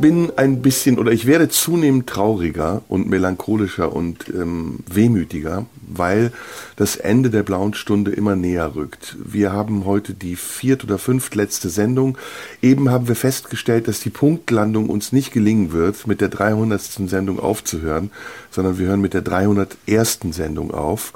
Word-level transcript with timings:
bin 0.00 0.32
ein 0.36 0.62
bisschen 0.62 0.98
oder 0.98 1.12
ich 1.12 1.26
werde 1.26 1.48
zunehmend 1.48 2.06
trauriger 2.06 2.82
und 2.88 3.08
melancholischer 3.08 3.92
und 3.94 4.28
ähm, 4.28 4.80
wehmütiger, 4.90 5.66
weil 5.86 6.32
das 6.76 6.96
Ende 6.96 7.30
der 7.30 7.42
blauen 7.42 7.74
Stunde 7.74 8.12
immer 8.12 8.36
näher 8.36 8.74
rückt. 8.74 9.16
Wir 9.24 9.52
haben 9.52 9.84
heute 9.84 10.14
die 10.14 10.36
viert 10.36 10.84
oder 10.84 10.98
fünftletzte 10.98 11.68
Sendung. 11.68 12.18
Eben 12.62 12.90
haben 12.90 13.08
wir 13.08 13.16
festgestellt, 13.16 13.88
dass 13.88 14.00
die 14.00 14.10
Punktlandung 14.10 14.88
uns 14.88 15.12
nicht 15.12 15.32
gelingen 15.32 15.72
wird, 15.72 16.06
mit 16.06 16.20
der 16.20 16.28
300. 16.28 16.80
Sendung 16.80 17.40
aufzuhören, 17.40 18.10
sondern 18.50 18.78
wir 18.78 18.88
hören 18.88 19.00
mit 19.00 19.14
der 19.14 19.22
301. 19.22 20.20
Sendung 20.30 20.72
auf. 20.72 21.12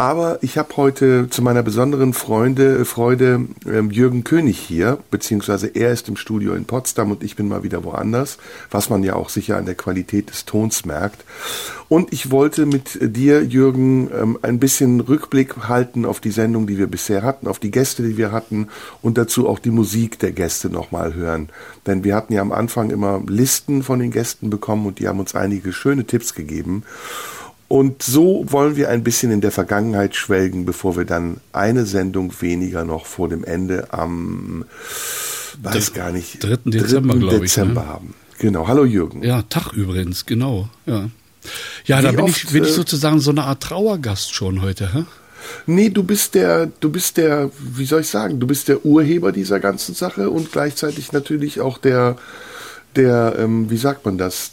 Aber 0.00 0.38
ich 0.42 0.56
habe 0.56 0.76
heute 0.76 1.28
zu 1.28 1.42
meiner 1.42 1.64
besonderen 1.64 2.12
Freunde, 2.12 2.84
Freude 2.84 3.46
ähm, 3.66 3.90
Jürgen 3.90 4.22
König 4.22 4.56
hier, 4.56 4.98
beziehungsweise 5.10 5.66
er 5.66 5.90
ist 5.90 6.08
im 6.08 6.16
Studio 6.16 6.54
in 6.54 6.66
Potsdam 6.66 7.10
und 7.10 7.24
ich 7.24 7.34
bin 7.34 7.48
mal 7.48 7.64
wieder 7.64 7.82
woanders, 7.82 8.38
was 8.70 8.90
man 8.90 9.02
ja 9.02 9.16
auch 9.16 9.28
sicher 9.28 9.56
an 9.56 9.66
der 9.66 9.74
Qualität 9.74 10.30
des 10.30 10.44
Tons 10.44 10.84
merkt. 10.84 11.24
Und 11.88 12.12
ich 12.12 12.30
wollte 12.30 12.64
mit 12.64 12.96
dir, 13.02 13.42
Jürgen, 13.42 14.08
ähm, 14.16 14.38
ein 14.42 14.60
bisschen 14.60 15.00
Rückblick 15.00 15.66
halten 15.66 16.04
auf 16.04 16.20
die 16.20 16.30
Sendung, 16.30 16.68
die 16.68 16.78
wir 16.78 16.86
bisher 16.86 17.24
hatten, 17.24 17.48
auf 17.48 17.58
die 17.58 17.72
Gäste, 17.72 18.04
die 18.04 18.16
wir 18.16 18.30
hatten 18.30 18.68
und 19.02 19.18
dazu 19.18 19.48
auch 19.48 19.58
die 19.58 19.72
Musik 19.72 20.20
der 20.20 20.30
Gäste 20.30 20.70
nochmal 20.70 21.14
hören. 21.14 21.48
Denn 21.88 22.04
wir 22.04 22.14
hatten 22.14 22.34
ja 22.34 22.40
am 22.40 22.52
Anfang 22.52 22.90
immer 22.90 23.20
Listen 23.26 23.82
von 23.82 23.98
den 23.98 24.12
Gästen 24.12 24.48
bekommen 24.48 24.86
und 24.86 25.00
die 25.00 25.08
haben 25.08 25.18
uns 25.18 25.34
einige 25.34 25.72
schöne 25.72 26.04
Tipps 26.04 26.34
gegeben. 26.34 26.84
Und 27.68 28.02
so 28.02 28.46
wollen 28.48 28.76
wir 28.76 28.88
ein 28.88 29.04
bisschen 29.04 29.30
in 29.30 29.42
der 29.42 29.52
Vergangenheit 29.52 30.16
schwelgen, 30.16 30.64
bevor 30.64 30.96
wir 30.96 31.04
dann 31.04 31.36
eine 31.52 31.84
Sendung 31.84 32.32
weniger 32.40 32.84
noch 32.84 33.04
vor 33.04 33.28
dem 33.28 33.44
Ende 33.44 33.92
am, 33.92 34.64
weiß 35.62 35.92
gar 35.92 36.10
nicht, 36.10 36.42
3. 36.42 36.56
Dezember, 36.64 37.14
3. 37.14 37.38
Dezember 37.38 37.82
ich, 37.82 37.86
ne? 37.86 37.92
haben. 37.92 38.14
Genau. 38.38 38.68
Hallo 38.68 38.84
Jürgen. 38.84 39.22
Ja, 39.22 39.42
Tag 39.42 39.72
übrigens, 39.74 40.24
genau. 40.24 40.70
Ja, 40.86 41.10
ja 41.84 42.00
da 42.00 42.12
bin, 42.12 42.20
oft, 42.20 42.44
ich, 42.44 42.50
bin 42.50 42.64
ich 42.64 42.70
äh, 42.70 42.72
sozusagen 42.72 43.20
so 43.20 43.32
eine 43.32 43.44
Art 43.44 43.62
Trauergast 43.62 44.34
schon 44.34 44.62
heute. 44.62 44.94
Hä? 44.94 45.04
Nee, 45.66 45.90
du 45.90 46.02
bist 46.02 46.34
der, 46.34 46.70
du 46.80 46.90
bist 46.90 47.18
der, 47.18 47.50
wie 47.58 47.84
soll 47.84 48.00
ich 48.00 48.08
sagen, 48.08 48.40
du 48.40 48.46
bist 48.46 48.68
der 48.68 48.86
Urheber 48.86 49.30
dieser 49.30 49.60
ganzen 49.60 49.94
Sache 49.94 50.30
und 50.30 50.52
gleichzeitig 50.52 51.12
natürlich 51.12 51.60
auch 51.60 51.76
der, 51.76 52.16
der, 52.98 53.36
ähm, 53.38 53.70
wie 53.70 53.76
sagt 53.76 54.04
man 54.04 54.18
das, 54.18 54.50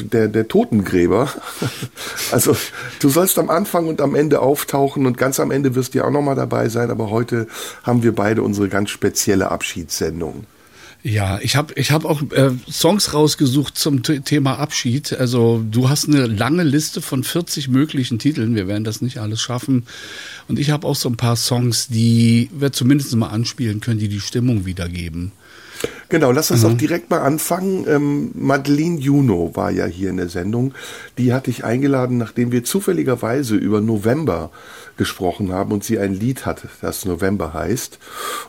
der, 0.00 0.28
der 0.28 0.48
Totengräber. 0.48 1.32
also 2.32 2.56
du 3.00 3.08
sollst 3.08 3.38
am 3.38 3.50
Anfang 3.50 3.86
und 3.86 4.00
am 4.00 4.14
Ende 4.14 4.40
auftauchen 4.40 5.06
und 5.06 5.18
ganz 5.18 5.38
am 5.38 5.50
Ende 5.50 5.74
wirst 5.74 5.94
du 5.94 5.98
ja 5.98 6.04
auch 6.06 6.10
nochmal 6.10 6.34
dabei 6.34 6.68
sein, 6.68 6.90
aber 6.90 7.10
heute 7.10 7.46
haben 7.82 8.02
wir 8.02 8.14
beide 8.14 8.42
unsere 8.42 8.68
ganz 8.68 8.90
spezielle 8.90 9.50
Abschiedssendung. 9.50 10.46
Ja, 11.06 11.38
ich 11.42 11.54
habe 11.54 11.74
ich 11.76 11.90
hab 11.90 12.06
auch 12.06 12.22
äh, 12.32 12.52
Songs 12.70 13.12
rausgesucht 13.12 13.76
zum 13.76 14.02
Thema 14.02 14.58
Abschied. 14.58 15.12
Also 15.12 15.62
du 15.70 15.90
hast 15.90 16.08
eine 16.08 16.26
lange 16.26 16.62
Liste 16.62 17.02
von 17.02 17.22
40 17.22 17.68
möglichen 17.68 18.18
Titeln. 18.18 18.54
Wir 18.54 18.68
werden 18.68 18.84
das 18.84 19.02
nicht 19.02 19.18
alles 19.18 19.42
schaffen. 19.42 19.84
Und 20.48 20.58
ich 20.58 20.70
habe 20.70 20.86
auch 20.86 20.96
so 20.96 21.10
ein 21.10 21.18
paar 21.18 21.36
Songs, 21.36 21.88
die 21.88 22.48
wir 22.54 22.72
zumindest 22.72 23.14
mal 23.16 23.28
anspielen 23.28 23.80
können, 23.80 24.00
die 24.00 24.08
die 24.08 24.20
Stimmung 24.20 24.64
wiedergeben. 24.64 25.32
Genau, 26.08 26.30
lass 26.30 26.50
uns 26.50 26.62
mhm. 26.62 26.70
auch 26.70 26.76
direkt 26.76 27.10
mal 27.10 27.20
anfangen. 27.20 27.86
Ähm, 27.88 28.30
Madeleine 28.34 28.98
Juno 28.98 29.50
war 29.54 29.70
ja 29.70 29.86
hier 29.86 30.10
in 30.10 30.16
der 30.18 30.28
Sendung. 30.28 30.74
Die 31.18 31.32
hatte 31.32 31.50
ich 31.50 31.64
eingeladen, 31.64 32.18
nachdem 32.18 32.52
wir 32.52 32.64
zufälligerweise 32.64 33.56
über 33.56 33.80
November 33.80 34.50
gesprochen 34.96 35.52
haben 35.52 35.72
und 35.72 35.82
sie 35.82 35.98
ein 35.98 36.14
Lied 36.14 36.46
hat, 36.46 36.62
das 36.80 37.04
November 37.04 37.52
heißt. 37.52 37.98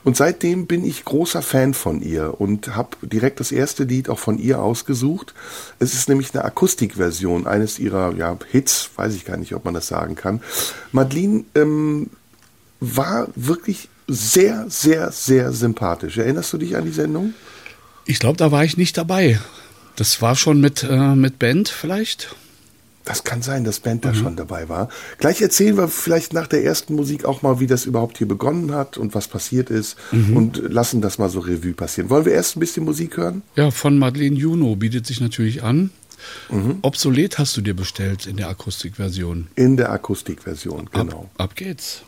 Und 0.04 0.16
seitdem 0.16 0.68
bin 0.68 0.86
ich 0.86 1.06
großer 1.06 1.42
Fan 1.42 1.74
von 1.74 2.02
ihr 2.02 2.40
und 2.40 2.76
habe 2.76 2.98
direkt 3.02 3.40
das 3.40 3.52
erste 3.52 3.84
Lied 3.84 4.10
auch 4.10 4.20
von 4.20 4.38
ihr 4.38 4.62
ausgesucht. 4.62 5.34
Es 5.80 5.94
ist 5.94 6.08
nämlich 6.08 6.34
eine 6.34 6.46
Akustikversion 6.46 7.48
eines 7.48 7.80
ihrer 7.80 8.14
ja, 8.16 8.38
Hits, 8.52 8.92
weiß 8.96 9.16
ich 9.16 9.26
gar 9.26 9.38
nicht, 9.38 9.56
ob 9.56 9.66
man 9.66 9.74
das 9.74 9.88
sagen 9.88 10.16
kann. 10.16 10.42
Madeleine 10.92 11.46
ähm, 11.56 12.10
war 12.80 13.28
wirklich 13.36 13.90
sehr, 14.08 14.66
sehr, 14.70 15.12
sehr 15.12 15.52
sympathisch. 15.52 16.18
Erinnerst 16.18 16.54
du 16.54 16.58
dich 16.58 16.76
an 16.76 16.86
die 16.86 16.92
Sendung? 16.92 17.34
Ich 18.06 18.20
glaube, 18.20 18.38
da 18.38 18.52
war 18.52 18.64
ich 18.64 18.78
nicht 18.78 18.98
dabei. 18.98 19.40
Das 19.96 20.22
war 20.22 20.36
schon 20.36 20.62
mit, 20.62 20.84
äh, 20.84 21.16
mit 21.16 21.40
Band 21.40 21.70
vielleicht. 21.70 22.36
Das 23.06 23.24
kann 23.24 23.44
sein, 23.44 23.64
dass 23.64 23.80
Band 23.80 24.04
da 24.04 24.12
mhm. 24.12 24.16
schon 24.16 24.36
dabei 24.36 24.68
war. 24.68 24.90
Gleich 25.20 25.40
erzählen 25.42 25.78
wir 25.78 25.88
vielleicht 25.88 26.34
nach 26.34 26.48
der 26.48 26.64
ersten 26.64 26.96
Musik 26.96 27.24
auch 27.24 27.44
mal, 27.44 27.60
wie 27.60 27.68
das 27.68 27.86
überhaupt 27.86 28.18
hier 28.18 28.28
begonnen 28.28 28.74
hat 28.74 28.98
und 28.98 29.14
was 29.14 29.28
passiert 29.28 29.70
ist 29.70 29.96
mhm. 30.12 30.36
und 30.36 30.58
lassen 30.58 31.02
das 31.02 31.20
mal 31.20 31.30
so 31.30 31.40
Revue 31.40 31.74
passieren. 31.74 32.10
Wollen 32.10 32.26
wir 32.26 32.34
erst 32.34 32.58
ein 32.58 32.60
bisschen 32.60 32.84
Musik 32.84 33.18
hören? 33.18 33.44
Ja, 33.56 33.70
von 33.70 34.00
Madeleine 34.00 34.36
Juno 34.36 34.76
bietet 34.76 35.06
sich 35.06 35.22
natürlich 35.22 35.62
an. 35.62 35.92
Mhm. 36.50 36.80
Obsolet 36.82 37.38
hast 37.38 37.56
du 37.56 37.62
dir 37.62 37.76
bestellt 37.76 38.26
in 38.26 38.38
der 38.38 38.50
Akustikversion. 38.50 39.48
In 39.56 39.78
der 39.78 39.92
Akustikversion, 39.92 40.90
genau. 40.92 41.30
Ab, 41.36 41.52
ab 41.52 41.56
geht's. 41.56 42.02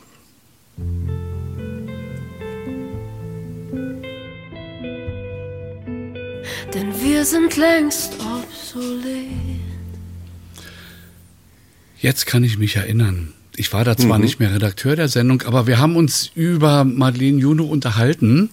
Denn 6.73 6.93
wir 7.01 7.25
sind 7.25 7.57
längst 7.57 8.13
obsolet. 8.19 9.27
Jetzt 11.99 12.25
kann 12.25 12.43
ich 12.43 12.57
mich 12.57 12.75
erinnern. 12.75 13.33
Ich 13.59 13.73
war 13.73 13.83
da 13.83 13.97
zwar 13.97 14.19
mhm. 14.19 14.23
nicht 14.23 14.39
mehr 14.39 14.53
Redakteur 14.53 14.95
der 14.95 15.07
Sendung, 15.07 15.41
aber 15.41 15.65
wir 15.65 15.79
haben 15.79 15.95
uns 15.95 16.29
über 16.35 16.83
Madeleine 16.83 17.39
Juno 17.39 17.65
unterhalten. 17.65 18.51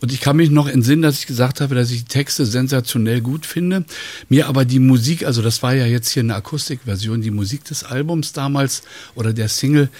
Und 0.00 0.10
ich 0.10 0.22
kann 0.22 0.36
mich 0.36 0.48
noch 0.48 0.68
entsinnen, 0.68 1.02
dass 1.02 1.18
ich 1.18 1.26
gesagt 1.26 1.60
habe, 1.60 1.74
dass 1.74 1.90
ich 1.90 2.04
die 2.04 2.08
Texte 2.08 2.46
sensationell 2.46 3.20
gut 3.20 3.44
finde. 3.44 3.84
Mir 4.30 4.48
aber 4.48 4.64
die 4.64 4.78
Musik, 4.78 5.26
also 5.26 5.42
das 5.42 5.62
war 5.62 5.74
ja 5.74 5.84
jetzt 5.84 6.08
hier 6.08 6.22
eine 6.22 6.34
Akustikversion, 6.34 7.20
die 7.20 7.30
Musik 7.30 7.64
des 7.64 7.84
Albums 7.84 8.32
damals 8.32 8.84
oder 9.14 9.34
der 9.34 9.48
Single, 9.48 9.90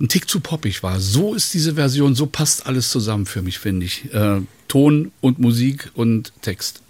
ein 0.00 0.08
Tick 0.08 0.28
zu 0.28 0.40
poppig 0.40 0.82
war. 0.82 1.00
So 1.00 1.34
ist 1.34 1.54
diese 1.54 1.74
Version, 1.74 2.14
so 2.14 2.26
passt 2.26 2.66
alles 2.66 2.90
zusammen 2.90 3.26
für 3.26 3.42
mich, 3.42 3.58
finde 3.58 3.86
ich. 3.86 4.12
Äh, 4.12 4.40
Ton 4.68 5.12
und 5.20 5.38
Musik 5.38 5.90
und 5.94 6.32
Text. 6.42 6.82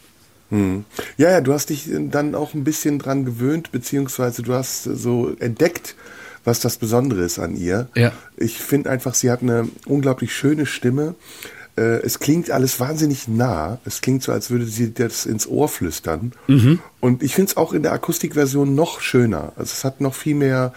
Hm. 0.51 0.85
Ja, 1.17 1.31
ja, 1.31 1.41
du 1.41 1.53
hast 1.53 1.71
dich 1.71 1.89
dann 1.91 2.35
auch 2.35 2.55
ein 2.55 2.65
bisschen 2.65 2.99
dran 2.99 3.25
gewöhnt, 3.25 3.73
beziehungsweise 3.73 4.43
du 4.43 4.55
hast 4.55 4.85
so 4.85 5.35
entdeckt, 5.39 5.97
was 6.45 6.61
das 6.61 6.77
Besondere 6.77 7.23
ist 7.23 7.39
an 7.39 7.57
ihr. 7.57 7.89
Ja. 7.97 8.13
Ich 8.37 8.59
finde 8.59 8.91
einfach, 8.91 9.15
sie 9.15 9.31
hat 9.31 9.43
eine 9.43 9.69
unglaublich 9.87 10.35
schöne 10.35 10.67
Stimme. 10.67 11.17
Äh, 11.77 12.03
es 12.03 12.21
klingt 12.21 12.51
alles 12.51 12.79
wahnsinnig 12.79 13.27
nah. 13.27 13.79
Es 13.85 14.01
klingt 14.01 14.23
so, 14.23 14.31
als 14.33 14.51
würde 14.51 14.67
sie 14.67 14.95
das 14.95 15.27
ins 15.27 15.49
Ohr 15.49 15.69
flüstern. 15.69 16.33
Mhm. 16.47 16.79
Und 17.01 17.25
ich 17.25 17.35
finde 17.35 17.51
es 17.51 17.57
auch 17.57 17.73
in 17.73 17.83
der 17.83 17.93
Akustikversion 17.93 18.77
noch 18.77 19.01
schöner. 19.01 19.53
Also 19.57 19.73
es 19.73 19.85
hat 19.85 20.01
noch 20.01 20.15
viel 20.15 20.37
mehr 20.37 20.73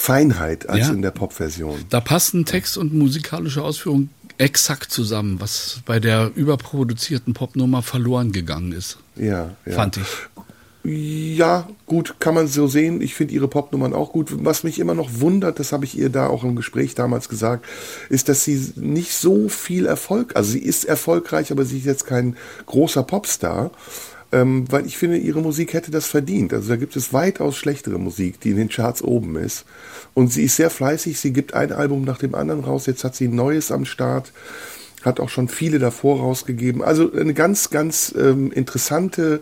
Feinheit 0.00 0.66
als 0.66 0.88
ja. 0.88 0.94
in 0.94 1.02
der 1.02 1.10
Popversion. 1.10 1.84
Da 1.90 2.00
passen 2.00 2.46
Text 2.46 2.78
und 2.78 2.94
musikalische 2.94 3.62
Ausführung 3.62 4.08
exakt 4.38 4.90
zusammen, 4.90 5.42
was 5.42 5.80
bei 5.84 6.00
der 6.00 6.30
überproduzierten 6.34 7.34
Popnummer 7.34 7.82
verloren 7.82 8.32
gegangen 8.32 8.72
ist. 8.72 8.96
Ja, 9.16 9.50
ja. 9.66 9.72
Fand 9.72 9.98
ich. 9.98 10.06
Ja, 10.82 11.68
gut, 11.84 12.14
kann 12.18 12.32
man 12.32 12.48
so 12.48 12.66
sehen. 12.66 13.02
Ich 13.02 13.14
finde 13.14 13.34
ihre 13.34 13.48
Popnummern 13.48 13.92
auch 13.92 14.12
gut. 14.12 14.28
Was 14.42 14.64
mich 14.64 14.78
immer 14.78 14.94
noch 14.94 15.20
wundert, 15.20 15.58
das 15.58 15.72
habe 15.72 15.84
ich 15.84 15.98
ihr 15.98 16.08
da 16.08 16.28
auch 16.28 16.44
im 16.44 16.56
Gespräch 16.56 16.94
damals 16.94 17.28
gesagt, 17.28 17.66
ist, 18.08 18.30
dass 18.30 18.44
sie 18.44 18.72
nicht 18.76 19.12
so 19.12 19.50
viel 19.50 19.84
Erfolg, 19.84 20.34
also 20.34 20.52
sie 20.52 20.60
ist 20.60 20.86
erfolgreich, 20.86 21.52
aber 21.52 21.66
sie 21.66 21.76
ist 21.76 21.84
jetzt 21.84 22.06
kein 22.06 22.38
großer 22.64 23.02
Popstar 23.02 23.70
ähm, 24.32 24.70
weil 24.70 24.86
ich 24.86 24.96
finde, 24.96 25.16
ihre 25.16 25.40
Musik 25.40 25.72
hätte 25.72 25.90
das 25.90 26.06
verdient. 26.06 26.52
Also 26.52 26.68
da 26.68 26.76
gibt 26.76 26.96
es 26.96 27.12
weitaus 27.12 27.56
schlechtere 27.56 27.98
Musik, 27.98 28.40
die 28.40 28.50
in 28.50 28.56
den 28.56 28.68
Charts 28.68 29.02
oben 29.02 29.36
ist. 29.36 29.64
Und 30.14 30.32
sie 30.32 30.44
ist 30.44 30.56
sehr 30.56 30.70
fleißig, 30.70 31.18
sie 31.18 31.32
gibt 31.32 31.54
ein 31.54 31.72
Album 31.72 32.04
nach 32.04 32.18
dem 32.18 32.34
anderen 32.34 32.64
raus, 32.64 32.86
jetzt 32.86 33.04
hat 33.04 33.16
sie 33.16 33.28
ein 33.28 33.34
neues 33.34 33.72
am 33.72 33.84
Start, 33.84 34.32
hat 35.02 35.18
auch 35.18 35.30
schon 35.30 35.48
viele 35.48 35.78
davor 35.78 36.20
rausgegeben. 36.20 36.82
Also 36.82 37.12
eine 37.12 37.34
ganz, 37.34 37.70
ganz 37.70 38.14
ähm, 38.16 38.52
interessante 38.52 39.40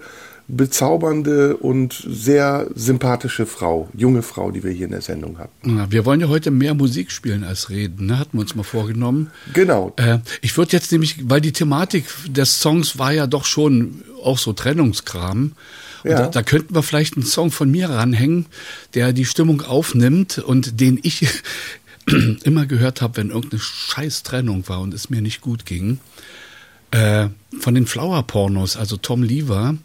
bezaubernde 0.49 1.59
und 1.59 2.03
sehr 2.07 2.69
sympathische 2.75 3.45
Frau, 3.45 3.89
junge 3.95 4.23
Frau, 4.23 4.51
die 4.51 4.65
wir 4.65 4.71
hier 4.71 4.87
in 4.87 4.93
der 4.93 5.03
Sendung 5.03 5.39
hatten. 5.39 5.77
Ja, 5.77 5.91
wir 5.93 6.07
wollen 6.07 6.21
ja 6.21 6.29
heute 6.29 6.51
mehr 6.51 6.73
Musik 6.73 7.11
spielen 7.11 7.45
als 7.45 7.69
reden, 7.69 8.07
ne? 8.07 8.19
hatten 8.19 8.39
wir 8.39 8.41
uns 8.41 8.55
mal 8.55 8.63
vorgenommen. 8.63 9.31
Genau. 9.53 9.93
Äh, 9.97 10.19
ich 10.41 10.57
würde 10.57 10.73
jetzt 10.73 10.91
nämlich, 10.91 11.29
weil 11.29 11.43
die 11.43 11.53
Thematik 11.53 12.07
des 12.29 12.61
Songs 12.61 12.99
war 12.99 13.13
ja 13.13 13.27
doch 13.27 13.45
schon 13.45 14.03
auch 14.23 14.39
so 14.39 14.55
Trennungskram. 14.55 15.53
Und 16.05 16.11
Ja. 16.11 16.19
da, 16.23 16.27
da 16.29 16.43
könnten 16.43 16.75
wir 16.75 16.83
vielleicht 16.83 17.17
einen 17.17 17.27
Song 17.27 17.51
von 17.51 17.71
mir 17.71 17.91
ranhängen, 17.91 18.47
der 18.95 19.13
die 19.13 19.27
Stimmung 19.27 19.61
aufnimmt 19.61 20.39
und 20.39 20.81
den 20.81 20.99
ich 21.03 21.27
immer 22.45 22.65
gehört 22.65 23.03
habe, 23.03 23.19
wenn 23.19 23.29
irgendeine 23.31 23.61
scheiß 23.61 24.23
Trennung 24.23 24.67
war 24.69 24.81
und 24.81 24.95
es 24.95 25.11
mir 25.11 25.21
nicht 25.21 25.43
gut 25.43 25.67
ging. 25.67 26.01
Äh, 26.91 27.29
von 27.61 27.75
den 27.75 27.87
Flower 27.87 28.23
Pornos, 28.23 28.79
also 28.79 28.97
Tom 28.97 29.23
Lever 29.23 29.77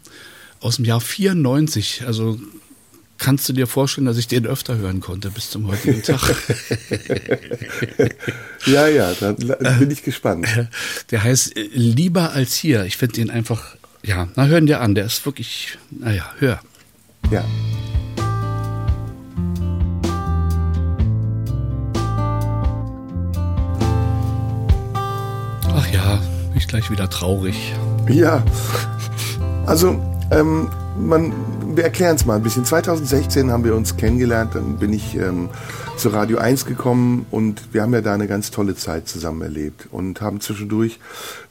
aus 0.64 0.76
dem 0.76 0.86
Jahr 0.86 1.00
94. 1.00 2.04
Also 2.06 2.40
kannst 3.18 3.48
du 3.48 3.52
dir 3.52 3.66
vorstellen, 3.66 4.06
dass 4.06 4.16
ich 4.16 4.28
den 4.28 4.46
öfter 4.46 4.76
hören 4.76 5.00
konnte 5.00 5.30
bis 5.30 5.50
zum 5.50 5.68
heutigen 5.68 6.02
Tag. 6.02 6.20
Ja, 8.66 8.86
ja, 8.86 9.12
da 9.12 9.32
bin 9.32 9.90
ich 9.90 10.02
gespannt. 10.02 10.48
Der 11.10 11.22
heißt 11.22 11.54
äh, 11.54 11.68
Lieber 11.74 12.32
als 12.32 12.54
hier. 12.54 12.86
Ich 12.86 12.96
finde 12.96 13.16
den 13.16 13.28
einfach, 13.28 13.76
ja, 14.02 14.28
na 14.36 14.46
hören 14.46 14.64
dir 14.64 14.80
an. 14.80 14.94
Der 14.94 15.04
ist 15.04 15.26
wirklich, 15.26 15.76
naja, 15.90 16.24
hör. 16.38 16.62
Ja. 17.30 17.44
Ach 25.68 25.92
ja, 25.92 26.16
bin 26.48 26.56
ich 26.56 26.66
gleich 26.66 26.90
wieder 26.90 27.10
traurig. 27.10 27.74
Ja, 28.08 28.42
also 29.66 30.13
ähm, 30.34 30.68
man, 30.98 31.32
wir 31.76 31.84
erklären 31.84 32.16
es 32.16 32.24
mal 32.24 32.36
ein 32.36 32.42
bisschen. 32.42 32.64
2016 32.64 33.50
haben 33.50 33.64
wir 33.64 33.74
uns 33.74 33.96
kennengelernt, 33.96 34.54
dann 34.54 34.78
bin 34.78 34.92
ich 34.92 35.14
ähm, 35.16 35.48
zu 35.96 36.08
Radio 36.08 36.38
1 36.38 36.66
gekommen 36.66 37.26
und 37.30 37.72
wir 37.72 37.82
haben 37.82 37.94
ja 37.94 38.00
da 38.00 38.14
eine 38.14 38.26
ganz 38.26 38.50
tolle 38.50 38.74
Zeit 38.74 39.08
zusammen 39.08 39.42
erlebt 39.42 39.88
und 39.90 40.20
haben 40.20 40.40
zwischendurch 40.40 40.98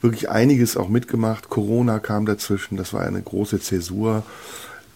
wirklich 0.00 0.28
einiges 0.28 0.76
auch 0.76 0.88
mitgemacht. 0.88 1.48
Corona 1.48 1.98
kam 1.98 2.26
dazwischen, 2.26 2.76
das 2.76 2.92
war 2.92 3.02
eine 3.02 3.22
große 3.22 3.60
Zäsur. 3.60 4.22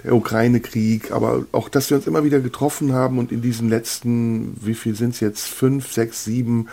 Der 0.04 0.14
Ukraine-Krieg, 0.14 1.10
aber 1.10 1.44
auch, 1.50 1.68
dass 1.68 1.90
wir 1.90 1.96
uns 1.96 2.06
immer 2.06 2.22
wieder 2.22 2.38
getroffen 2.38 2.92
haben 2.92 3.18
und 3.18 3.32
in 3.32 3.42
diesen 3.42 3.68
letzten, 3.68 4.56
wie 4.64 4.74
viel 4.74 4.94
sind 4.94 5.14
es 5.14 5.20
jetzt, 5.20 5.48
fünf, 5.48 5.92
sechs, 5.92 6.24
sieben, 6.24 6.68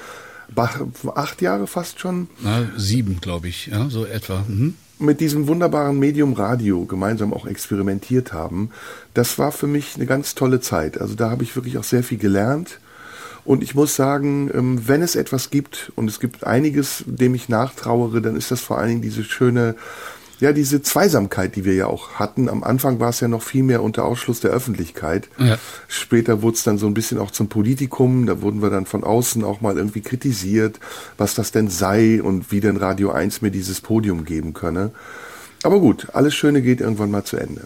acht 1.16 1.42
Jahre 1.42 1.66
fast 1.66 2.00
schon, 2.00 2.28
Na, 2.44 2.68
sieben, 2.78 3.20
glaube 3.22 3.48
ich, 3.48 3.66
ja, 3.66 3.90
so 3.90 4.06
etwa. 4.06 4.46
Mhm. 4.48 4.76
Mit 5.00 5.20
diesem 5.20 5.48
wunderbaren 5.48 6.00
Medium 6.00 6.34
Radio 6.34 6.86
gemeinsam 6.86 7.34
auch 7.34 7.46
experimentiert 7.46 8.34
haben, 8.34 8.72
das 9.14 9.38
war 9.38 9.52
für 9.52 9.68
mich 9.68 9.96
eine 9.96 10.06
ganz 10.06 10.36
tolle 10.36 10.60
Zeit. 10.60 11.00
Also 11.00 11.16
da 11.16 11.30
habe 11.30 11.44
ich 11.44 11.56
wirklich 11.56 11.78
auch 11.78 11.84
sehr 11.84 12.04
viel 12.04 12.18
gelernt. 12.18 12.80
Und 13.44 13.62
ich 13.62 13.76
muss 13.76 13.96
sagen, 13.96 14.50
ähm, 14.54 14.88
wenn 14.88 15.04
es 15.04 15.16
etwas 15.16 15.52
gibt, 15.52 15.92
und 15.96 16.10
es 16.10 16.20
gibt 16.20 16.46
einiges, 16.46 17.04
dem 17.06 17.36
ich 17.36 17.48
nachtrauere, 17.48 18.20
dann 18.20 18.36
ist 18.36 18.50
das 18.50 18.62
vor 18.62 18.80
allen 18.80 18.90
Dingen 18.90 19.02
diese 19.04 19.24
schöne, 19.24 19.76
ja, 20.40 20.52
diese 20.52 20.82
Zweisamkeit, 20.82 21.56
die 21.56 21.66
wir 21.66 21.76
ja 21.76 21.88
auch 21.88 22.14
hatten. 22.14 22.50
Am 22.50 22.64
Anfang 22.64 23.00
war 23.00 23.10
es 23.10 23.20
ja 23.20 23.28
noch 23.28 23.42
viel 23.42 23.64
mehr 23.64 23.82
unter 23.82 24.06
Ausschluss 24.06 24.40
der 24.40 24.52
Öffentlichkeit. 24.52 25.30
Ja. 25.38 25.58
Später 25.88 26.42
wurde 26.42 26.58
es 26.58 26.64
dann 26.64 26.78
so 26.78 26.88
ein 26.88 26.94
bisschen 26.94 27.20
auch 27.20 27.32
zum 27.32 27.48
Politikum. 27.48 28.26
Da 28.26 28.42
wurden 28.42 28.62
wir 28.62 28.70
dann 28.70 28.86
von 28.86 29.04
außen 29.04 29.44
auch 29.44 29.62
mal 29.62 29.78
irgendwie 29.78 30.02
kritisiert, 30.02 30.80
was 31.18 31.36
das 31.36 31.52
denn 31.52 31.70
sei 31.70 32.22
und 32.22 32.52
wie 32.52 32.60
denn 32.60 32.78
Radio 32.78 33.12
1 33.12 33.42
mir 33.42 33.52
dieses 33.52 33.82
Podium 33.82 34.26
geben 34.26 34.54
könne. 34.54 34.92
Aber 35.64 35.80
gut, 35.80 36.08
alles 36.14 36.36
Schöne 36.36 36.62
geht 36.62 36.82
irgendwann 36.82 37.12
mal 37.12 37.24
zu 37.24 37.38
Ende. 37.38 37.62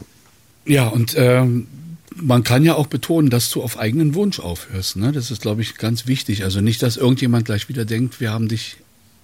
Ja, 0.65 0.87
und 0.87 1.15
ähm, 1.17 1.67
man 2.15 2.43
kann 2.43 2.63
ja 2.63 2.75
auch 2.75 2.87
betonen, 2.87 3.29
dass 3.29 3.49
du 3.49 3.61
auf 3.61 3.79
eigenen 3.79 4.13
Wunsch 4.15 4.39
aufhörst. 4.39 4.95
Ne? 4.97 5.11
Das 5.11 5.31
ist, 5.31 5.41
glaube 5.41 5.61
ich, 5.61 5.75
ganz 5.75 6.07
wichtig. 6.07 6.43
Also 6.43 6.61
nicht, 6.61 6.81
dass 6.83 6.97
irgendjemand 6.97 7.45
gleich 7.45 7.69
wieder 7.69 7.85
denkt, 7.85 8.19
wir 8.19 8.31
haben 8.31 8.47
dich 8.47 8.77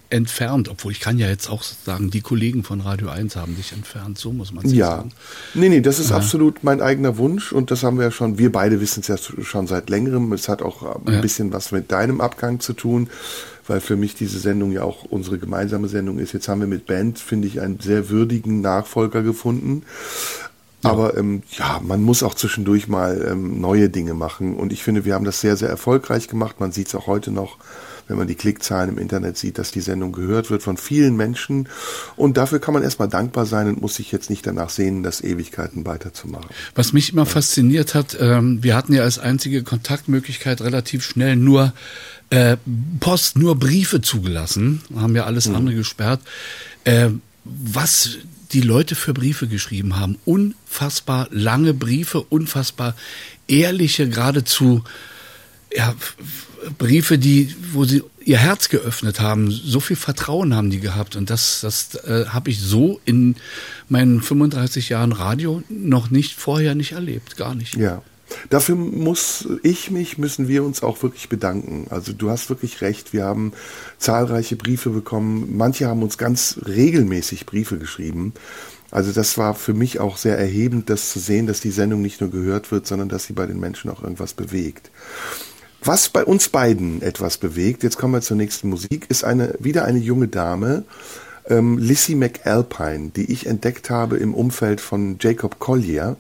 entfernt. 0.10 0.70
Obwohl 0.70 0.92
ich 0.92 1.00
kann 1.00 1.18
ja 1.18 1.28
jetzt 1.28 1.50
auch 1.50 1.64
sagen, 1.64 2.10
die 2.12 2.22
Kollegen 2.22 2.64
von 2.64 2.82
Radio 2.82 3.10
1 3.10 3.36
haben 3.36 3.56
dich 3.56 3.72
entfernt. 3.74 4.18
So 4.18 4.32
muss 4.32 4.52
man 4.54 4.66
es 4.66 4.74
Ja. 4.74 4.88
sagen. 4.98 5.12
Nee, 5.54 5.70
nee, 5.70 5.82
das 5.82 6.00
ist 6.00 6.12
absolut 6.12 6.64
mein 6.64 6.82
eigener 6.82 7.18
Wunsch 7.18 7.52
und 7.52 7.72
das 7.72 7.84
haben 7.84 7.98
wir 7.98 8.06
ja 8.06 8.12
schon, 8.12 8.38
wir 8.38 8.52
beide 8.52 8.82
wissen 8.82 9.02
es 9.02 9.08
ja 9.08 9.18
schon 9.18 9.68
seit 9.68 9.90
längerem. 9.90 10.32
Es 10.34 10.48
hat 10.50 10.62
auch 10.62 11.06
ein 11.06 11.14
Ja. 11.14 11.22
bisschen 11.22 11.52
was 11.54 11.72
mit 11.72 11.92
deinem 11.92 12.22
Abgang 12.22 12.60
zu 12.60 12.74
tun, 12.74 13.10
weil 13.68 13.82
für 13.82 13.96
mich 13.96 14.16
diese 14.16 14.40
Sendung 14.40 14.72
ja 14.72 14.84
auch 14.84 15.04
unsere 15.06 15.38
gemeinsame 15.40 15.88
Sendung 15.88 16.20
ist. 16.20 16.34
Jetzt 16.34 16.48
haben 16.48 16.60
wir 16.62 16.68
mit 16.68 16.86
Band, 16.86 17.20
finde 17.20 17.48
ich, 17.48 17.62
einen 17.62 17.80
sehr 17.80 18.10
würdigen 18.10 18.62
Nachfolger 18.62 19.24
gefunden. 19.24 19.84
Aber 20.84 21.18
ähm, 21.18 21.42
ja, 21.58 21.82
man 21.84 22.04
muss 22.04 22.22
auch 22.22 22.36
zwischendurch 22.36 22.88
mal 22.88 23.26
ähm, 23.32 23.60
neue 23.60 23.90
Dinge 23.90 24.14
machen. 24.14 24.56
Und 24.56 24.72
ich 24.72 24.84
finde, 24.84 25.04
wir 25.04 25.16
haben 25.16 25.26
das 25.26 25.42
sehr, 25.42 25.58
sehr 25.58 25.70
erfolgreich 25.70 26.28
gemacht. 26.28 26.60
Man 26.60 26.72
sieht 26.72 26.90
es 26.90 26.94
auch 26.96 27.08
heute 27.08 27.32
noch, 27.32 27.58
wenn 28.08 28.18
man 28.18 28.28
die 28.28 28.36
Klickzahlen 28.36 28.90
im 28.90 28.98
Internet 28.98 29.38
sieht, 29.38 29.58
dass 29.58 29.72
die 29.72 29.82
Sendung 29.82 30.12
gehört 30.12 30.50
wird 30.50 30.64
von 30.64 30.78
vielen 30.78 31.16
Menschen. 31.16 31.68
Und 32.16 32.38
dafür 32.38 32.60
kann 32.60 32.74
man 32.74 32.84
erstmal 32.84 33.08
dankbar 33.08 33.46
sein 33.46 33.68
und 33.68 33.82
muss 33.82 33.96
sich 33.96 34.12
jetzt 34.12 34.30
nicht 34.30 34.46
danach 34.46 34.70
sehnen, 34.70 35.04
das 35.04 35.22
Ewigkeiten 35.22 35.86
weiterzumachen. 35.86 36.50
Was 36.76 36.94
mich 36.94 37.12
immer 37.12 37.26
fasziniert 37.26 37.96
hat, 37.96 38.18
ähm, 38.20 38.64
wir 38.64 38.76
hatten 38.76 38.94
ja 38.94 39.04
als 39.04 39.20
einzige 39.20 39.64
Kontaktmöglichkeit 39.64 40.62
relativ 40.62 41.04
schnell 41.04 41.36
nur 41.36 41.74
äh, 42.30 42.58
Post, 43.00 43.38
nur 43.38 43.56
Briefe 43.56 44.02
zugelassen, 44.02 44.82
haben 44.96 45.16
ja 45.16 45.26
alles 45.26 45.48
andere 45.48 45.76
gesperrt. 45.76 46.22
Äh, 46.84 47.10
was 47.44 48.18
die 48.52 48.62
Leute 48.62 48.96
für 48.96 49.14
Briefe 49.14 49.48
geschrieben 49.48 49.98
haben, 49.98 50.18
unfassbar 50.26 51.28
lange 51.32 51.74
Briefe, 51.74 52.22
unfassbar 52.22 52.96
ehrliche, 53.48 54.10
geradezu 54.10 54.84
ja, 55.76 55.94
Briefe, 56.78 57.18
die, 57.18 57.56
wo 57.74 57.86
sie 57.86 58.04
ihr 58.24 58.38
Herz 58.38 58.70
geöffnet 58.70 59.20
haben, 59.20 59.52
so 59.52 59.80
viel 59.80 59.96
Vertrauen 59.96 60.56
haben 60.56 60.72
die 60.72 60.80
gehabt 60.80 61.16
und 61.16 61.30
das, 61.30 61.62
das 61.62 61.94
äh, 62.06 62.26
habe 62.28 62.50
ich 62.50 62.60
so 62.60 63.00
in 63.06 63.36
meinen 63.88 64.22
35 64.22 64.90
Jahren 64.90 65.12
Radio 65.12 65.62
noch 65.70 66.10
nicht 66.10 66.34
vorher 66.40 66.74
nicht 66.74 66.94
erlebt, 66.94 67.38
gar 67.38 67.54
nicht. 67.54 67.76
Ja. 67.76 68.02
Dafür 68.50 68.76
muss 68.76 69.48
ich 69.62 69.92
mich, 69.92 70.18
müssen 70.18 70.48
wir 70.48 70.64
uns 70.64 70.82
auch 70.82 71.04
wirklich 71.04 71.30
bedanken. 71.30 71.86
Also 71.92 72.12
du 72.12 72.32
hast 72.32 72.50
wirklich 72.50 72.82
recht, 72.82 73.14
wir 73.14 73.24
haben 73.24 73.54
zahlreiche 74.00 74.56
Briefe 74.56 74.90
bekommen. 74.90 75.56
Manche 75.56 75.88
haben 75.88 76.02
uns 76.02 76.18
ganz 76.18 76.60
regelmäßig 76.66 77.46
Briefe 77.46 77.78
geschrieben. 77.78 78.34
Also 78.90 79.12
das 79.12 79.38
war 79.38 79.54
für 79.54 79.76
mich 79.76 80.00
auch 80.00 80.18
sehr 80.18 80.38
erhebend, 80.40 80.90
das 80.90 81.12
zu 81.12 81.20
sehen, 81.20 81.46
dass 81.46 81.60
die 81.60 81.72
Sendung 81.72 82.02
nicht 82.02 82.20
nur 82.20 82.32
gehört 82.32 82.72
wird, 82.72 82.88
sondern 82.88 83.10
dass 83.10 83.26
sie 83.26 83.34
bei 83.34 83.46
den 83.46 83.60
Menschen 83.60 83.92
auch 83.92 84.02
irgendwas 84.02 84.34
bewegt. 84.34 84.90
Was 85.86 86.10
bei 86.10 86.24
uns 86.26 86.50
beiden 86.50 87.02
etwas 87.04 87.38
bewegt, 87.38 87.84
jetzt 87.84 87.98
kommen 87.98 88.14
wir 88.14 88.22
zur 88.22 88.38
nächsten 88.38 88.70
Musik, 88.70 89.06
ist 89.10 89.24
eine, 89.24 89.54
wieder 89.60 89.86
eine 89.86 90.00
junge 90.00 90.28
Dame, 90.28 90.84
ähm, 91.48 91.78
Lissy 91.78 92.16
McAlpine, 92.16 93.12
die 93.16 93.32
ich 93.32 93.46
entdeckt 93.46 93.92
habe 93.92 94.18
im 94.18 94.34
Umfeld 94.34 94.82
von 94.82 95.18
Jacob 95.22 95.60
Collier 95.60 96.16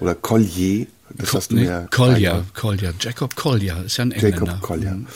oder 0.00 0.14
Collier. 0.14 0.86
Das 1.10 1.34
hast 1.34 1.50
du 1.50 1.56
Nee, 1.56 1.62
mir 1.64 1.88
Collier, 1.90 2.30
einmal- 2.30 2.44
Collier, 2.54 2.94
Jacob 2.98 3.36
Collier, 3.36 3.82
ist 3.84 3.98
ja 3.98 4.04
ein 4.04 4.12
Engländer. 4.12 4.46
Jacob 4.46 4.60
Collier. 4.62 4.92
Mhm. 4.92 5.06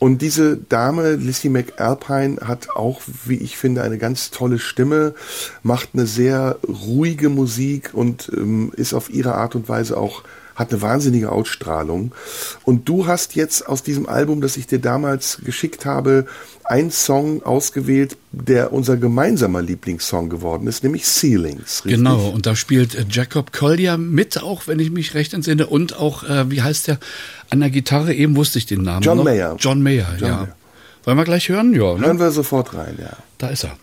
Und 0.00 0.22
diese 0.22 0.56
Dame, 0.56 1.14
Lissy 1.14 1.48
McAlpine, 1.48 2.38
hat 2.40 2.70
auch, 2.70 3.00
wie 3.26 3.36
ich 3.36 3.56
finde, 3.56 3.82
eine 3.82 3.98
ganz 3.98 4.30
tolle 4.32 4.58
Stimme, 4.58 5.14
macht 5.62 5.90
eine 5.92 6.06
sehr 6.06 6.58
ruhige 6.66 7.28
Musik 7.28 7.90
und 7.92 8.28
ähm, 8.34 8.72
ist 8.76 8.94
auf 8.94 9.08
ihre 9.10 9.34
Art 9.34 9.54
und 9.54 9.68
Weise 9.68 9.96
auch, 9.98 10.24
hat 10.54 10.72
eine 10.72 10.82
wahnsinnige 10.82 11.32
Ausstrahlung. 11.32 12.12
Und 12.64 12.88
du 12.88 13.06
hast 13.06 13.34
jetzt 13.34 13.66
aus 13.66 13.82
diesem 13.82 14.08
Album, 14.08 14.40
das 14.40 14.56
ich 14.56 14.66
dir 14.66 14.78
damals 14.78 15.38
geschickt 15.44 15.84
habe, 15.86 16.26
einen 16.64 16.90
Song 16.90 17.42
ausgewählt, 17.42 18.16
der 18.30 18.72
unser 18.72 18.96
gemeinsamer 18.96 19.62
Lieblingssong 19.62 20.28
geworden 20.28 20.66
ist, 20.66 20.82
nämlich 20.82 21.04
Ceilings. 21.04 21.84
Richtig? 21.84 21.96
Genau, 21.96 22.28
und 22.28 22.46
da 22.46 22.56
spielt 22.56 22.94
äh, 22.94 23.04
Jacob 23.08 23.52
Collier 23.52 23.98
mit, 23.98 24.42
auch 24.42 24.66
wenn 24.66 24.78
ich 24.78 24.90
mich 24.90 25.14
recht 25.14 25.34
entsinne, 25.34 25.66
und 25.66 25.96
auch, 25.98 26.24
äh, 26.24 26.50
wie 26.50 26.62
heißt 26.62 26.88
der, 26.88 26.98
an 27.50 27.60
der 27.60 27.70
Gitarre, 27.70 28.14
eben 28.14 28.36
wusste 28.36 28.58
ich 28.58 28.66
den 28.66 28.82
Namen 28.82 29.02
John 29.02 29.18
noch. 29.18 29.24
Mayer. 29.24 29.56
John 29.58 29.82
Mayer, 29.82 30.14
John 30.18 30.28
ja. 30.28 30.36
Mayer. 30.36 30.56
Wollen 31.04 31.18
wir 31.18 31.24
gleich 31.24 31.48
hören? 31.48 31.74
Ja, 31.74 31.94
ne? 31.94 32.06
Hören 32.06 32.20
wir 32.20 32.30
sofort 32.30 32.74
rein, 32.74 32.96
ja. 33.00 33.16
Da 33.38 33.48
ist 33.48 33.64
er. 33.64 33.76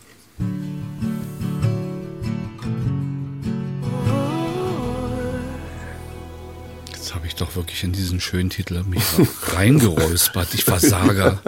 Doch 7.41 7.55
wirklich 7.55 7.83
in 7.83 7.91
diesen 7.91 8.19
schönen 8.19 8.49
Titel 8.49 8.83
mich 8.83 9.03
reingeräuspert, 9.53 10.53
ich 10.53 10.63
Versager. 10.63 11.41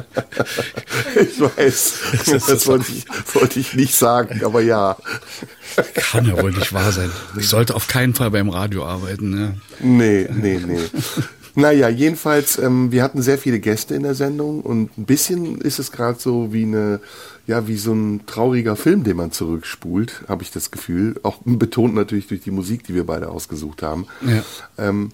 Ich 1.16 1.40
weiß, 1.40 1.94
das 2.48 2.68
wollte 2.68 2.92
ich, 2.92 3.06
wollte 3.36 3.60
ich 3.60 3.74
nicht 3.74 3.96
sagen, 3.96 4.44
aber 4.44 4.62
ja. 4.62 4.98
Kann 5.94 6.26
ja 6.26 6.42
wohl 6.42 6.52
nicht 6.52 6.74
wahr 6.74 6.92
sein. 6.92 7.12
Ich 7.38 7.48
sollte 7.48 7.76
auf 7.76 7.88
keinen 7.88 8.14
Fall 8.14 8.32
beim 8.32 8.50
Radio 8.50 8.86
arbeiten. 8.86 9.30
Ne? 9.30 9.62
Nee, 9.80 10.28
nee, 10.32 10.60
nee. 10.66 10.80
Naja, 11.56 11.90
jedenfalls, 11.90 12.58
ähm, 12.58 12.92
wir 12.92 13.04
hatten 13.04 13.22
sehr 13.22 13.38
viele 13.38 13.60
Gäste 13.60 13.94
in 13.94 14.04
der 14.04 14.16
Sendung 14.16 14.62
und 14.62 14.98
ein 14.98 15.06
bisschen 15.06 15.60
ist 15.60 15.80
es 15.80 15.92
gerade 15.92 16.20
so 16.20 16.54
wie 16.54 16.64
eine, 16.64 17.02
ja, 17.48 17.68
wie 17.68 17.78
so 17.78 17.94
ein 17.94 18.26
trauriger 18.26 18.76
Film, 18.76 19.04
den 19.04 19.18
man 19.18 19.32
zurückspult, 19.32 20.24
habe 20.28 20.44
ich 20.44 20.52
das 20.52 20.72
Gefühl. 20.72 21.20
Auch 21.24 21.40
betont 21.46 21.96
natürlich 21.96 22.28
durch 22.28 22.42
die 22.42 22.52
Musik, 22.52 22.84
die 22.84 22.96
wir 22.96 23.06
beide 23.06 23.30
ausgesucht 23.30 23.82
haben. 23.82 24.08
Ja. 24.26 24.44
Ähm, 24.78 25.12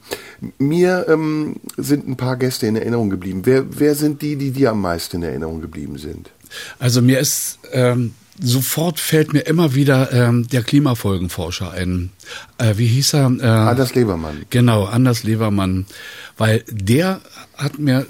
mir 0.57 1.05
ähm, 1.09 1.57
sind 1.77 2.07
ein 2.07 2.17
paar 2.17 2.37
Gäste 2.37 2.67
in 2.67 2.75
Erinnerung 2.75 3.09
geblieben. 3.09 3.41
Wer, 3.45 3.65
wer 3.79 3.95
sind 3.95 4.21
die, 4.21 4.35
die 4.35 4.51
dir 4.51 4.71
am 4.71 4.81
meisten 4.81 5.17
in 5.17 5.23
Erinnerung 5.23 5.61
geblieben 5.61 5.97
sind? 5.97 6.31
Also 6.79 7.01
mir 7.01 7.19
ist 7.19 7.59
ähm, 7.71 8.13
sofort 8.41 8.99
fällt 8.99 9.33
mir 9.33 9.41
immer 9.41 9.73
wieder 9.73 10.11
ähm, 10.13 10.47
der 10.47 10.63
Klimafolgenforscher 10.63 11.71
ein. 11.71 12.11
Äh, 12.57 12.73
wie 12.77 12.87
hieß 12.87 13.13
er? 13.13 13.31
Äh, 13.39 13.45
Anders 13.45 13.95
Lebermann. 13.95 14.45
Genau, 14.49 14.85
Anders 14.85 15.23
Lebermann. 15.23 15.85
Weil 16.37 16.63
der 16.69 17.21
hat 17.55 17.79
mir 17.79 18.05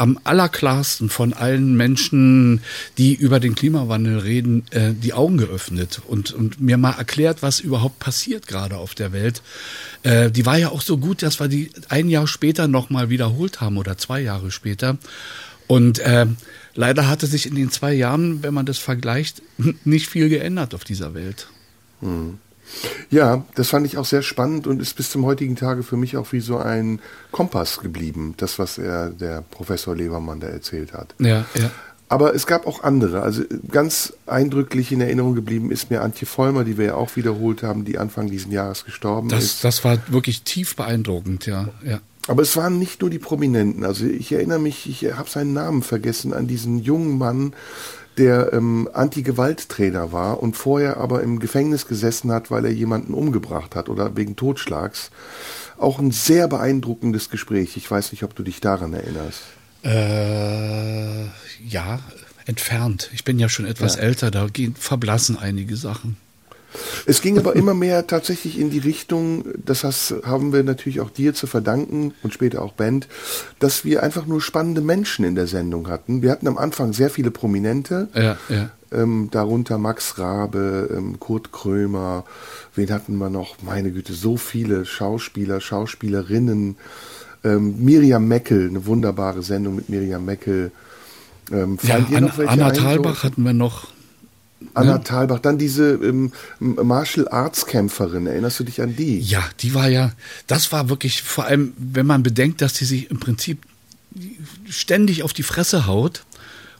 am 0.00 0.18
allerklarsten 0.24 1.10
von 1.10 1.34
allen 1.34 1.76
Menschen, 1.76 2.62
die 2.96 3.12
über 3.14 3.38
den 3.38 3.54
Klimawandel 3.54 4.18
reden, 4.18 4.64
äh, 4.70 4.94
die 4.94 5.12
Augen 5.12 5.36
geöffnet 5.36 6.00
und, 6.06 6.32
und 6.32 6.58
mir 6.58 6.78
mal 6.78 6.92
erklärt, 6.92 7.42
was 7.42 7.60
überhaupt 7.60 7.98
passiert 7.98 8.46
gerade 8.46 8.78
auf 8.78 8.94
der 8.94 9.12
Welt. 9.12 9.42
Äh, 10.02 10.30
die 10.30 10.46
war 10.46 10.56
ja 10.56 10.70
auch 10.70 10.80
so 10.80 10.96
gut, 10.96 11.22
dass 11.22 11.38
wir 11.38 11.48
die 11.48 11.70
ein 11.90 12.08
Jahr 12.08 12.26
später 12.26 12.66
nochmal 12.66 13.10
wiederholt 13.10 13.60
haben 13.60 13.76
oder 13.76 13.98
zwei 13.98 14.22
Jahre 14.22 14.50
später. 14.50 14.96
Und 15.66 15.98
äh, 15.98 16.26
leider 16.74 17.06
hatte 17.06 17.26
sich 17.26 17.44
in 17.44 17.54
den 17.54 17.70
zwei 17.70 17.92
Jahren, 17.92 18.42
wenn 18.42 18.54
man 18.54 18.64
das 18.64 18.78
vergleicht, 18.78 19.42
nicht 19.84 20.08
viel 20.08 20.30
geändert 20.30 20.74
auf 20.74 20.84
dieser 20.84 21.12
Welt. 21.12 21.48
Hm. 22.00 22.38
Ja, 23.10 23.44
das 23.54 23.68
fand 23.68 23.86
ich 23.86 23.98
auch 23.98 24.04
sehr 24.04 24.22
spannend 24.22 24.66
und 24.66 24.80
ist 24.80 24.94
bis 24.94 25.10
zum 25.10 25.24
heutigen 25.24 25.56
Tage 25.56 25.82
für 25.82 25.96
mich 25.96 26.16
auch 26.16 26.32
wie 26.32 26.40
so 26.40 26.58
ein 26.58 27.00
Kompass 27.32 27.80
geblieben, 27.80 28.34
das, 28.36 28.58
was 28.58 28.78
er, 28.78 29.10
der 29.10 29.42
Professor 29.50 29.94
Lebermann 29.96 30.40
da 30.40 30.48
erzählt 30.48 30.92
hat. 30.92 31.14
Ja, 31.18 31.44
ja. 31.54 31.70
Aber 32.10 32.34
es 32.34 32.46
gab 32.48 32.66
auch 32.66 32.82
andere. 32.82 33.22
Also 33.22 33.44
ganz 33.70 34.12
eindrücklich 34.26 34.90
in 34.90 35.00
Erinnerung 35.00 35.36
geblieben 35.36 35.70
ist 35.70 35.90
mir 35.90 36.02
Antje 36.02 36.26
Vollmer, 36.26 36.64
die 36.64 36.76
wir 36.76 36.86
ja 36.86 36.94
auch 36.94 37.14
wiederholt 37.14 37.62
haben, 37.62 37.84
die 37.84 37.98
Anfang 37.98 38.28
dieses 38.28 38.52
Jahres 38.52 38.84
gestorben 38.84 39.28
das, 39.28 39.44
ist. 39.44 39.64
Das 39.64 39.84
war 39.84 39.96
wirklich 40.08 40.42
tief 40.42 40.74
beeindruckend, 40.74 41.46
ja. 41.46 41.68
ja. 41.84 42.00
Aber 42.26 42.42
es 42.42 42.56
waren 42.56 42.80
nicht 42.80 43.00
nur 43.00 43.10
die 43.10 43.20
Prominenten. 43.20 43.84
Also 43.84 44.06
ich 44.06 44.32
erinnere 44.32 44.58
mich, 44.58 44.88
ich 44.88 45.12
habe 45.12 45.30
seinen 45.30 45.52
Namen 45.52 45.82
vergessen, 45.82 46.32
an 46.34 46.48
diesen 46.48 46.80
jungen 46.80 47.16
Mann, 47.16 47.54
der 48.18 48.52
ähm, 48.52 48.88
Anti-Gewalt-Trainer 48.92 50.12
war 50.12 50.42
und 50.42 50.56
vorher 50.56 50.96
aber 50.98 51.22
im 51.22 51.38
Gefängnis 51.38 51.86
gesessen 51.86 52.32
hat, 52.32 52.50
weil 52.50 52.64
er 52.64 52.72
jemanden 52.72 53.14
umgebracht 53.14 53.74
hat 53.76 53.88
oder 53.88 54.16
wegen 54.16 54.36
Totschlags. 54.36 55.10
Auch 55.78 55.98
ein 55.98 56.10
sehr 56.10 56.48
beeindruckendes 56.48 57.30
Gespräch. 57.30 57.76
Ich 57.76 57.90
weiß 57.90 58.12
nicht, 58.12 58.22
ob 58.22 58.34
du 58.34 58.42
dich 58.42 58.60
daran 58.60 58.92
erinnerst. 58.92 59.42
Äh, 59.82 61.24
ja, 61.66 62.00
entfernt. 62.44 63.10
Ich 63.14 63.24
bin 63.24 63.38
ja 63.38 63.48
schon 63.48 63.64
etwas 63.64 63.96
ja. 63.96 64.02
älter, 64.02 64.30
da 64.30 64.46
gehen, 64.46 64.74
verblassen 64.74 65.38
einige 65.38 65.76
Sachen. 65.76 66.16
Es 67.06 67.20
ging 67.22 67.38
aber 67.38 67.56
immer 67.56 67.74
mehr 67.74 68.06
tatsächlich 68.06 68.58
in 68.58 68.70
die 68.70 68.78
Richtung, 68.78 69.44
das 69.64 69.82
haben 70.24 70.52
wir 70.52 70.62
natürlich 70.62 71.00
auch 71.00 71.10
dir 71.10 71.34
zu 71.34 71.46
verdanken 71.46 72.14
und 72.22 72.32
später 72.32 72.62
auch 72.62 72.72
Band, 72.72 73.08
dass 73.58 73.84
wir 73.84 74.02
einfach 74.02 74.26
nur 74.26 74.40
spannende 74.40 74.80
Menschen 74.80 75.24
in 75.24 75.34
der 75.34 75.46
Sendung 75.46 75.88
hatten. 75.88 76.22
Wir 76.22 76.30
hatten 76.30 76.48
am 76.48 76.58
Anfang 76.58 76.92
sehr 76.92 77.10
viele 77.10 77.30
Prominente, 77.30 78.08
ja, 78.14 78.36
ja. 78.48 78.70
Ähm, 78.92 79.28
darunter 79.30 79.78
Max 79.78 80.18
Rabe, 80.18 80.90
ähm, 80.96 81.20
Kurt 81.20 81.52
Krömer, 81.52 82.24
wen 82.74 82.90
hatten 82.90 83.16
wir 83.18 83.30
noch? 83.30 83.62
Meine 83.62 83.92
Güte, 83.92 84.14
so 84.14 84.36
viele 84.36 84.84
Schauspieler, 84.84 85.60
Schauspielerinnen. 85.60 86.76
Ähm, 87.42 87.76
Miriam 87.78 88.28
Meckel, 88.28 88.68
eine 88.68 88.84
wunderbare 88.86 89.42
Sendung 89.42 89.76
mit 89.76 89.88
Miriam 89.88 90.24
Meckel. 90.24 90.72
Ähm, 91.50 91.78
ja, 91.82 91.96
Anna, 92.12 92.32
Anna 92.46 92.70
Thalbach 92.70 93.24
hatten 93.24 93.42
wir 93.44 93.52
noch. 93.52 93.88
Anna 94.74 94.92
ja. 94.92 94.98
Thalbach, 94.98 95.38
dann 95.40 95.58
diese 95.58 95.94
ähm, 95.94 96.32
Martial 96.58 97.28
Arts 97.28 97.66
Kämpferin, 97.66 98.26
erinnerst 98.26 98.60
du 98.60 98.64
dich 98.64 98.80
an 98.82 98.94
die? 98.94 99.18
Ja, 99.18 99.42
die 99.60 99.74
war 99.74 99.88
ja, 99.88 100.12
das 100.46 100.70
war 100.70 100.88
wirklich, 100.88 101.22
vor 101.22 101.44
allem, 101.44 101.72
wenn 101.76 102.06
man 102.06 102.22
bedenkt, 102.22 102.60
dass 102.60 102.76
sie 102.76 102.84
sich 102.84 103.10
im 103.10 103.18
Prinzip 103.18 103.62
ständig 104.68 105.22
auf 105.22 105.32
die 105.32 105.42
Fresse 105.42 105.86
haut 105.86 106.24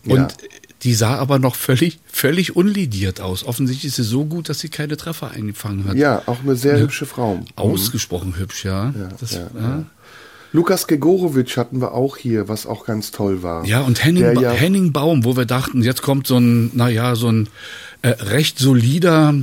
und 0.04 0.16
ja. 0.16 0.28
die 0.82 0.94
sah 0.94 1.16
aber 1.16 1.38
noch 1.38 1.54
völlig, 1.54 2.00
völlig 2.06 2.56
unlidiert 2.56 3.20
aus. 3.20 3.44
Offensichtlich 3.44 3.86
ist 3.86 3.96
sie 3.96 4.04
so 4.04 4.24
gut, 4.24 4.48
dass 4.48 4.60
sie 4.60 4.68
keine 4.68 4.96
Treffer 4.96 5.30
eingefangen 5.30 5.86
hat. 5.86 5.96
Ja, 5.96 6.22
auch 6.26 6.40
eine 6.42 6.56
sehr 6.56 6.76
ja. 6.76 6.82
hübsche 6.82 7.06
Frau. 7.06 7.42
Ausgesprochen 7.56 8.30
mhm. 8.30 8.36
hübsch, 8.36 8.64
ja. 8.64 8.92
ja, 8.96 9.08
das, 9.18 9.32
ja. 9.32 9.84
Lukas 10.52 10.86
Gegorowitsch 10.86 11.56
hatten 11.56 11.80
wir 11.80 11.92
auch 11.92 12.16
hier, 12.16 12.48
was 12.48 12.66
auch 12.66 12.84
ganz 12.84 13.12
toll 13.12 13.42
war. 13.42 13.64
Ja, 13.64 13.82
und 13.82 14.04
Henning, 14.04 14.34
ba 14.34 14.40
ja 14.40 14.50
Henning 14.50 14.92
Baum, 14.92 15.24
wo 15.24 15.36
wir 15.36 15.46
dachten, 15.46 15.82
jetzt 15.82 16.02
kommt 16.02 16.26
so 16.26 16.38
ein, 16.38 16.70
naja, 16.74 17.14
so 17.14 17.30
ein 17.30 17.48
äh, 18.02 18.08
recht 18.08 18.58
solider, 18.58 19.34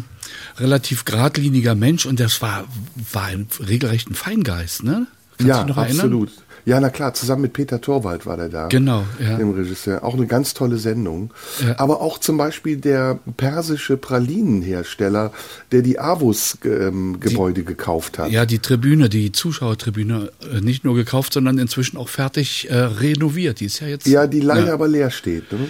relativ 0.58 1.06
geradliniger 1.06 1.76
Mensch 1.76 2.06
und 2.06 2.20
das 2.20 2.42
war, 2.42 2.66
war 3.14 3.26
ein 3.26 3.48
regelrecht 3.66 4.10
ein 4.10 4.16
Feingeist, 4.16 4.84
ne? 4.84 5.08
Kannst 5.38 5.50
ja, 5.50 5.62
absolut. 5.62 6.30
Erinnern? 6.30 6.47
Ja, 6.68 6.82
na 6.82 6.90
klar, 6.90 7.14
zusammen 7.14 7.44
mit 7.44 7.54
Peter 7.54 7.80
Torwald 7.80 8.26
war 8.26 8.36
der 8.36 8.50
da. 8.50 8.68
Genau, 8.68 9.06
ja. 9.22 9.38
Dem 9.38 9.52
Regisseur. 9.52 10.04
Auch 10.04 10.16
eine 10.16 10.28
ganz 10.28 10.54
tolle 10.54 10.76
Sendung. 10.76 11.32
Ja. 11.66 11.80
Aber 11.80 12.02
auch 12.02 12.18
zum 12.18 12.36
Beispiel 12.36 12.76
der 12.76 13.20
persische 13.38 13.96
Pralinenhersteller, 13.96 15.32
der 15.72 15.82
die 15.82 15.98
Avus-Gebäude 15.98 17.62
ähm, 17.62 17.66
gekauft 17.66 18.20
hat. 18.20 18.32
Ja, 18.32 18.46
die 18.46 18.60
Tribüne, 18.60 19.08
die 19.08 19.32
Zuschauertribüne, 19.32 20.30
äh, 20.54 20.60
nicht 20.60 20.84
nur 20.84 20.94
gekauft, 20.94 21.32
sondern 21.32 21.58
inzwischen 21.58 21.96
auch 21.96 22.10
fertig 22.10 22.70
äh, 22.70 22.76
renoviert. 22.76 23.62
Die 23.62 23.66
ist 23.68 23.80
ja 23.80 23.88
jetzt. 23.88 24.06
Ja, 24.06 24.28
die 24.28 24.42
leider 24.42 24.68
ja. 24.68 24.74
aber 24.74 24.90
leer 24.90 25.10
steht. 25.10 25.50
Ne? 25.54 25.70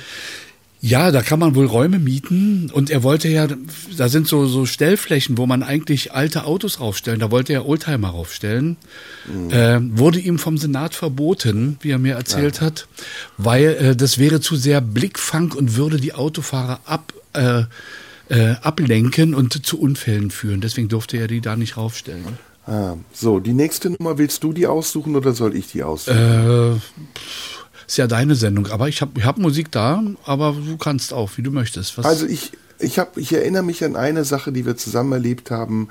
Ja, 0.87 1.11
da 1.11 1.21
kann 1.21 1.39
man 1.39 1.53
wohl 1.55 1.65
Räume 1.65 1.99
mieten 1.99 2.71
und 2.71 2.89
er 2.89 3.03
wollte 3.03 3.27
ja, 3.27 3.47
da 3.97 4.07
sind 4.07 4.25
so, 4.25 4.45
so 4.45 4.65
Stellflächen, 4.65 5.37
wo 5.37 5.45
man 5.45 5.61
eigentlich 5.61 6.13
alte 6.13 6.45
Autos 6.45 6.79
raufstellen, 6.79 7.19
da 7.19 7.29
wollte 7.29 7.51
er 7.51 7.67
Oldtimer 7.67 8.09
raufstellen. 8.09 8.77
Mhm. 9.25 9.51
Äh, 9.51 9.97
wurde 9.97 10.19
ihm 10.19 10.39
vom 10.39 10.57
Senat 10.57 10.95
verboten, 10.95 11.77
wie 11.81 11.91
er 11.91 11.99
mir 11.99 12.15
erzählt 12.15 12.57
ja. 12.57 12.67
hat, 12.67 12.87
weil 13.37 13.65
äh, 13.65 13.95
das 13.97 14.17
wäre 14.17 14.39
zu 14.39 14.55
sehr 14.55 14.79
Blickfang 14.79 15.51
und 15.51 15.75
würde 15.75 15.97
die 15.97 16.13
Autofahrer 16.13 16.79
ab, 16.85 17.11
äh, 17.33 17.63
äh, 18.29 18.55
ablenken 18.61 19.35
und 19.35 19.65
zu 19.65 19.81
Unfällen 19.81 20.31
führen. 20.31 20.61
Deswegen 20.61 20.87
durfte 20.87 21.17
er 21.17 21.27
die 21.27 21.41
da 21.41 21.57
nicht 21.57 21.75
raufstellen. 21.75 22.37
Ah, 22.65 22.95
so, 23.13 23.39
die 23.39 23.53
nächste 23.53 23.89
Nummer, 23.89 24.17
willst 24.17 24.43
du 24.43 24.51
die 24.53 24.67
aussuchen 24.67 25.15
oder 25.15 25.33
soll 25.33 25.55
ich 25.55 25.71
die 25.71 25.83
aussuchen? 25.83 26.17
Äh, 26.17 26.79
ist 27.87 27.97
ja 27.97 28.07
deine 28.07 28.35
Sendung. 28.35 28.67
Aber 28.67 28.89
ich 28.89 29.01
habe 29.01 29.11
ich 29.17 29.25
hab 29.25 29.37
Musik 29.37 29.71
da, 29.71 30.03
aber 30.25 30.53
du 30.53 30.77
kannst 30.77 31.13
auch, 31.13 31.31
wie 31.37 31.41
du 31.41 31.51
möchtest. 31.51 31.97
Was 31.97 32.05
also 32.05 32.25
ich, 32.25 32.51
ich, 32.79 32.99
hab, 32.99 33.17
ich 33.17 33.33
erinnere 33.33 33.63
mich 33.63 33.83
an 33.83 33.95
eine 33.95 34.25
Sache, 34.25 34.51
die 34.51 34.65
wir 34.65 34.75
zusammen 34.77 35.13
erlebt 35.13 35.51
haben. 35.51 35.87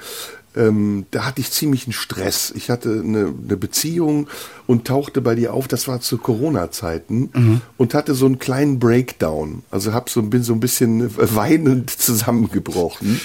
Ähm, 0.54 1.04
da 1.10 1.26
hatte 1.26 1.40
ich 1.40 1.50
ziemlichen 1.50 1.92
Stress. 1.92 2.52
Ich 2.54 2.70
hatte 2.70 2.90
eine, 2.90 3.32
eine 3.44 3.56
Beziehung 3.56 4.28
und 4.66 4.86
tauchte 4.86 5.20
bei 5.20 5.34
dir 5.34 5.52
auf, 5.52 5.68
das 5.68 5.86
war 5.86 6.00
zu 6.00 6.16
Corona-Zeiten 6.16 7.30
mhm. 7.32 7.60
und 7.76 7.92
hatte 7.92 8.14
so 8.14 8.24
einen 8.24 8.38
kleinen 8.38 8.78
Breakdown. 8.78 9.64
Also 9.70 9.92
hab 9.92 10.08
so, 10.08 10.22
bin 10.22 10.42
so 10.42 10.54
ein 10.54 10.60
bisschen 10.60 11.10
weinend 11.16 11.90
zusammengebrochen, 11.90 13.20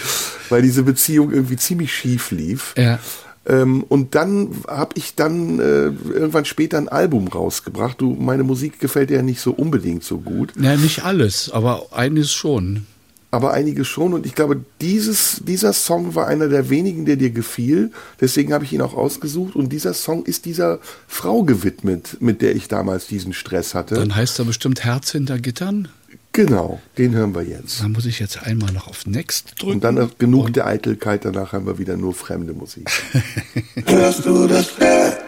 weil 0.49 0.61
diese 0.61 0.83
Beziehung 0.83 1.31
irgendwie 1.31 1.55
ziemlich 1.55 1.93
schief 1.93 2.31
lief. 2.31 2.73
Ja. 2.77 2.99
Ähm, 3.45 3.83
und 3.83 4.13
dann 4.13 4.49
habe 4.67 4.91
ich 4.95 5.15
dann 5.15 5.59
äh, 5.59 5.85
irgendwann 6.13 6.45
später 6.45 6.77
ein 6.77 6.89
Album 6.89 7.27
rausgebracht. 7.27 7.99
Du, 7.99 8.11
meine 8.11 8.43
Musik 8.43 8.79
gefällt 8.79 9.09
dir 9.09 9.17
ja 9.17 9.23
nicht 9.23 9.41
so 9.41 9.51
unbedingt 9.51 10.03
so 10.03 10.19
gut. 10.19 10.53
Ja, 10.59 10.75
nicht 10.75 11.03
alles, 11.03 11.49
aber 11.51 11.87
einiges 11.91 12.31
schon. 12.31 12.85
Aber 13.31 13.53
einiges 13.53 13.87
schon. 13.87 14.13
Und 14.13 14.25
ich 14.25 14.35
glaube, 14.35 14.63
dieses, 14.81 15.41
dieser 15.45 15.71
Song 15.71 16.15
war 16.15 16.27
einer 16.27 16.49
der 16.49 16.69
wenigen, 16.69 17.05
der 17.05 17.15
dir 17.15 17.29
gefiel. 17.29 17.91
Deswegen 18.19 18.51
habe 18.53 18.65
ich 18.65 18.73
ihn 18.73 18.81
auch 18.81 18.93
ausgesucht. 18.93 19.55
Und 19.55 19.69
dieser 19.69 19.93
Song 19.93 20.25
ist 20.25 20.45
dieser 20.45 20.79
Frau 21.07 21.43
gewidmet, 21.43 22.17
mit 22.19 22.41
der 22.41 22.55
ich 22.55 22.67
damals 22.67 23.07
diesen 23.07 23.31
Stress 23.31 23.73
hatte. 23.73 23.95
Dann 23.95 24.15
heißt 24.15 24.37
er 24.37 24.45
bestimmt 24.45 24.83
Herz 24.83 25.11
hinter 25.11 25.39
Gittern? 25.39 25.87
Genau, 26.33 26.79
den 26.97 27.13
hören 27.13 27.35
wir 27.35 27.41
jetzt. 27.43 27.81
Dann 27.81 27.91
muss 27.91 28.05
ich 28.05 28.19
jetzt 28.19 28.41
einmal 28.43 28.71
noch 28.71 28.87
auf 28.87 29.05
Next 29.05 29.53
drücken. 29.59 29.73
Und 29.73 29.83
dann 29.83 30.11
genug 30.17 30.45
und 30.45 30.55
der 30.55 30.65
Eitelkeit, 30.65 31.25
danach 31.25 31.51
haben 31.51 31.65
wir 31.65 31.77
wieder 31.77 31.97
nur 31.97 32.13
fremde 32.13 32.53
Musik. 32.53 32.89
Hörst 33.85 34.25
du 34.25 34.47
das 34.47 34.67
Pferd 34.67 35.19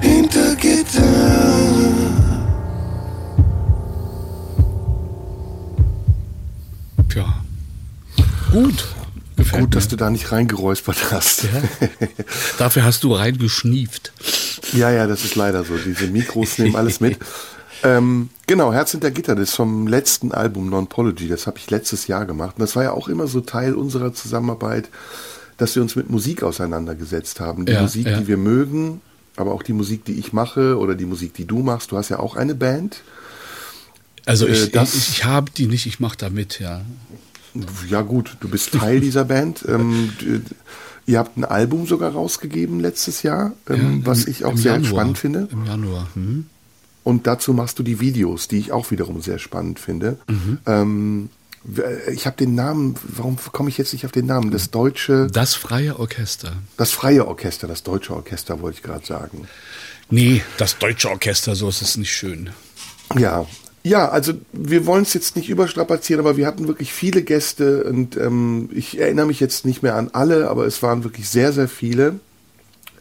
hinter 0.00 0.56
Gitter? 0.56 1.02
Tja, 7.08 7.44
gut. 8.52 8.84
Gefällt 9.36 9.60
Gut, 9.60 9.70
mir. 9.70 9.76
dass 9.76 9.86
du 9.86 9.94
da 9.94 10.10
nicht 10.10 10.32
reingeräuspert 10.32 11.12
hast. 11.12 11.44
Ja. 11.44 11.50
Dafür 12.58 12.82
hast 12.82 13.04
du 13.04 13.14
reingeschnieft. 13.14 14.12
Ja, 14.72 14.90
ja, 14.90 15.06
das 15.06 15.24
ist 15.24 15.36
leider 15.36 15.62
so. 15.62 15.76
Diese 15.76 16.08
Mikros 16.08 16.58
nehmen 16.58 16.74
alles 16.74 16.98
mit. 16.98 17.18
Ähm, 17.82 18.30
genau, 18.46 18.72
Herz 18.72 18.92
hinter 18.92 19.10
Gitter, 19.10 19.34
das 19.34 19.50
ist 19.50 19.56
vom 19.56 19.86
letzten 19.86 20.32
Album 20.32 20.68
Non-Pology, 20.68 21.28
das 21.28 21.46
habe 21.46 21.58
ich 21.58 21.70
letztes 21.70 22.06
Jahr 22.06 22.26
gemacht. 22.26 22.56
Und 22.56 22.62
das 22.62 22.76
war 22.76 22.82
ja 22.82 22.92
auch 22.92 23.08
immer 23.08 23.26
so 23.26 23.40
Teil 23.40 23.74
unserer 23.74 24.12
Zusammenarbeit, 24.12 24.88
dass 25.56 25.74
wir 25.74 25.82
uns 25.82 25.96
mit 25.96 26.10
Musik 26.10 26.42
auseinandergesetzt 26.42 27.40
haben. 27.40 27.66
Die 27.66 27.72
ja, 27.72 27.82
Musik, 27.82 28.06
ja. 28.06 28.18
die 28.18 28.26
wir 28.26 28.36
mögen, 28.36 29.00
aber 29.36 29.52
auch 29.52 29.62
die 29.62 29.72
Musik, 29.72 30.04
die 30.04 30.18
ich 30.18 30.32
mache 30.32 30.78
oder 30.78 30.94
die 30.94 31.06
Musik, 31.06 31.34
die 31.34 31.44
du 31.44 31.62
machst. 31.62 31.92
Du 31.92 31.96
hast 31.96 32.08
ja 32.08 32.18
auch 32.18 32.36
eine 32.36 32.54
Band. 32.54 33.02
Also 34.26 34.46
ich, 34.46 34.74
äh, 34.74 34.82
ich, 34.82 35.08
ich 35.08 35.24
habe 35.24 35.50
die 35.50 35.66
nicht, 35.66 35.86
ich 35.86 36.00
mache 36.00 36.16
da 36.16 36.30
mit, 36.30 36.60
ja. 36.60 36.82
Ja 37.88 38.02
gut, 38.02 38.36
du 38.40 38.48
bist 38.48 38.72
Teil 38.72 39.00
dieser 39.00 39.24
Band. 39.24 39.64
Ähm, 39.66 40.12
ihr 41.06 41.18
habt 41.18 41.36
ein 41.36 41.44
Album 41.44 41.86
sogar 41.86 42.12
rausgegeben 42.12 42.80
letztes 42.80 43.22
Jahr, 43.22 43.52
ähm, 43.68 44.00
ja, 44.00 44.06
was 44.06 44.26
ich 44.26 44.44
auch 44.44 44.56
sehr 44.56 44.72
Januar, 44.72 44.90
spannend 44.90 45.18
finde. 45.18 45.48
Im 45.50 45.64
Januar. 45.64 46.08
Mhm. 46.14 46.46
Und 47.08 47.26
dazu 47.26 47.54
machst 47.54 47.78
du 47.78 47.82
die 47.82 48.00
Videos, 48.00 48.48
die 48.48 48.58
ich 48.58 48.70
auch 48.70 48.90
wiederum 48.90 49.22
sehr 49.22 49.38
spannend 49.38 49.80
finde. 49.80 50.18
Mhm. 50.28 50.58
Ähm, 50.66 51.30
Ich 52.12 52.26
habe 52.26 52.36
den 52.36 52.54
Namen, 52.54 52.96
warum 53.02 53.38
komme 53.50 53.70
ich 53.70 53.78
jetzt 53.78 53.94
nicht 53.94 54.04
auf 54.04 54.12
den 54.12 54.26
Namen? 54.26 54.50
Das 54.50 54.70
deutsche. 54.70 55.26
Das 55.32 55.54
freie 55.54 55.98
Orchester. 55.98 56.52
Das 56.76 56.90
freie 56.90 57.26
Orchester, 57.26 57.66
das 57.66 57.82
deutsche 57.82 58.14
Orchester, 58.14 58.60
wollte 58.60 58.76
ich 58.76 58.82
gerade 58.82 59.06
sagen. 59.06 59.48
Nee, 60.10 60.42
das 60.58 60.76
deutsche 60.76 61.08
Orchester, 61.08 61.56
so 61.56 61.70
ist 61.70 61.80
es 61.80 61.96
nicht 61.96 62.12
schön. 62.12 62.50
Ja, 63.18 63.46
ja, 63.84 64.10
also 64.10 64.34
wir 64.52 64.84
wollen 64.84 65.04
es 65.04 65.14
jetzt 65.14 65.34
nicht 65.34 65.48
überstrapazieren, 65.48 66.20
aber 66.20 66.36
wir 66.36 66.46
hatten 66.46 66.68
wirklich 66.68 66.92
viele 66.92 67.22
Gäste 67.22 67.84
und 67.84 68.18
ähm, 68.18 68.68
ich 68.74 69.00
erinnere 69.00 69.24
mich 69.24 69.40
jetzt 69.40 69.64
nicht 69.64 69.82
mehr 69.82 69.94
an 69.94 70.10
alle, 70.12 70.50
aber 70.50 70.66
es 70.66 70.82
waren 70.82 71.04
wirklich 71.04 71.26
sehr, 71.30 71.54
sehr 71.54 71.68
viele. 71.68 72.20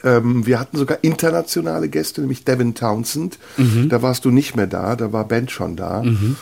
Ähm, 0.03 0.45
wir 0.45 0.59
hatten 0.59 0.77
sogar 0.77 0.99
internationale 1.01 1.89
Gäste, 1.89 2.21
nämlich 2.21 2.43
Devin 2.43 2.75
Townsend. 2.75 3.37
Mhm. 3.57 3.89
Da 3.89 4.01
warst 4.01 4.25
du 4.25 4.31
nicht 4.31 4.55
mehr 4.55 4.67
da, 4.67 4.95
da 4.95 5.13
war 5.13 5.25
Ben 5.25 5.49
schon 5.49 5.75
da. 5.75 6.03
Mhm. 6.03 6.35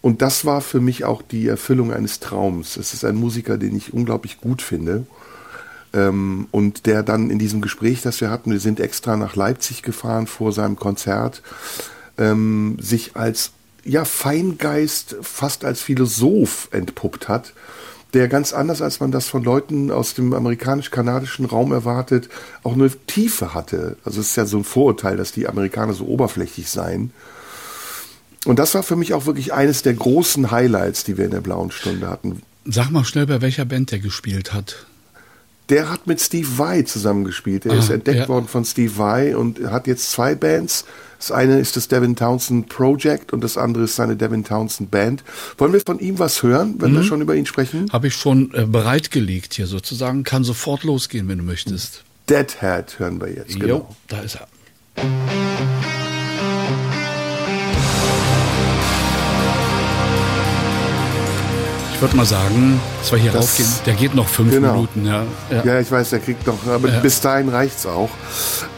Und 0.00 0.22
das 0.22 0.44
war 0.44 0.60
für 0.60 0.80
mich 0.80 1.04
auch 1.04 1.22
die 1.22 1.48
Erfüllung 1.48 1.92
eines 1.92 2.20
Traums. 2.20 2.76
Es 2.76 2.94
ist 2.94 3.04
ein 3.04 3.16
Musiker, 3.16 3.58
den 3.58 3.76
ich 3.76 3.92
unglaublich 3.92 4.40
gut 4.40 4.62
finde. 4.62 5.06
Ähm, 5.92 6.48
und 6.50 6.86
der 6.86 7.02
dann 7.02 7.30
in 7.30 7.38
diesem 7.38 7.60
Gespräch, 7.60 8.02
das 8.02 8.20
wir 8.20 8.30
hatten, 8.30 8.52
wir 8.52 8.60
sind 8.60 8.80
extra 8.80 9.16
nach 9.16 9.34
Leipzig 9.36 9.82
gefahren 9.82 10.26
vor 10.26 10.52
seinem 10.52 10.76
Konzert, 10.76 11.42
ähm, 12.18 12.76
sich 12.80 13.16
als 13.16 13.52
ja, 13.84 14.04
Feingeist, 14.04 15.16
fast 15.22 15.64
als 15.64 15.80
Philosoph 15.80 16.68
entpuppt 16.72 17.28
hat, 17.28 17.52
der 18.16 18.28
ganz 18.28 18.54
anders, 18.54 18.80
als 18.80 18.98
man 18.98 19.12
das 19.12 19.28
von 19.28 19.44
Leuten 19.44 19.90
aus 19.90 20.14
dem 20.14 20.32
amerikanisch-kanadischen 20.32 21.44
Raum 21.44 21.70
erwartet, 21.72 22.30
auch 22.62 22.72
eine 22.72 22.90
Tiefe 23.06 23.52
hatte. 23.52 23.98
Also 24.04 24.20
es 24.20 24.30
ist 24.30 24.36
ja 24.36 24.46
so 24.46 24.56
ein 24.56 24.64
Vorurteil, 24.64 25.18
dass 25.18 25.32
die 25.32 25.46
Amerikaner 25.46 25.92
so 25.92 26.06
oberflächlich 26.06 26.70
seien. 26.70 27.12
Und 28.46 28.58
das 28.58 28.74
war 28.74 28.82
für 28.82 28.96
mich 28.96 29.12
auch 29.12 29.26
wirklich 29.26 29.52
eines 29.52 29.82
der 29.82 29.92
großen 29.92 30.50
Highlights, 30.50 31.04
die 31.04 31.18
wir 31.18 31.26
in 31.26 31.32
der 31.32 31.42
blauen 31.42 31.70
Stunde 31.70 32.08
hatten. 32.08 32.40
Sag 32.64 32.90
mal 32.90 33.04
schnell, 33.04 33.26
bei 33.26 33.42
welcher 33.42 33.66
Band 33.66 33.90
der 33.90 33.98
gespielt 33.98 34.54
hat. 34.54 34.86
Der 35.68 35.90
hat 35.90 36.06
mit 36.06 36.20
Steve 36.20 36.46
Vai 36.58 36.82
zusammengespielt. 36.82 37.64
Der 37.64 37.72
ah, 37.72 37.78
ist 37.78 37.90
entdeckt 37.90 38.20
ja. 38.20 38.28
worden 38.28 38.46
von 38.46 38.64
Steve 38.64 38.96
Vai 38.96 39.36
und 39.36 39.60
hat 39.70 39.86
jetzt 39.86 40.10
zwei 40.10 40.34
Bands. 40.34 40.84
Das 41.18 41.32
eine 41.32 41.58
ist 41.58 41.76
das 41.76 41.88
Devin 41.88 42.14
Townsend 42.14 42.68
Project 42.68 43.32
und 43.32 43.42
das 43.42 43.56
andere 43.56 43.84
ist 43.84 43.96
seine 43.96 44.16
Devin 44.16 44.44
Townsend 44.44 44.90
Band. 44.90 45.24
Wollen 45.58 45.72
wir 45.72 45.80
von 45.80 45.98
ihm 45.98 46.18
was 46.18 46.42
hören, 46.42 46.76
wenn 46.78 46.92
mhm. 46.92 46.96
wir 46.96 47.02
schon 47.04 47.20
über 47.20 47.34
ihn 47.34 47.46
sprechen? 47.46 47.90
Habe 47.92 48.08
ich 48.08 48.14
schon 48.14 48.52
äh, 48.54 48.66
bereitgelegt 48.66 49.54
hier 49.54 49.66
sozusagen. 49.66 50.24
Kann 50.24 50.44
sofort 50.44 50.84
losgehen, 50.84 51.28
wenn 51.28 51.38
du 51.38 51.44
möchtest. 51.44 52.04
Deadhead 52.28 52.98
hören 52.98 53.20
wir 53.20 53.32
jetzt. 53.32 53.58
Genau. 53.58 53.66
Jo, 53.66 53.96
da 54.08 54.20
ist 54.20 54.36
er. 54.36 54.48
Ich 61.96 62.02
würde 62.02 62.14
mal 62.14 62.26
sagen, 62.26 62.78
dass 62.98 63.10
wir 63.10 63.18
hier 63.18 63.32
das, 63.32 63.58
raufgehen. 63.58 63.68
Der 63.86 63.94
geht 63.94 64.14
noch 64.14 64.28
fünf 64.28 64.50
genau. 64.50 64.74
Minuten. 64.74 65.06
Ja. 65.06 65.24
ja. 65.50 65.64
Ja. 65.64 65.80
ich 65.80 65.90
weiß, 65.90 66.10
der 66.10 66.18
kriegt 66.18 66.46
noch, 66.46 66.66
aber 66.66 66.90
ja. 66.90 67.00
bis 67.00 67.22
dahin 67.22 67.48
reicht's 67.48 67.86
auch. 67.86 68.10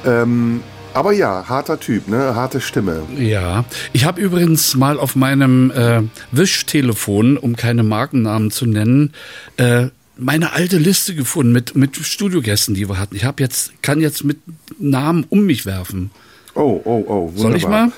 Ähm, 0.07 0.61
aber 0.95 1.13
ja, 1.13 1.45
harter 1.49 1.81
Typ, 1.81 2.07
ne? 2.07 2.37
Harte 2.37 2.61
Stimme. 2.61 3.03
Ja. 3.17 3.65
Ich 3.93 4.05
habe 4.05 4.21
übrigens 4.21 4.77
mal 4.77 5.01
auf 5.01 5.17
meinem 5.17 5.73
äh, 5.73 6.03
Wischtelefon, 6.31 7.37
um 7.37 7.57
keine 7.57 7.83
Markennamen 7.83 8.53
zu 8.53 8.67
nennen, 8.67 9.13
äh, 9.57 9.89
meine 10.17 10.53
alte 10.53 10.79
Liste 10.79 11.17
gefunden 11.17 11.51
mit, 11.51 11.75
mit 11.75 11.97
Studiogästen, 11.97 12.77
die 12.77 12.89
wir 12.89 13.01
hatten. 13.01 13.17
Ich 13.17 13.25
habe 13.25 13.43
jetzt, 13.43 13.83
kann 13.83 14.01
jetzt 14.01 14.23
mit 14.23 14.39
Namen 14.79 15.27
um 15.29 15.45
mich 15.45 15.67
werfen. 15.67 16.13
Oh, 16.55 16.81
oh, 16.85 17.05
oh. 17.09 17.33
Wunderbar. 17.35 17.37
Soll 17.37 17.57
ich 17.57 17.67
mal? 17.67 17.91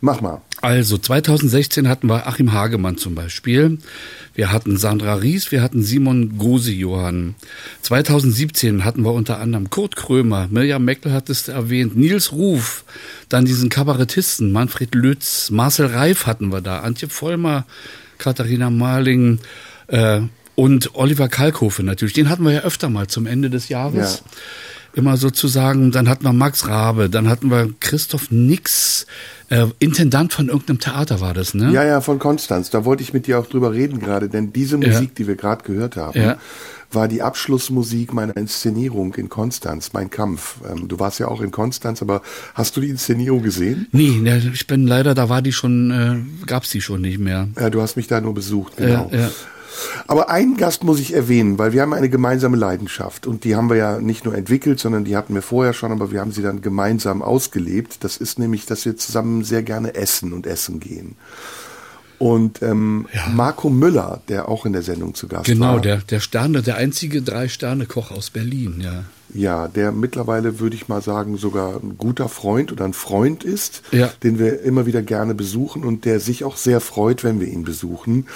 Mach 0.00 0.22
mal. 0.22 0.40
Also 0.64 0.96
2016 0.96 1.88
hatten 1.90 2.08
wir 2.08 2.26
Achim 2.26 2.54
Hagemann 2.54 2.96
zum 2.96 3.14
Beispiel. 3.14 3.76
Wir 4.34 4.50
hatten 4.50 4.78
Sandra 4.78 5.16
Ries, 5.16 5.52
wir 5.52 5.60
hatten 5.60 5.82
Simon 5.82 6.38
Gose-Johann. 6.38 7.34
2017 7.82 8.82
hatten 8.82 9.04
wir 9.04 9.12
unter 9.12 9.40
anderem 9.40 9.68
Kurt 9.68 9.94
Krömer, 9.94 10.48
Mirjam 10.50 10.82
Meckel 10.82 11.12
hat 11.12 11.28
es 11.28 11.48
erwähnt, 11.48 11.98
Nils 11.98 12.32
Ruf, 12.32 12.86
dann 13.28 13.44
diesen 13.44 13.68
Kabarettisten 13.68 14.52
Manfred 14.52 14.94
Lütz, 14.94 15.50
Marcel 15.50 15.88
Reif 15.88 16.26
hatten 16.26 16.50
wir 16.50 16.62
da, 16.62 16.80
Antje 16.80 17.10
Vollmer, 17.10 17.66
Katharina 18.16 18.70
Marling 18.70 19.40
äh, 19.88 20.22
und 20.54 20.94
Oliver 20.94 21.28
Kalkofe 21.28 21.82
natürlich. 21.82 22.14
Den 22.14 22.30
hatten 22.30 22.42
wir 22.42 22.52
ja 22.52 22.60
öfter 22.60 22.88
mal 22.88 23.06
zum 23.06 23.26
Ende 23.26 23.50
des 23.50 23.68
Jahres. 23.68 24.22
Ja 24.24 24.32
immer 24.94 25.16
sozusagen, 25.16 25.90
dann 25.90 26.08
hatten 26.08 26.24
wir 26.24 26.32
Max 26.32 26.68
Rabe, 26.68 27.10
dann 27.10 27.28
hatten 27.28 27.50
wir 27.50 27.70
Christoph 27.80 28.30
Nix, 28.30 29.06
äh, 29.50 29.66
Intendant 29.78 30.32
von 30.32 30.48
irgendeinem 30.48 30.78
Theater 30.78 31.20
war 31.20 31.34
das, 31.34 31.54
ne? 31.54 31.70
Ja, 31.72 31.84
ja, 31.84 32.00
von 32.00 32.18
Konstanz. 32.18 32.70
Da 32.70 32.84
wollte 32.84 33.02
ich 33.02 33.12
mit 33.12 33.26
dir 33.26 33.38
auch 33.38 33.46
drüber 33.46 33.72
reden 33.72 34.00
gerade, 34.00 34.28
denn 34.28 34.52
diese 34.52 34.76
Musik, 34.76 35.10
ja. 35.10 35.14
die 35.18 35.26
wir 35.26 35.36
gerade 35.36 35.64
gehört 35.64 35.96
haben, 35.96 36.18
ja. 36.18 36.38
war 36.90 37.08
die 37.08 37.22
Abschlussmusik 37.22 38.12
meiner 38.12 38.36
Inszenierung 38.36 39.14
in 39.14 39.28
Konstanz, 39.28 39.92
mein 39.92 40.10
Kampf. 40.10 40.56
Ähm, 40.70 40.88
du 40.88 40.98
warst 40.98 41.18
ja 41.18 41.28
auch 41.28 41.40
in 41.40 41.50
Konstanz, 41.50 42.00
aber 42.00 42.22
hast 42.54 42.76
du 42.76 42.80
die 42.80 42.88
Inszenierung 42.88 43.42
gesehen? 43.42 43.88
Nee, 43.92 44.18
ne, 44.20 44.50
ich 44.52 44.66
bin 44.66 44.86
leider, 44.86 45.14
da 45.14 45.28
war 45.28 45.42
die 45.42 45.52
schon, 45.52 45.90
äh, 45.90 46.46
gab's 46.46 46.70
die 46.70 46.80
schon 46.80 47.02
nicht 47.02 47.18
mehr. 47.18 47.48
Ja, 47.58 47.70
du 47.70 47.82
hast 47.82 47.96
mich 47.96 48.06
da 48.06 48.20
nur 48.20 48.34
besucht, 48.34 48.76
genau. 48.76 49.10
Ja, 49.12 49.18
ja. 49.18 49.30
Aber 50.06 50.30
einen 50.30 50.56
Gast 50.56 50.84
muss 50.84 51.00
ich 51.00 51.14
erwähnen, 51.14 51.58
weil 51.58 51.72
wir 51.72 51.82
haben 51.82 51.92
eine 51.92 52.08
gemeinsame 52.08 52.56
Leidenschaft 52.56 53.26
und 53.26 53.44
die 53.44 53.56
haben 53.56 53.70
wir 53.70 53.76
ja 53.76 54.00
nicht 54.00 54.24
nur 54.24 54.34
entwickelt, 54.34 54.80
sondern 54.80 55.04
die 55.04 55.16
hatten 55.16 55.34
wir 55.34 55.42
vorher 55.42 55.72
schon, 55.72 55.92
aber 55.92 56.10
wir 56.10 56.20
haben 56.20 56.32
sie 56.32 56.42
dann 56.42 56.62
gemeinsam 56.62 57.22
ausgelebt. 57.22 58.04
Das 58.04 58.16
ist 58.16 58.38
nämlich, 58.38 58.66
dass 58.66 58.84
wir 58.84 58.96
zusammen 58.96 59.44
sehr 59.44 59.62
gerne 59.62 59.94
essen 59.94 60.32
und 60.32 60.46
essen 60.46 60.80
gehen. 60.80 61.16
Und 62.18 62.62
ähm, 62.62 63.06
ja. 63.12 63.28
Marco 63.28 63.68
Müller, 63.70 64.22
der 64.28 64.48
auch 64.48 64.66
in 64.66 64.72
der 64.72 64.82
Sendung 64.82 65.14
zu 65.14 65.26
Gast 65.26 65.46
genau, 65.46 65.66
war. 65.66 65.80
Genau, 65.80 65.82
der, 65.82 65.96
der 65.98 66.20
Sterne, 66.20 66.62
der 66.62 66.76
einzige 66.76 67.22
Drei-Sterne-Koch 67.22 68.10
aus 68.12 68.30
Berlin, 68.30 68.80
ja. 68.80 69.04
Ja, 69.32 69.66
der 69.66 69.90
mittlerweile, 69.90 70.60
würde 70.60 70.76
ich 70.76 70.86
mal 70.86 71.02
sagen, 71.02 71.36
sogar 71.38 71.82
ein 71.82 71.98
guter 71.98 72.28
Freund 72.28 72.70
oder 72.70 72.84
ein 72.84 72.92
Freund 72.92 73.42
ist, 73.42 73.82
ja. 73.90 74.10
den 74.22 74.38
wir 74.38 74.62
immer 74.62 74.86
wieder 74.86 75.02
gerne 75.02 75.34
besuchen 75.34 75.82
und 75.82 76.04
der 76.04 76.20
sich 76.20 76.44
auch 76.44 76.56
sehr 76.56 76.80
freut, 76.80 77.24
wenn 77.24 77.40
wir 77.40 77.48
ihn 77.48 77.64
besuchen. 77.64 78.26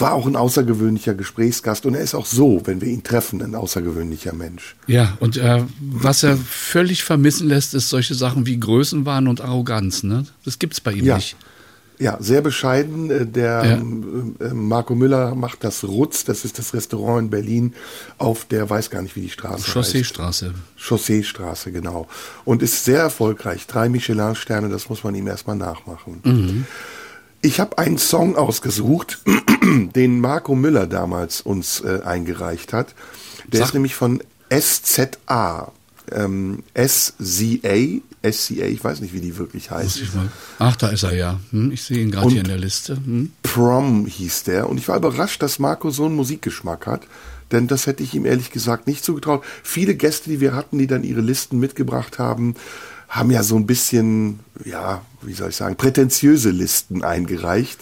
War 0.00 0.12
auch 0.12 0.26
ein 0.26 0.36
außergewöhnlicher 0.36 1.14
Gesprächsgast 1.14 1.86
und 1.86 1.94
er 1.94 2.00
ist 2.00 2.14
auch 2.14 2.26
so, 2.26 2.62
wenn 2.64 2.80
wir 2.80 2.88
ihn 2.88 3.02
treffen, 3.02 3.42
ein 3.42 3.54
außergewöhnlicher 3.54 4.32
Mensch. 4.32 4.76
Ja, 4.86 5.16
und 5.20 5.36
äh, 5.36 5.62
was 5.80 6.22
er 6.22 6.36
völlig 6.36 7.04
vermissen 7.04 7.48
lässt, 7.48 7.74
ist 7.74 7.88
solche 7.88 8.14
Sachen 8.14 8.46
wie 8.46 8.58
Größenwahn 8.58 9.28
und 9.28 9.40
Arroganz. 9.40 10.02
Ne? 10.02 10.26
Das 10.44 10.58
gibt's 10.58 10.80
bei 10.80 10.92
ihm 10.92 11.04
ja. 11.04 11.16
nicht. 11.16 11.36
Ja, 12.00 12.16
sehr 12.18 12.40
bescheiden. 12.40 13.10
Äh, 13.10 13.26
der 13.26 13.64
ja. 13.64 13.72
Ähm, 13.74 14.34
äh, 14.40 14.48
Marco 14.48 14.94
Müller 14.94 15.34
macht 15.34 15.62
das 15.62 15.84
Rutz, 15.84 16.24
das 16.24 16.44
ist 16.44 16.58
das 16.58 16.72
Restaurant 16.72 17.24
in 17.24 17.30
Berlin 17.30 17.74
auf 18.16 18.46
der, 18.46 18.68
weiß 18.68 18.90
gar 18.90 19.02
nicht, 19.02 19.14
wie 19.16 19.20
die 19.20 19.30
Straße 19.30 19.70
Chausseestraße. 19.70 20.46
heißt. 20.46 20.88
Chausseestraße, 20.88 21.70
genau. 21.70 22.08
Und 22.44 22.62
ist 22.62 22.84
sehr 22.84 23.00
erfolgreich. 23.00 23.66
Drei 23.66 23.90
Michelin-Sterne, 23.90 24.70
das 24.70 24.88
muss 24.88 25.04
man 25.04 25.14
ihm 25.14 25.26
erstmal 25.26 25.56
nachmachen. 25.56 26.20
Mhm. 26.24 26.66
Ich 27.42 27.60
habe 27.60 27.78
einen 27.78 27.98
Song 27.98 28.36
ausgesucht, 28.36 29.18
den 29.62 30.20
Marco 30.20 30.54
Müller 30.54 30.86
damals 30.86 31.40
uns 31.40 31.80
äh, 31.80 32.00
eingereicht 32.04 32.72
hat. 32.72 32.94
Der 33.46 33.58
Sag. 33.60 33.68
ist 33.68 33.74
nämlich 33.74 33.94
von 33.94 34.22
SZA 34.52 35.72
ähm, 36.12 36.62
SCA, 36.76 37.76
SCA, 38.32 38.66
ich 38.66 38.82
weiß 38.82 39.00
nicht, 39.00 39.14
wie 39.14 39.20
die 39.20 39.36
wirklich 39.38 39.70
heißt. 39.70 40.02
Ach, 40.58 40.76
da 40.76 40.88
ist 40.88 41.02
er 41.02 41.14
ja. 41.14 41.40
Hm, 41.50 41.72
ich 41.72 41.82
sehe 41.82 41.98
ihn 41.98 42.10
gerade 42.10 42.28
hier 42.28 42.40
in 42.40 42.48
der 42.48 42.58
Liste. 42.58 42.96
Hm. 42.96 43.32
Prom 43.42 44.06
hieß 44.06 44.44
der. 44.44 44.68
Und 44.68 44.78
ich 44.78 44.88
war 44.88 44.96
überrascht, 44.96 45.42
dass 45.42 45.58
Marco 45.58 45.90
so 45.90 46.06
einen 46.06 46.16
Musikgeschmack 46.16 46.86
hat. 46.86 47.02
Denn 47.52 47.66
das 47.66 47.86
hätte 47.86 48.02
ich 48.02 48.14
ihm 48.14 48.26
ehrlich 48.26 48.52
gesagt 48.52 48.86
nicht 48.86 49.04
zugetraut. 49.04 49.42
Viele 49.62 49.94
Gäste, 49.94 50.30
die 50.30 50.40
wir 50.40 50.54
hatten, 50.54 50.78
die 50.78 50.86
dann 50.86 51.02
ihre 51.02 51.20
Listen 51.20 51.58
mitgebracht 51.58 52.18
haben, 52.18 52.54
haben 53.10 53.30
ja 53.32 53.42
so 53.42 53.56
ein 53.56 53.66
bisschen, 53.66 54.40
ja, 54.64 55.02
wie 55.20 55.34
soll 55.34 55.50
ich 55.50 55.56
sagen, 55.56 55.76
prätentiöse 55.76 56.50
Listen 56.50 57.02
eingereicht. 57.02 57.80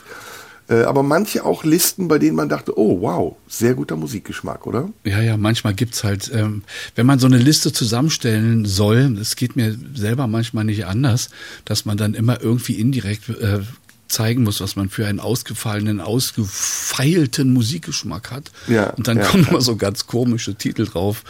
Äh, 0.70 0.82
aber 0.82 1.02
manche 1.02 1.44
auch 1.44 1.64
Listen, 1.64 2.08
bei 2.08 2.18
denen 2.18 2.34
man 2.34 2.48
dachte, 2.48 2.78
oh 2.78 3.00
wow, 3.02 3.36
sehr 3.46 3.74
guter 3.74 3.96
Musikgeschmack, 3.96 4.66
oder? 4.66 4.90
Ja, 5.04 5.20
ja, 5.20 5.36
manchmal 5.36 5.74
gibt's 5.74 6.02
halt, 6.02 6.30
ähm, 6.34 6.62
wenn 6.94 7.06
man 7.06 7.18
so 7.18 7.26
eine 7.26 7.38
Liste 7.38 7.72
zusammenstellen 7.72 8.64
soll, 8.64 9.18
es 9.20 9.36
geht 9.36 9.54
mir 9.54 9.76
selber 9.94 10.26
manchmal 10.26 10.64
nicht 10.64 10.86
anders, 10.86 11.30
dass 11.64 11.84
man 11.84 11.96
dann 11.96 12.14
immer 12.14 12.42
irgendwie 12.42 12.74
indirekt 12.74 13.28
äh, 13.28 13.60
zeigen 14.08 14.44
muss, 14.44 14.60
was 14.62 14.76
man 14.76 14.88
für 14.88 15.06
einen 15.06 15.20
ausgefallenen, 15.20 16.00
ausgefeilten 16.00 17.52
Musikgeschmack 17.52 18.30
hat. 18.30 18.50
Ja, 18.66 18.90
und 18.90 19.08
dann 19.08 19.18
ja, 19.18 19.24
kommen 19.24 19.44
ja. 19.44 19.50
immer 19.50 19.60
so 19.60 19.76
ganz 19.76 20.06
komische 20.06 20.54
Titel 20.54 20.86
drauf. 20.86 21.24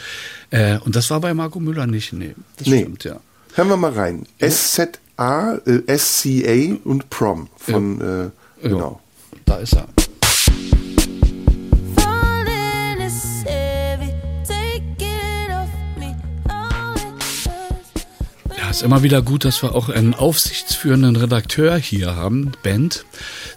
Äh, 0.51 0.79
und 0.79 0.95
das 0.95 1.11
war 1.11 1.21
bei 1.21 1.35
Marco 1.35 1.59
Müller 1.59 1.87
nicht. 1.87 2.13
Nee, 2.13 2.35
das 2.57 2.69
nee. 2.69 2.81
stimmt, 2.81 3.05
ja. 3.05 3.21
Hören 3.59 3.71
wir 3.71 3.77
mal 3.77 3.91
rein. 3.91 4.25
SZA, 4.41 5.59
äh, 5.67 5.99
SCA 5.99 6.77
und 6.85 7.11
Prom 7.11 7.49
von, 7.57 8.31
äh, 8.63 8.63
genau. 8.63 9.01
Da 9.47 9.57
ist 9.57 9.75
er. 9.75 9.89
Ja, 18.57 18.71
ist 18.71 18.83
immer 18.85 19.03
wieder 19.03 19.23
gut, 19.23 19.45
dass 19.45 19.61
wir 19.65 19.75
auch 19.75 19.89
einen 19.89 20.15
aufsichtsführenden 20.15 21.17
Redakteur 21.17 21.77
hier 21.79 22.15
haben, 22.15 22.53
Bent, 22.63 23.07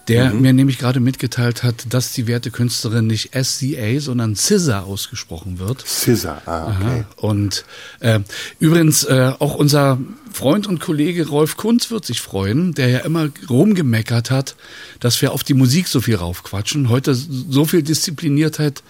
der 0.07 0.33
Mhm. 0.33 0.41
mir 0.41 0.53
nämlich 0.53 0.77
gerade 0.77 0.99
mitgeteilt 0.99 1.63
hat, 1.63 1.93
dass 1.93 2.11
die 2.11 2.27
werte 2.27 2.51
Künstlerin 2.51 3.07
nicht 3.07 3.31
SCA, 3.33 3.99
sondern 3.99 4.35
SZA 4.35 4.81
ausgesprochen 4.81 5.59
wird. 5.59 5.83
Scissor, 5.85 6.41
ah, 6.45 6.67
okay. 6.67 7.05
Aha. 7.05 7.05
Und 7.17 7.65
äh, 7.99 8.19
übrigens 8.59 9.03
äh, 9.03 9.33
auch 9.39 9.55
unser 9.55 9.99
Freund 10.33 10.67
und 10.67 10.79
Kollege 10.79 11.27
Rolf 11.27 11.57
Kunz 11.57 11.91
wird 11.91 12.05
sich 12.05 12.21
freuen, 12.21 12.73
der 12.73 12.89
ja 12.89 12.99
immer 12.99 13.29
rumgemeckert 13.49 14.31
hat, 14.31 14.55
dass 14.99 15.21
wir 15.21 15.33
auf 15.33 15.43
die 15.43 15.53
Musik 15.53 15.87
so 15.87 16.01
viel 16.01 16.15
raufquatschen. 16.15 16.89
Heute 16.89 17.13
so 17.13 17.65
viel 17.65 17.83
Diszipliniertheit 17.83 18.83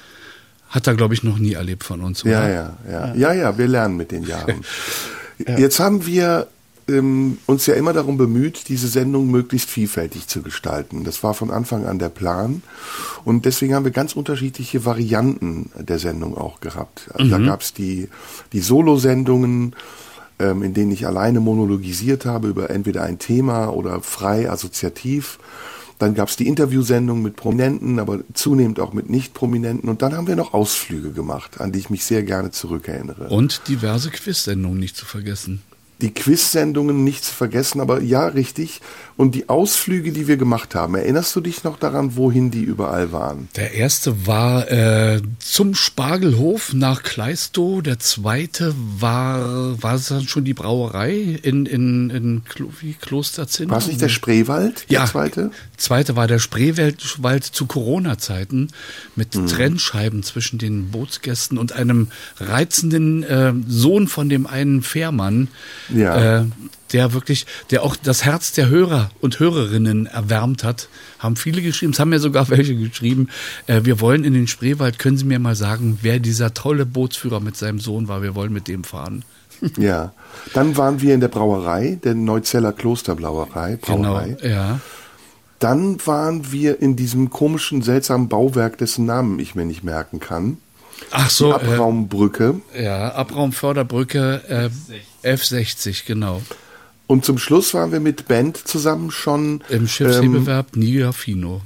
hat 0.70 0.88
er, 0.88 0.96
glaube 0.96 1.14
ich, 1.14 1.24
noch 1.24 1.38
nie 1.38 1.54
erlebt 1.54 1.84
von 1.84 2.02
uns. 2.02 2.24
Ja, 2.24 2.40
oder? 2.40 2.50
ja, 2.50 2.78
ja. 2.90 3.14
Ja, 3.16 3.34
ja, 3.34 3.58
wir 3.58 3.68
lernen 3.68 3.98
mit 3.98 4.12
den 4.12 4.24
Jahren. 4.24 4.62
Jetzt 5.58 5.80
haben 5.80 6.06
wir 6.06 6.48
ähm, 6.88 7.38
uns 7.46 7.66
ja 7.66 7.76
immer 7.76 7.94
darum 7.94 8.18
bemüht, 8.18 8.70
diese 8.70 8.88
Sendung 8.88 9.30
möglichst 9.30 9.70
vielfältig 9.70 10.28
zu 10.28 10.42
gestalten. 10.42 11.04
Das 11.04 11.24
war 11.24 11.34
von 11.34 11.52
Anfang 11.52 11.86
an 11.86 12.00
der 12.00 12.10
Plan. 12.10 12.62
Und 13.24 13.46
deswegen 13.46 13.76
haben 13.76 13.86
wir 13.86 13.92
ganz 13.92 14.14
unterschiedliche 14.14 14.86
Varianten 14.86 15.72
der 15.78 16.00
Sendung 16.00 16.38
auch 16.38 16.60
gehabt. 16.60 17.10
Also 17.14 17.30
Da 17.30 17.38
gab 17.40 17.62
es 17.62 17.74
die, 17.74 18.10
die 18.54 18.62
Solo-Sendungen, 18.62 19.76
ähm, 20.40 20.64
in 20.64 20.74
denen 20.74 20.92
ich 20.92 21.06
alleine 21.06 21.40
monologisiert 21.40 22.26
habe 22.26 22.48
über 22.48 22.70
entweder 22.70 23.04
ein 23.04 23.20
Thema 23.20 23.70
oder 23.70 24.02
frei 24.02 24.50
assoziativ. 24.50 25.40
Dann 26.00 26.16
gab 26.16 26.30
es 26.30 26.36
die 26.36 26.48
Interviewsendung 26.48 27.22
mit 27.22 27.36
Prominenten, 27.36 28.00
aber 28.00 28.22
zunehmend 28.34 28.80
auch 28.80 28.92
mit 28.92 29.12
Nicht-Prominenten. 29.12 29.88
Und 29.88 30.02
dann 30.02 30.16
haben 30.16 30.26
wir 30.26 30.36
noch 30.36 30.56
Ausflüge 30.56 31.12
gemacht, 31.12 31.62
an 31.62 31.72
die 31.72 31.78
ich 31.78 31.92
mich 31.92 32.06
sehr 32.06 32.24
gerne 32.24 32.50
zurückerinnere. 32.50 33.28
Und 33.28 33.68
diverse 33.68 34.10
Quiz-Sendungen 34.10 34.80
nicht 34.80 34.98
zu 34.98 35.06
vergessen. 35.06 35.62
Die 36.02 36.14
Quiz-Sendungen 36.14 37.04
nicht 37.04 37.24
zu 37.24 37.34
vergessen, 37.34 37.80
aber 37.80 38.02
ja, 38.02 38.28
richtig. 38.28 38.82
Und 39.18 39.36
die 39.36 39.50
Ausflüge, 39.50 40.12
die 40.12 40.28
wir 40.28 40.38
gemacht 40.38 40.74
haben, 40.74 40.96
erinnerst 40.96 41.36
du 41.36 41.42
dich 41.42 41.64
noch 41.64 41.78
daran, 41.78 42.16
wohin 42.16 42.50
die 42.50 42.64
überall 42.64 43.12
waren? 43.12 43.50
Der 43.56 43.74
erste 43.74 44.26
war 44.26 44.70
äh, 44.72 45.22
zum 45.40 45.76
Spargelhof 45.76 46.74
nach 46.74 47.04
Kleistow. 47.04 47.82
Der 47.84 48.00
zweite 48.00 48.74
war, 48.98 49.82
war 49.82 49.96
es 49.96 50.08
dann 50.08 50.28
schon 50.28 50.44
die 50.44 50.56
Brauerei 50.56 51.40
in, 51.44 51.66
in, 51.66 52.10
in 52.10 52.44
Klo, 52.46 52.70
wie, 52.80 52.94
Klosterzinn? 52.94 53.70
War 53.70 53.78
es 53.78 53.88
nicht 53.88 54.02
der 54.02 54.10
Spreewald, 54.10 54.90
der 54.90 55.06
zweite? 55.06 55.52
Zweite 55.82 56.16
war 56.16 56.28
der 56.28 56.40
Spreewald 56.40 57.24
Wald 57.24 57.44
zu 57.44 57.66
Corona-Zeiten 57.66 58.70
mit 59.16 59.36
Mhm. 59.36 59.48
Trennscheiben 59.48 60.24
zwischen 60.24 60.58
den 60.60 60.92
Bootsgästen 60.92 61.58
und 61.58 61.74
einem 61.74 62.08
reizenden 62.40 63.24
äh, 63.24 63.54
Sohn 63.68 64.08
von 64.08 64.30
dem 64.30 64.48
einen 64.48 64.82
Fährmann, 64.82 65.48
Ja. 65.90 66.42
äh, 66.42 66.46
der 66.94 67.14
wirklich, 67.14 67.46
der 67.70 67.84
auch 67.84 67.96
das 67.96 68.26
Herz 68.26 68.52
der 68.52 68.68
Hörer 68.70 69.12
und 69.22 69.40
Hörerinnen 69.40 70.06
erwärmt 70.08 70.64
hat. 70.64 70.90
Haben 71.20 71.36
viele 71.38 71.62
geschrieben, 71.62 71.94
es 71.94 72.00
haben 72.00 72.12
ja 72.12 72.20
sogar 72.20 72.50
welche 72.50 72.76
geschrieben. 72.76 73.30
Äh, 73.68 73.82
wir 73.84 74.00
wollen 74.00 74.24
in 74.24 74.34
den 74.34 74.48
Spreewald, 74.48 75.00
können 75.00 75.18
Sie 75.18 75.26
mir 75.26 75.40
mal 75.40 75.56
sagen, 75.56 76.00
wer 76.02 76.20
dieser 76.20 76.54
tolle 76.54 76.86
Bootsführer 76.86 77.40
mit 77.40 77.56
seinem 77.58 77.80
Sohn 77.80 78.08
war? 78.08 78.22
Wir 78.22 78.36
wollen 78.36 78.54
mit 78.54 78.68
dem 78.68 78.84
fahren. 78.84 79.24
Ja. 79.78 80.14
Dann 80.54 80.76
waren 80.76 81.02
wir 81.02 81.14
in 81.14 81.20
der 81.20 81.28
Brauerei, 81.28 82.00
der 82.04 82.16
Neuzeller 82.16 82.74
Klosterbrauerei. 82.74 83.78
Brauerei. 83.80 84.36
Genau, 84.42 84.54
ja. 84.54 84.80
Dann 85.62 85.98
waren 86.08 86.52
wir 86.52 86.82
in 86.82 86.96
diesem 86.96 87.30
komischen, 87.30 87.84
seltsamen 87.84 88.28
Bauwerk, 88.30 88.80
dessen 88.80 89.06
Namen 89.06 89.38
ich 89.38 89.54
mir 89.54 89.64
nicht 89.64 89.84
merken 89.84 90.20
kann. 90.20 90.58
Ach 91.12 91.28
Die 91.28 91.34
so, 91.34 91.52
äh, 91.52 91.54
Abraumbrücke. 91.54 92.62
ja, 92.78 93.14
Abraumförderbrücke 93.14 94.70
äh, 95.24 95.28
F60, 95.36 96.06
genau. 96.08 96.42
Und 97.06 97.26
zum 97.26 97.38
Schluss 97.38 97.74
waren 97.76 97.92
wir 97.92 98.00
mit 98.00 98.28
Band 98.28 98.58
zusammen 98.58 99.12
schon 99.12 99.64
Im 99.70 99.82
ähm, 99.82 99.88
Schiffshebewerb 99.88 100.76
Niafino. 100.76 101.62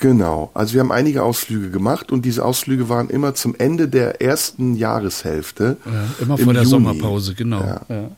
Genau, 0.00 0.50
also 0.54 0.74
wir 0.74 0.80
haben 0.80 0.92
einige 0.92 1.22
Ausflüge 1.22 1.70
gemacht 1.70 2.10
und 2.12 2.24
diese 2.24 2.44
Ausflüge 2.44 2.88
waren 2.88 3.10
immer 3.10 3.34
zum 3.34 3.54
Ende 3.54 3.88
der 3.88 4.20
ersten 4.20 4.74
Jahreshälfte. 4.74 5.76
Ja, 5.84 6.04
immer 6.20 6.38
im 6.38 6.44
vor 6.44 6.52
der 6.52 6.62
Juni. 6.62 6.70
Sommerpause, 6.70 7.34
genau. 7.34 7.60
Ja. 7.60 7.80
Ja. 7.88 8.10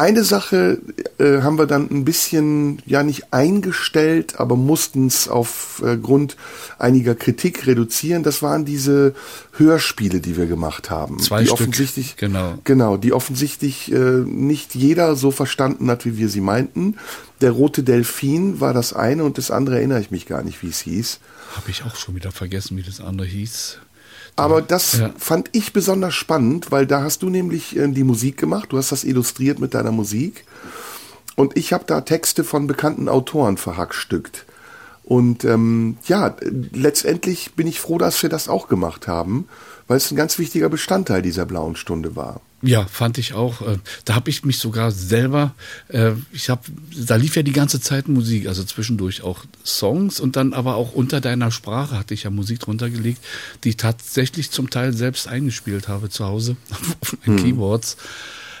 Eine 0.00 0.22
Sache 0.22 0.78
äh, 1.18 1.42
haben 1.42 1.58
wir 1.58 1.66
dann 1.66 1.90
ein 1.90 2.04
bisschen, 2.04 2.80
ja 2.86 3.02
nicht 3.02 3.32
eingestellt, 3.34 4.38
aber 4.38 4.54
mussten 4.54 5.08
es 5.08 5.26
aufgrund 5.26 6.36
einiger 6.78 7.16
Kritik 7.16 7.66
reduzieren. 7.66 8.22
Das 8.22 8.40
waren 8.40 8.64
diese 8.64 9.12
Hörspiele, 9.54 10.20
die 10.20 10.36
wir 10.36 10.46
gemacht 10.46 10.88
haben. 10.88 11.18
Zwei 11.18 11.40
die 11.40 11.46
Stück, 11.46 11.62
offensichtlich, 11.62 12.16
genau. 12.16 12.58
Genau, 12.62 12.96
die 12.96 13.12
offensichtlich 13.12 13.90
äh, 13.90 14.22
nicht 14.24 14.76
jeder 14.76 15.16
so 15.16 15.32
verstanden 15.32 15.90
hat, 15.90 16.04
wie 16.04 16.16
wir 16.16 16.28
sie 16.28 16.42
meinten. 16.42 16.96
Der 17.40 17.50
rote 17.50 17.82
Delfin 17.82 18.60
war 18.60 18.72
das 18.72 18.92
eine 18.92 19.24
und 19.24 19.36
das 19.36 19.50
andere 19.50 19.78
erinnere 19.78 20.00
ich 20.00 20.12
mich 20.12 20.26
gar 20.26 20.44
nicht, 20.44 20.62
wie 20.62 20.68
es 20.68 20.78
hieß. 20.80 21.18
Habe 21.56 21.70
ich 21.70 21.82
auch 21.82 21.96
schon 21.96 22.14
wieder 22.14 22.30
vergessen, 22.30 22.76
wie 22.76 22.84
das 22.84 23.00
andere 23.00 23.26
hieß. 23.26 23.78
Aber 24.38 24.62
das 24.62 24.98
Ja. 24.98 25.10
fand 25.18 25.50
ich 25.52 25.72
besonders 25.72 26.14
spannend, 26.14 26.70
weil 26.70 26.86
da 26.86 27.02
hast 27.02 27.22
du 27.22 27.30
nämlich 27.30 27.76
äh, 27.76 27.88
die 27.88 28.04
Musik 28.04 28.36
gemacht, 28.36 28.72
du 28.72 28.78
hast 28.78 28.92
das 28.92 29.04
illustriert 29.04 29.58
mit 29.58 29.74
deiner 29.74 29.92
Musik 29.92 30.44
und 31.36 31.56
ich 31.56 31.72
habe 31.72 31.84
da 31.86 32.00
Texte 32.00 32.44
von 32.44 32.66
bekannten 32.66 33.08
Autoren 33.08 33.56
verhackstückt. 33.56 34.44
Und 35.04 35.44
ähm, 35.44 35.96
ja, 36.04 36.36
letztendlich 36.72 37.54
bin 37.54 37.66
ich 37.66 37.80
froh, 37.80 37.96
dass 37.96 38.22
wir 38.22 38.28
das 38.28 38.48
auch 38.48 38.68
gemacht 38.68 39.08
haben, 39.08 39.48
weil 39.86 39.96
es 39.96 40.10
ein 40.10 40.16
ganz 40.16 40.38
wichtiger 40.38 40.68
Bestandteil 40.68 41.22
dieser 41.22 41.46
blauen 41.46 41.76
Stunde 41.76 42.14
war. 42.14 42.40
Ja, 42.60 42.84
fand 42.86 43.18
ich 43.18 43.34
auch. 43.34 43.62
Äh, 43.62 43.78
Da 44.04 44.16
habe 44.16 44.30
ich 44.30 44.44
mich 44.44 44.58
sogar 44.58 44.90
selber, 44.90 45.54
äh, 45.88 46.12
ich 46.32 46.50
habe, 46.50 46.62
da 46.96 47.14
lief 47.14 47.36
ja 47.36 47.42
die 47.42 47.52
ganze 47.52 47.80
Zeit 47.80 48.08
Musik, 48.08 48.48
also 48.48 48.64
zwischendurch 48.64 49.22
auch 49.22 49.44
Songs 49.64 50.18
und 50.18 50.34
dann 50.34 50.52
aber 50.52 50.74
auch 50.74 50.92
unter 50.92 51.20
deiner 51.20 51.52
Sprache 51.52 51.96
hatte 51.96 52.14
ich 52.14 52.24
ja 52.24 52.30
Musik 52.30 52.58
drunter 52.60 52.90
gelegt, 52.90 53.24
die 53.62 53.70
ich 53.70 53.76
tatsächlich 53.76 54.50
zum 54.50 54.70
Teil 54.70 54.92
selbst 54.92 55.28
eingespielt 55.28 55.86
habe 55.86 56.08
zu 56.10 56.24
Hause 56.24 56.56
auf 57.00 57.16
meinen 57.24 57.36
Keyboards. 57.38 57.96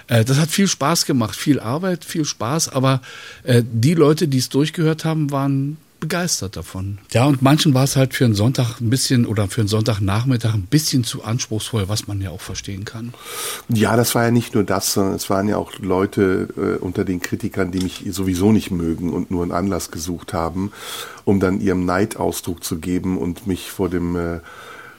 Äh, 0.06 0.24
Das 0.24 0.38
hat 0.38 0.50
viel 0.50 0.68
Spaß 0.68 1.04
gemacht, 1.04 1.34
viel 1.34 1.58
Arbeit, 1.58 2.04
viel 2.04 2.24
Spaß, 2.24 2.68
aber 2.68 3.02
die 3.44 3.94
Leute, 3.94 4.28
die 4.28 4.38
es 4.38 4.48
durchgehört 4.48 5.04
haben, 5.04 5.30
waren 5.32 5.76
begeistert 6.00 6.56
davon. 6.56 6.98
Ja, 7.12 7.26
und 7.26 7.42
manchen 7.42 7.74
war 7.74 7.84
es 7.84 7.96
halt 7.96 8.14
für 8.14 8.24
einen 8.24 8.34
Sonntag 8.34 8.80
ein 8.80 8.90
bisschen 8.90 9.26
oder 9.26 9.48
für 9.48 9.62
einen 9.62 9.68
Sonntagnachmittag 9.68 10.54
ein 10.54 10.66
bisschen 10.66 11.04
zu 11.04 11.24
anspruchsvoll, 11.24 11.88
was 11.88 12.06
man 12.06 12.20
ja 12.20 12.30
auch 12.30 12.40
verstehen 12.40 12.84
kann. 12.84 13.14
Ja, 13.68 13.96
das 13.96 14.14
war 14.14 14.24
ja 14.24 14.30
nicht 14.30 14.54
nur 14.54 14.64
das, 14.64 14.92
sondern 14.92 15.14
es 15.14 15.28
waren 15.30 15.48
ja 15.48 15.56
auch 15.56 15.78
Leute 15.78 16.48
äh, 16.56 16.82
unter 16.82 17.04
den 17.04 17.20
Kritikern, 17.20 17.72
die 17.72 17.80
mich 17.80 18.04
sowieso 18.10 18.52
nicht 18.52 18.70
mögen 18.70 19.12
und 19.12 19.30
nur 19.30 19.42
einen 19.42 19.52
Anlass 19.52 19.90
gesucht 19.90 20.32
haben, 20.32 20.72
um 21.24 21.40
dann 21.40 21.60
ihrem 21.60 21.84
Neid 21.84 22.16
Ausdruck 22.16 22.62
zu 22.62 22.78
geben 22.78 23.18
und 23.18 23.46
mich 23.46 23.70
vor 23.70 23.88
dem 23.88 24.16
äh, 24.16 24.40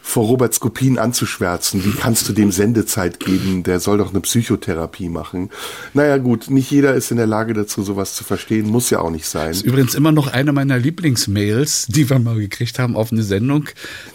vor 0.09 0.25
Robert 0.25 0.53
Skopin 0.55 0.97
anzuschwärzen. 0.97 1.85
Wie 1.85 1.91
kannst 1.91 2.27
du 2.27 2.33
dem 2.33 2.51
Sendezeit 2.51 3.19
geben? 3.19 3.61
Der 3.61 3.79
soll 3.79 3.99
doch 3.99 4.09
eine 4.09 4.21
Psychotherapie 4.21 5.07
machen. 5.07 5.51
Naja 5.93 6.17
gut, 6.17 6.49
nicht 6.49 6.71
jeder 6.71 6.95
ist 6.95 7.11
in 7.11 7.17
der 7.17 7.27
Lage 7.27 7.53
dazu, 7.53 7.83
sowas 7.83 8.15
zu 8.15 8.23
verstehen. 8.23 8.67
Muss 8.67 8.89
ja 8.89 9.01
auch 9.01 9.11
nicht 9.11 9.27
sein. 9.27 9.51
ist 9.51 9.61
übrigens 9.61 9.93
immer 9.93 10.11
noch 10.11 10.27
eine 10.27 10.51
meiner 10.51 10.79
Lieblingsmails, 10.79 11.85
die 11.89 12.09
wir 12.09 12.17
mal 12.17 12.39
gekriegt 12.39 12.79
haben 12.79 12.95
auf 12.95 13.11
eine 13.11 13.21
Sendung. 13.21 13.69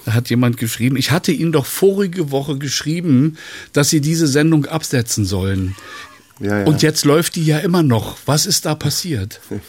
Da 0.05 0.15
hat 0.15 0.31
jemand 0.31 0.57
geschrieben, 0.57 0.97
ich 0.97 1.13
hatte 1.13 1.31
Ihnen 1.31 1.53
doch 1.53 1.67
vorige 1.67 2.33
Woche 2.33 2.59
geschrieben, 2.59 3.39
dass 3.73 3.91
Sie 3.91 4.01
diese 4.01 4.27
Sendung 4.27 4.67
absetzen 4.67 5.25
sollen. 5.25 5.77
Ja, 6.41 6.59
ja. 6.59 6.67
Und 6.67 6.83
jetzt 6.83 7.05
läuft 7.05 7.37
die 7.37 7.45
ja 7.45 7.59
immer 7.59 7.85
noch. 7.85 8.17
Was 8.27 8.47
ist 8.47 8.67
da 8.67 8.75
passiert? 8.75 9.41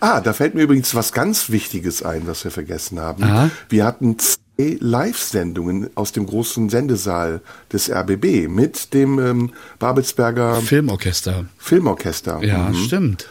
Ah, 0.00 0.20
da 0.20 0.32
fällt 0.34 0.54
mir 0.54 0.62
übrigens 0.62 0.94
was 0.94 1.12
ganz 1.12 1.48
Wichtiges 1.50 2.02
ein, 2.02 2.26
was 2.26 2.44
wir 2.44 2.50
vergessen 2.50 3.00
haben. 3.00 3.22
Aha. 3.24 3.50
Wir 3.68 3.84
hatten 3.84 4.16
Live-Sendungen 4.58 5.90
aus 5.94 6.12
dem 6.12 6.26
großen 6.26 6.68
Sendesaal 6.70 7.40
des 7.72 7.90
RBB 7.90 8.48
mit 8.48 8.94
dem 8.94 9.18
ähm, 9.18 9.50
Babelsberger 9.78 10.56
Filmorchester. 10.56 11.44
Filmorchester. 11.58 12.42
Ja, 12.42 12.68
Mhm. 12.70 12.74
stimmt. 12.74 13.28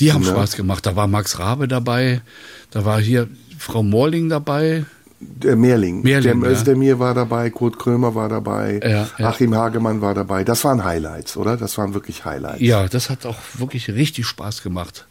Die 0.00 0.12
haben 0.12 0.22
Ja. 0.24 0.30
Spaß 0.32 0.56
gemacht. 0.56 0.84
Da 0.86 0.96
war 0.96 1.06
Max 1.06 1.38
Rabe 1.38 1.68
dabei, 1.68 2.22
da 2.70 2.84
war 2.84 3.00
hier 3.00 3.28
Frau 3.58 3.82
Morling 3.82 4.28
dabei. 4.28 4.84
Der 5.20 5.54
Mehrling. 5.54 6.02
Mehrling, 6.02 6.40
der 6.40 6.50
ja. 6.50 6.56
Özdemir 6.56 6.98
war 6.98 7.14
dabei, 7.14 7.48
Kurt 7.50 7.78
Krömer 7.78 8.14
war 8.16 8.28
dabei, 8.28 8.80
Ja, 8.82 9.08
ja. 9.18 9.28
Achim 9.28 9.54
Hagemann 9.54 10.00
war 10.00 10.14
dabei. 10.14 10.42
Das 10.42 10.64
waren 10.64 10.82
Highlights, 10.82 11.36
oder? 11.36 11.56
Das 11.56 11.78
waren 11.78 11.94
wirklich 11.94 12.24
Highlights. 12.24 12.60
Ja, 12.60 12.88
das 12.88 13.08
hat 13.08 13.24
auch 13.26 13.36
wirklich 13.54 13.88
richtig 13.88 14.26
Spaß 14.26 14.62
gemacht. 14.64 15.06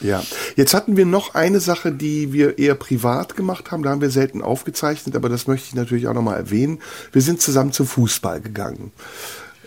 Ja, 0.00 0.22
jetzt 0.56 0.74
hatten 0.74 0.96
wir 0.96 1.06
noch 1.06 1.34
eine 1.34 1.60
Sache, 1.60 1.92
die 1.92 2.32
wir 2.32 2.58
eher 2.58 2.74
privat 2.74 3.36
gemacht 3.36 3.70
haben. 3.70 3.82
Da 3.82 3.90
haben 3.90 4.00
wir 4.00 4.10
selten 4.10 4.42
aufgezeichnet, 4.42 5.16
aber 5.16 5.28
das 5.28 5.46
möchte 5.46 5.68
ich 5.68 5.74
natürlich 5.74 6.08
auch 6.08 6.14
nochmal 6.14 6.36
erwähnen. 6.38 6.80
Wir 7.12 7.22
sind 7.22 7.40
zusammen 7.40 7.72
zum 7.72 7.86
Fußball 7.86 8.40
gegangen. 8.40 8.92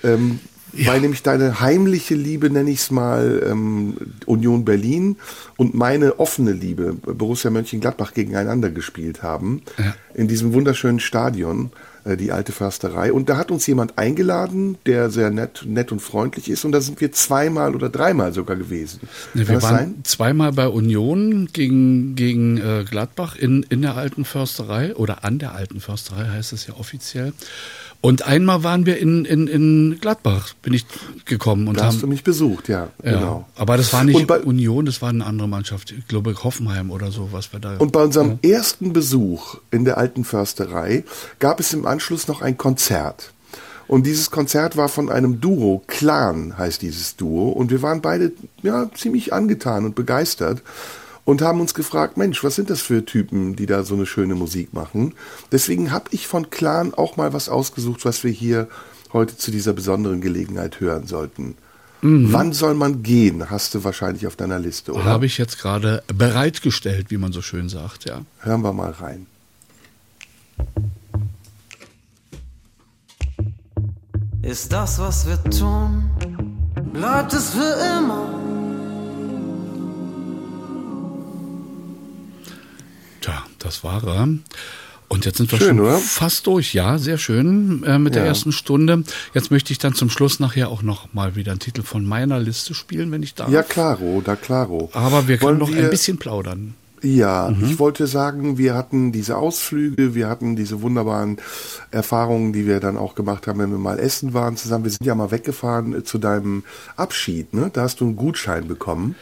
Ähm, 0.04 0.40
Weil 0.74 1.02
nämlich 1.02 1.24
deine 1.24 1.62
heimliche 1.62 2.14
Liebe, 2.14 2.50
nenne 2.50 2.70
ich 2.70 2.80
es 2.80 2.92
mal, 2.92 3.42
ähm, 3.50 3.96
Union 4.26 4.66
Berlin 4.66 5.16
und 5.56 5.74
meine 5.74 6.20
offene 6.20 6.52
Liebe, 6.52 6.94
Borussia 6.94 7.50
Mönchengladbach, 7.50 8.14
gegeneinander 8.14 8.70
gespielt 8.70 9.24
haben. 9.24 9.64
Ja. 9.78 9.96
In 10.14 10.28
diesem 10.28 10.54
wunderschönen 10.54 11.00
Stadion. 11.00 11.72
Äh, 12.08 12.18
die 12.18 12.32
alte 12.32 12.52
Försterei. 12.52 13.12
Und 13.12 13.30
da 13.30 13.38
hat 13.38 13.52
uns 13.52 13.68
jemand 13.68 13.98
eingeladen, 13.98 14.78
der 14.86 15.10
sehr 15.10 15.30
nett, 15.30 15.64
nett 15.66 15.92
und 15.92 16.00
freundlich 16.02 16.50
ist. 16.50 16.66
Und 16.66 16.72
da 16.72 16.82
sind 16.82 17.02
wir 17.02 17.12
zweimal 17.12 17.76
oder 17.76 17.90
dreimal 17.90 18.34
sogar 18.34 18.56
gewesen. 18.56 19.02
Ja, 19.34 19.44
Kann 19.44 19.56
wir 19.56 19.62
waren 19.62 19.76
sein? 19.76 19.96
zweimal 20.04 20.52
bei 20.54 20.68
Union 20.68 21.50
gegen, 21.52 22.16
gegen 22.16 22.58
äh, 22.58 22.86
Gladbach 22.90 23.36
in, 23.36 23.64
in 23.70 23.82
der 23.82 23.96
alten 23.96 24.26
Försterei 24.26 24.96
oder 24.96 25.24
an 25.24 25.40
der 25.40 25.54
alten 25.54 25.82
Försterei 25.82 26.28
heißt 26.30 26.54
es 26.54 26.68
ja 26.68 26.76
offiziell. 26.76 27.34
Und 28.00 28.26
einmal 28.26 28.64
waren 28.64 28.86
wir 28.86 28.98
in, 29.00 29.26
in, 29.26 29.48
in 29.48 29.98
Gladbach, 30.00 30.54
bin 30.62 30.74
ich 30.74 30.86
gekommen 31.26 31.68
und 31.68 31.78
Da 31.80 31.86
hast 31.86 31.98
du 31.98 32.02
haben. 32.04 32.10
mich 32.10 32.24
besucht, 32.24 32.70
ja, 32.70 32.90
Ja, 33.04 33.12
genau. 33.12 33.46
aber 33.56 33.76
das 33.76 33.92
war 33.92 34.04
nicht 34.04 34.28
bei- 34.28 34.40
Union, 34.40 34.86
das 34.86 35.02
war 35.02 35.10
eine 35.10 35.26
andere 35.26 35.48
Mannschaft. 35.48 35.92
Ich 35.92 36.08
glaube 36.08 36.34
Hoffenheim 36.44 36.92
oder 36.92 37.12
so, 37.12 37.30
was 37.32 37.52
wir 37.54 37.60
da. 37.60 37.76
Und 37.78 37.92
bei 37.92 38.04
unserem 38.04 38.38
ersten 38.44 38.94
Besuch 38.94 39.58
in 39.72 39.84
der 39.84 39.98
alten 39.98 40.24
Försterei 40.24 41.04
gab 41.40 41.60
es 41.60 41.74
im 41.74 41.86
Anschluss 41.88 42.28
noch 42.28 42.42
ein 42.42 42.56
Konzert. 42.58 43.32
Und 43.88 44.06
dieses 44.06 44.32
Konzert 44.32 44.78
war 44.78 44.90
von 44.90 45.10
einem 45.10 45.42
Duo, 45.42 45.82
Clan 45.88 46.58
heißt 46.58 46.82
dieses 46.82 47.16
Duo. 47.16 47.50
Und 47.50 47.72
wir 47.72 47.82
waren 47.82 48.02
beide 48.02 48.32
ja, 48.62 48.90
ziemlich 48.94 49.34
angetan 49.34 49.86
und 49.86 49.96
begeistert 49.96 50.62
und 51.28 51.42
haben 51.42 51.60
uns 51.60 51.74
gefragt, 51.74 52.16
Mensch, 52.16 52.42
was 52.46 52.56
sind 52.56 52.70
das 52.70 52.80
für 52.80 53.04
Typen, 53.04 53.58
die 53.58 53.66
da 53.66 53.84
so 53.84 53.96
eine 53.96 54.06
schöne 54.06 54.34
Musik 54.34 54.74
machen? 54.74 55.14
Deswegen 55.52 55.92
habe 55.92 56.06
ich 56.12 56.26
von 56.26 56.50
Clan 56.50 56.94
auch 56.94 57.18
mal 57.18 57.34
was 57.34 57.50
ausgesucht, 57.50 58.06
was 58.06 58.24
wir 58.24 58.32
hier 58.32 58.70
heute 59.12 59.36
zu 59.36 59.52
dieser 59.52 59.74
besonderen 59.74 60.22
Gelegenheit 60.22 60.80
hören 60.80 61.06
sollten. 61.06 61.56
Wann 62.02 62.54
soll 62.54 62.76
man 62.76 63.04
gehen, 63.04 63.50
hast 63.50 63.76
du 63.76 63.84
wahrscheinlich 63.84 64.26
auf 64.26 64.38
deiner 64.38 64.60
Liste, 64.60 64.94
oder? 64.94 65.04
habe 65.04 65.26
ich 65.26 65.38
jetzt 65.38 65.60
gerade 65.60 66.02
bereitgestellt, 66.08 67.08
wie 67.10 67.18
man 67.18 67.34
so 67.34 67.42
schön 67.42 67.68
sagt, 67.68 68.06
ja. 68.06 68.22
Hören 68.40 68.62
wir 68.62 68.72
mal 68.72 68.92
rein. 68.92 69.26
Ist 74.44 74.72
das, 74.72 74.98
was 75.00 75.28
wir 75.28 75.44
tun, 75.44 76.10
bleibt 76.94 77.34
es 77.34 77.50
für 77.50 77.76
immer? 78.00 78.57
Das 83.68 83.84
war 83.84 84.04
er. 84.08 84.28
Und 85.10 85.24
jetzt 85.26 85.38
sind 85.38 85.50
wir 85.52 85.58
Schön, 85.60 85.68
schon 85.78 85.80
oder? 85.82 85.98
fast 86.00 86.48
durch. 86.48 86.74
Ja, 86.74 86.98
sehr 86.98 87.18
schön 87.18 87.84
äh, 87.86 87.98
mit 87.98 88.16
der 88.16 88.24
Ja. 88.24 88.28
ersten 88.30 88.52
Stunde. 88.52 89.04
Jetzt 89.34 89.52
möchte 89.52 89.72
ich 89.72 89.78
dann 89.80 89.94
zum 89.94 90.10
Schluss 90.10 90.40
nachher 90.42 90.70
auch 90.70 90.82
noch 90.82 91.14
mal 91.14 91.36
wieder 91.36 91.52
einen 91.52 91.60
Titel 91.62 91.82
von 91.84 92.06
meiner 92.06 92.40
Liste 92.40 92.74
spielen, 92.74 93.10
wenn 93.12 93.24
ich 93.24 93.34
darf. 93.34 93.50
Ja, 93.50 93.64
claro, 93.64 94.22
da 94.24 94.36
claro. 94.36 94.90
Aber 94.94 95.28
wir 95.30 95.38
können 95.38 95.60
Wollen 95.62 95.72
noch 95.72 95.78
ein 95.78 95.90
bisschen 95.90 96.18
plaudern. 96.18 96.74
Ja, 97.04 97.50
Mhm. 97.50 97.64
ich 97.66 97.80
wollte 97.80 98.06
sagen, 98.08 98.58
wir 98.58 98.74
hatten 98.74 99.12
diese 99.12 99.38
Ausflüge, 99.38 100.14
wir 100.16 100.28
hatten 100.28 100.56
diese 100.56 100.82
wunderbaren 100.82 101.38
Erfahrungen, 101.92 102.52
die 102.54 102.66
wir 102.68 102.80
dann 102.80 102.98
auch 102.98 103.14
gemacht 103.16 103.48
haben, 103.48 103.60
wenn 103.60 103.70
wir 103.72 103.78
mal 103.78 104.00
essen 104.00 104.34
waren 104.34 104.58
zusammen. 104.58 104.84
Wir 104.84 104.92
sind 104.92 105.06
ja 105.06 105.14
mal 105.16 105.32
weggefahren 105.32 105.94
äh, 105.94 106.04
zu 106.04 106.18
deinem 106.18 106.64
Abschied, 106.96 107.54
ne? 107.54 107.70
Da 107.72 107.84
hast 107.84 108.02
du 108.02 108.06
einen 108.06 108.16
Gutschein 108.16 108.68
bekommen. 108.68 109.16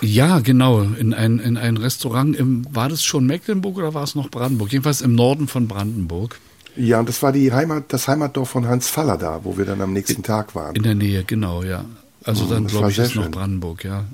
Ja, 0.00 0.40
genau. 0.40 0.82
In 0.82 1.14
ein, 1.14 1.38
in 1.38 1.56
ein 1.56 1.76
Restaurant 1.76 2.36
im, 2.36 2.66
war 2.74 2.88
das 2.88 3.04
schon 3.04 3.26
Mecklenburg 3.26 3.76
oder 3.76 3.94
war 3.94 4.02
es 4.02 4.14
noch 4.14 4.30
Brandenburg? 4.30 4.72
Jedenfalls 4.72 5.00
im 5.00 5.14
Norden 5.14 5.48
von 5.48 5.68
Brandenburg. 5.68 6.38
Ja, 6.76 6.98
und 6.98 7.08
das 7.08 7.22
war 7.22 7.32
die 7.32 7.52
Heimat, 7.52 7.92
das 7.92 8.08
Heimatdorf 8.08 8.50
von 8.50 8.66
Hans 8.66 8.88
Faller 8.88 9.16
da, 9.16 9.40
wo 9.44 9.56
wir 9.56 9.64
dann 9.64 9.80
am 9.80 9.92
nächsten 9.92 10.22
Tag 10.22 10.54
waren. 10.54 10.74
In 10.74 10.82
der 10.82 10.94
Nähe, 10.94 11.24
genau, 11.24 11.62
ja. 11.62 11.84
Also 12.24 12.46
dann 12.46 12.64
das 12.64 12.72
glaube 12.72 12.90
ich 12.90 12.98
ist 12.98 13.14
noch 13.14 13.24
schön. 13.24 13.32
Brandenburg, 13.32 13.84
ja. 13.84 14.04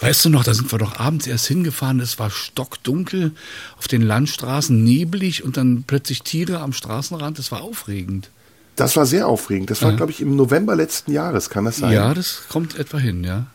Weißt 0.00 0.24
du 0.24 0.30
noch, 0.30 0.44
da 0.44 0.54
sind 0.54 0.72
wir 0.72 0.78
doch 0.78 0.98
abends 0.98 1.26
erst 1.26 1.46
hingefahren, 1.46 2.00
es 2.00 2.18
war 2.18 2.30
stockdunkel 2.30 3.32
auf 3.76 3.86
den 3.86 4.00
Landstraßen, 4.02 4.82
neblig 4.82 5.44
und 5.44 5.58
dann 5.58 5.84
plötzlich 5.86 6.22
Tiere 6.22 6.60
am 6.60 6.72
Straßenrand, 6.72 7.38
das 7.38 7.52
war 7.52 7.62
aufregend. 7.62 8.30
Das 8.76 8.96
war 8.96 9.04
sehr 9.04 9.28
aufregend. 9.28 9.70
Das 9.70 9.82
war, 9.82 9.92
glaube 9.92 10.10
ich, 10.10 10.22
im 10.22 10.36
November 10.36 10.74
letzten 10.74 11.12
Jahres, 11.12 11.50
kann 11.50 11.66
das 11.66 11.76
sein? 11.78 11.92
Ja, 11.92 12.14
das 12.14 12.44
kommt 12.48 12.78
etwa 12.78 12.96
hin, 12.96 13.24
ja. 13.24 13.46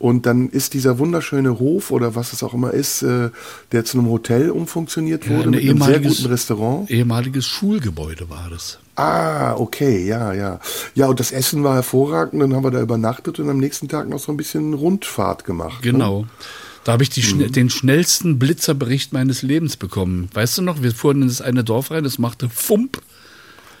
Und 0.00 0.24
dann 0.24 0.48
ist 0.48 0.72
dieser 0.72 0.98
wunderschöne 0.98 1.58
Hof 1.58 1.90
oder 1.90 2.14
was 2.14 2.32
es 2.32 2.42
auch 2.42 2.54
immer 2.54 2.72
ist, 2.72 3.02
äh, 3.02 3.28
der 3.70 3.84
zu 3.84 3.98
einem 3.98 4.08
Hotel 4.08 4.50
umfunktioniert 4.50 5.26
Ja, 5.26 5.36
wurde, 5.36 5.48
ein 5.48 5.50
mit 5.50 5.62
einem 5.68 5.82
sehr 5.82 6.00
guten 6.00 6.26
Restaurant. 6.26 6.90
Ehemaliges 6.90 7.46
Schulgebäude 7.46 8.28
war 8.30 8.48
das. 8.50 8.78
Ah, 8.96 9.54
okay, 9.56 10.06
ja, 10.06 10.32
ja. 10.32 10.58
Ja, 10.94 11.06
und 11.08 11.20
das 11.20 11.32
Essen 11.32 11.62
war 11.64 11.74
hervorragend, 11.74 12.42
dann 12.42 12.54
haben 12.54 12.64
wir 12.64 12.70
da 12.70 12.80
übernachtet 12.80 13.38
und 13.38 13.50
am 13.50 13.58
nächsten 13.58 13.88
Tag 13.88 14.08
noch 14.08 14.18
so 14.18 14.32
ein 14.32 14.38
bisschen 14.38 14.72
Rundfahrt 14.72 15.44
gemacht. 15.44 15.84
Ne? 15.84 15.92
Genau. 15.92 16.24
Da 16.84 16.92
habe 16.92 17.02
ich 17.02 17.10
die, 17.10 17.20
Mhm. 17.34 17.52
den 17.52 17.68
schnellsten 17.68 18.38
Blitzerbericht 18.38 19.12
meines 19.12 19.42
Lebens 19.42 19.76
bekommen. 19.76 20.30
Weißt 20.32 20.56
du 20.56 20.62
noch, 20.62 20.82
wir 20.82 20.92
fuhren 20.92 21.20
in 21.20 21.28
das 21.28 21.42
eine 21.42 21.62
Dorf 21.62 21.90
rein, 21.90 22.04
das 22.04 22.18
machte 22.18 22.48
Fump. 22.48 23.02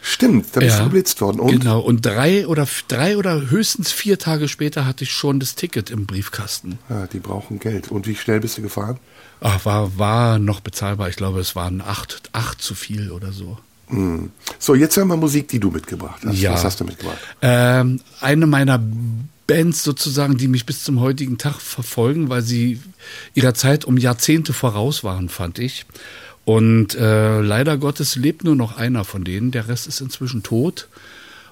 Stimmt, 0.02 0.46
da 0.52 0.60
bist 0.60 0.78
du 0.78 0.84
geblitzt 0.84 1.20
worden. 1.20 1.40
Und? 1.40 1.60
Genau. 1.60 1.80
Und 1.80 2.04
drei 2.06 2.46
oder 2.46 2.66
drei 2.88 3.16
oder 3.16 3.50
höchstens 3.50 3.92
vier 3.92 4.18
Tage 4.18 4.48
später 4.48 4.86
hatte 4.86 5.04
ich 5.04 5.12
schon 5.12 5.40
das 5.40 5.54
Ticket 5.54 5.90
im 5.90 6.06
Briefkasten. 6.06 6.78
Ja, 6.88 7.06
die 7.06 7.18
brauchen 7.18 7.58
Geld. 7.58 7.90
Und 7.90 8.06
wie 8.06 8.14
schnell 8.14 8.40
bist 8.40 8.58
du 8.58 8.62
gefahren? 8.62 8.98
Ach, 9.40 9.64
war, 9.64 9.98
war 9.98 10.38
noch 10.38 10.60
bezahlbar. 10.60 11.08
Ich 11.08 11.16
glaube, 11.16 11.40
es 11.40 11.54
waren 11.54 11.80
acht, 11.80 12.30
acht 12.32 12.62
zu 12.62 12.74
viel 12.74 13.10
oder 13.10 13.32
so. 13.32 13.58
Hm. 13.88 14.30
So, 14.58 14.74
jetzt 14.74 14.96
hören 14.96 15.08
wir 15.08 15.16
Musik, 15.16 15.48
die 15.48 15.58
du 15.58 15.70
mitgebracht 15.70 16.22
hast. 16.24 16.38
Ja. 16.38 16.52
Was 16.52 16.64
hast 16.64 16.80
du 16.80 16.84
mitgebracht? 16.84 17.18
Ähm, 17.42 18.00
eine 18.20 18.46
meiner 18.46 18.80
Bands 19.46 19.82
sozusagen, 19.82 20.36
die 20.36 20.46
mich 20.46 20.64
bis 20.64 20.84
zum 20.84 21.00
heutigen 21.00 21.36
Tag 21.36 21.60
verfolgen, 21.60 22.28
weil 22.28 22.42
sie 22.42 22.80
ihrer 23.34 23.52
Zeit 23.54 23.84
um 23.84 23.96
Jahrzehnte 23.96 24.52
voraus 24.52 25.02
waren, 25.02 25.28
fand 25.28 25.58
ich. 25.58 25.86
Und 26.50 26.96
äh, 26.96 27.40
leider 27.42 27.78
Gottes 27.78 28.16
lebt 28.16 28.42
nur 28.42 28.56
noch 28.56 28.76
einer 28.76 29.04
von 29.04 29.22
denen. 29.22 29.52
Der 29.52 29.68
Rest 29.68 29.86
ist 29.86 30.00
inzwischen 30.00 30.42
tot. 30.42 30.88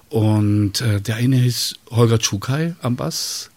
Und 0.09 0.81
äh, 0.81 0.99
der 0.99 1.15
eine 1.15 1.37
hieß 1.37 1.75
Holger 1.91 2.19
Tschukai 2.19 2.75
am 2.81 2.97
Bass. 2.97 3.49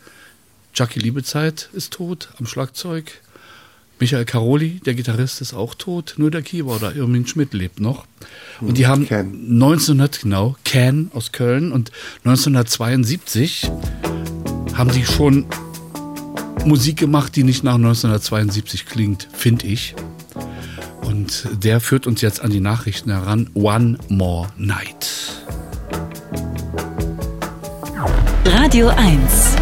Chucky 0.73 1.01
Liebezeit 1.01 1.69
ist 1.73 1.95
tot 1.95 2.29
am 2.39 2.47
Schlagzeug. 2.47 3.21
Michael 3.99 4.25
Caroli, 4.25 4.81
der 4.87 4.95
Gitarrist, 4.95 5.41
ist 5.41 5.53
auch 5.53 5.75
tot. 5.75 6.15
Nur 6.17 6.31
der 6.31 6.43
Keyboarder 6.43 6.95
Irmin 6.95 7.27
Schmidt 7.27 7.55
lebt 7.55 7.81
noch. 7.81 8.07
Und 8.61 8.79
die 8.79 8.87
haben 8.87 9.09
Ken. 9.09 9.35
1900, 9.51 10.21
genau, 10.21 10.55
Ken 10.65 11.11
aus 11.13 11.33
Köln. 11.33 11.73
Und 11.73 11.91
1972 12.25 13.69
haben 14.75 14.91
sie 14.91 15.05
schon 15.05 15.47
Musik 16.65 16.99
gemacht, 16.99 17.35
die 17.35 17.43
nicht 17.43 17.65
nach 17.65 17.75
1972 17.75 18.87
klingt, 18.87 19.29
finde 19.33 19.67
ich. 19.67 19.97
Und 21.13 21.47
der 21.63 21.81
führt 21.81 22.07
uns 22.07 22.23
jetzt 22.23 22.41
an 22.41 22.51
die 22.51 22.61
Nachrichten 22.61 23.11
heran. 23.11 23.51
One 23.53 23.99
More 24.09 24.49
Night. 24.57 25.11
Radio 28.47 28.89
1. 28.89 29.57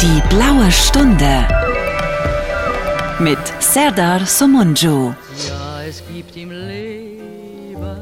Die 0.00 0.22
blaue 0.28 0.70
Stunde. 0.70 1.48
Mit 3.18 3.40
Serdar 3.58 4.24
Somunju. 4.24 5.12
Ja, 5.48 5.82
es 5.82 6.00
gibt 6.14 6.36
im 6.36 6.52
Leben 6.52 7.96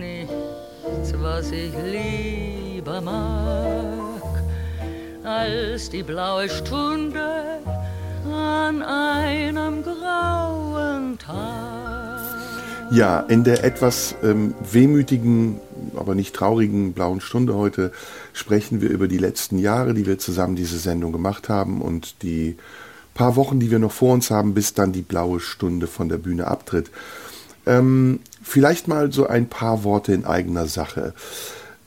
nichts, 0.00 1.12
was 1.20 1.50
ich 1.50 1.72
lieber 1.84 3.02
mag, 3.02 4.42
als 5.22 5.90
die 5.90 6.02
blaue 6.02 6.48
Stunde 6.48 7.60
an 8.32 8.82
einem 8.82 9.82
grauen 9.82 11.18
Tag. 11.18 12.20
Ja, 12.90 13.20
in 13.20 13.44
der 13.44 13.64
etwas 13.64 14.14
ähm, 14.22 14.54
wehmütigen, 14.70 15.60
aber 15.96 16.14
nicht 16.14 16.34
traurigen 16.34 16.92
blauen 16.92 17.20
Stunde 17.20 17.54
heute 17.54 17.92
sprechen 18.32 18.80
wir 18.80 18.90
über 18.90 19.08
die 19.08 19.18
letzten 19.18 19.58
Jahre, 19.58 19.94
die 19.94 20.06
wir 20.06 20.18
zusammen 20.18 20.56
diese 20.56 20.78
Sendung 20.78 21.12
gemacht 21.12 21.48
haben 21.48 21.80
und 21.80 22.22
die 22.22 22.56
paar 23.16 23.34
Wochen, 23.34 23.58
die 23.58 23.70
wir 23.70 23.78
noch 23.78 23.92
vor 23.92 24.12
uns 24.12 24.30
haben, 24.30 24.54
bis 24.54 24.74
dann 24.74 24.92
die 24.92 25.02
blaue 25.02 25.40
Stunde 25.40 25.86
von 25.86 26.08
der 26.08 26.18
Bühne 26.18 26.46
abtritt. 26.46 26.90
Ähm, 27.64 28.20
vielleicht 28.42 28.86
mal 28.88 29.10
so 29.10 29.26
ein 29.26 29.48
paar 29.48 29.82
Worte 29.82 30.12
in 30.12 30.24
eigener 30.24 30.66
Sache. 30.66 31.14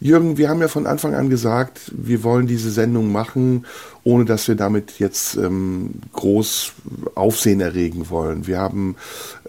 Jürgen, 0.02 0.38
wir 0.38 0.48
haben 0.48 0.62
ja 0.62 0.70
von 0.70 0.88
Anfang 0.88 1.14
an 1.14 1.30
gesagt, 1.30 1.92
wir 1.94 2.24
wollen 2.24 2.48
diese 2.48 2.72
Sendung 2.72 3.12
machen, 3.12 3.66
ohne 4.06 4.24
dass 4.24 4.48
wir 4.48 4.56
damit 4.56 4.98
jetzt 5.00 5.36
ähm, 5.36 5.96
groß 6.14 6.72
Aufsehen 7.16 7.60
erregen 7.60 8.10
wollen. 8.10 8.48
Wir 8.48 8.60
haben 8.60 8.96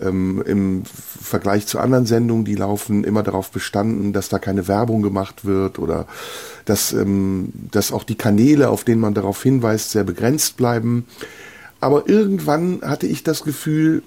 ähm, 0.00 0.42
im 0.44 0.82
Vergleich 0.84 1.68
zu 1.68 1.78
anderen 1.78 2.04
Sendungen, 2.04 2.44
die 2.44 2.56
laufen, 2.56 3.04
immer 3.04 3.22
darauf 3.22 3.52
bestanden, 3.52 4.12
dass 4.12 4.28
da 4.28 4.40
keine 4.40 4.66
Werbung 4.66 5.02
gemacht 5.02 5.44
wird 5.44 5.78
oder 5.78 6.06
dass, 6.64 6.92
ähm, 6.92 7.52
dass 7.70 7.92
auch 7.92 8.02
die 8.02 8.16
Kanäle, 8.16 8.70
auf 8.70 8.82
denen 8.82 9.00
man 9.00 9.14
darauf 9.14 9.40
hinweist, 9.40 9.92
sehr 9.92 10.04
begrenzt 10.04 10.56
bleiben. 10.56 11.06
Aber 11.78 12.08
irgendwann 12.08 12.80
hatte 12.82 13.06
ich 13.06 13.22
das 13.22 13.44
Gefühl, 13.44 14.02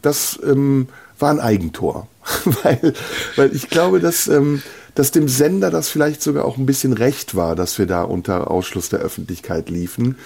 das 0.00 0.38
ähm, 0.44 0.88
war 1.18 1.30
ein 1.30 1.40
Eigentor. 1.40 2.06
weil, 2.62 2.94
weil 3.34 3.54
ich 3.54 3.68
glaube, 3.68 3.98
dass, 3.98 4.28
ähm, 4.28 4.62
dass 4.98 5.12
dem 5.12 5.28
Sender 5.28 5.70
das 5.70 5.88
vielleicht 5.88 6.22
sogar 6.22 6.44
auch 6.44 6.56
ein 6.56 6.66
bisschen 6.66 6.92
recht 6.92 7.34
war, 7.34 7.54
dass 7.54 7.78
wir 7.78 7.86
da 7.86 8.02
unter 8.02 8.50
Ausschluss 8.50 8.88
der 8.88 8.98
Öffentlichkeit 8.98 9.70
liefen. 9.70 10.16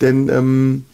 Denn 0.00 0.28
ähm, 0.28 0.84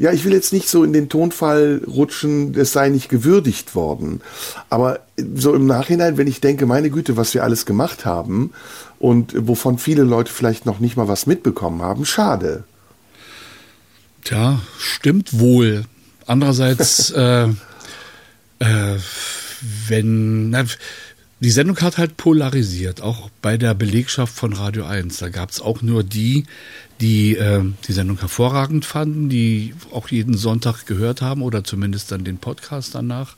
Ja, 0.00 0.12
ich 0.12 0.24
will 0.24 0.32
jetzt 0.32 0.54
nicht 0.54 0.66
so 0.66 0.82
in 0.82 0.94
den 0.94 1.10
Tonfall 1.10 1.82
rutschen, 1.86 2.54
es 2.54 2.72
sei 2.72 2.88
nicht 2.88 3.10
gewürdigt 3.10 3.74
worden. 3.74 4.22
Aber 4.70 5.00
so 5.34 5.54
im 5.54 5.66
Nachhinein, 5.66 6.16
wenn 6.16 6.26
ich 6.26 6.40
denke, 6.40 6.64
meine 6.64 6.88
Güte, 6.88 7.18
was 7.18 7.34
wir 7.34 7.44
alles 7.44 7.66
gemacht 7.66 8.06
haben 8.06 8.54
und 8.98 9.34
wovon 9.36 9.76
viele 9.76 10.02
Leute 10.02 10.32
vielleicht 10.32 10.64
noch 10.64 10.80
nicht 10.80 10.96
mal 10.96 11.06
was 11.06 11.26
mitbekommen 11.26 11.82
haben, 11.82 12.06
schade. 12.06 12.64
Tja, 14.24 14.62
stimmt 14.78 15.38
wohl. 15.38 15.84
Andererseits, 16.26 17.10
äh, 17.14 17.48
äh, 18.60 18.96
wenn, 19.86 20.48
na, 20.48 20.64
die 21.40 21.50
Sendung 21.50 21.78
hat 21.80 21.96
halt 21.96 22.16
polarisiert, 22.18 23.00
auch 23.00 23.30
bei 23.40 23.56
der 23.56 23.74
Belegschaft 23.74 24.34
von 24.34 24.52
Radio 24.52 24.84
1. 24.84 25.18
Da 25.18 25.30
gab 25.30 25.50
es 25.50 25.60
auch 25.60 25.80
nur 25.80 26.04
die, 26.04 26.44
die 27.00 27.36
äh, 27.36 27.64
die 27.88 27.92
Sendung 27.92 28.18
hervorragend 28.20 28.84
fanden, 28.84 29.30
die 29.30 29.74
auch 29.90 30.08
jeden 30.08 30.36
Sonntag 30.36 30.84
gehört 30.84 31.22
haben 31.22 31.42
oder 31.42 31.64
zumindest 31.64 32.12
dann 32.12 32.24
den 32.24 32.38
Podcast 32.38 32.94
danach. 32.94 33.36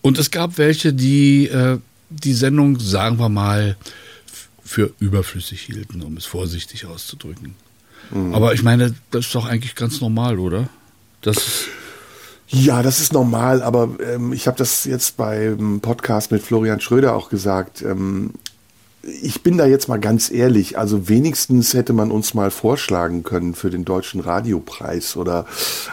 Und 0.00 0.18
es 0.18 0.30
gab 0.30 0.58
welche, 0.58 0.92
die 0.92 1.48
äh, 1.48 1.78
die 2.10 2.34
Sendung, 2.34 2.78
sagen 2.78 3.18
wir 3.18 3.28
mal, 3.28 3.76
für 4.64 4.92
überflüssig 4.98 5.60
hielten, 5.60 6.02
um 6.02 6.16
es 6.16 6.26
vorsichtig 6.26 6.86
auszudrücken. 6.86 7.54
Mhm. 8.10 8.34
Aber 8.34 8.54
ich 8.54 8.62
meine, 8.62 8.94
das 9.10 9.26
ist 9.26 9.34
doch 9.34 9.46
eigentlich 9.46 9.74
ganz 9.74 10.00
normal, 10.00 10.38
oder? 10.38 10.68
Das 11.20 11.64
ja, 12.48 12.82
das 12.82 13.00
ist 13.00 13.12
normal, 13.12 13.62
aber 13.62 13.90
ähm, 14.00 14.32
ich 14.32 14.46
habe 14.46 14.56
das 14.56 14.84
jetzt 14.84 15.18
beim 15.18 15.80
Podcast 15.80 16.32
mit 16.32 16.42
Florian 16.42 16.80
Schröder 16.80 17.14
auch 17.14 17.28
gesagt. 17.28 17.82
Ähm, 17.82 18.32
ich 19.02 19.42
bin 19.42 19.58
da 19.58 19.66
jetzt 19.66 19.88
mal 19.88 20.00
ganz 20.00 20.30
ehrlich, 20.30 20.78
also 20.78 21.08
wenigstens 21.08 21.74
hätte 21.74 21.92
man 21.92 22.10
uns 22.10 22.34
mal 22.34 22.50
vorschlagen 22.50 23.22
können 23.22 23.54
für 23.54 23.70
den 23.70 23.84
deutschen 23.84 24.20
Radiopreis 24.20 25.16
oder 25.16 25.46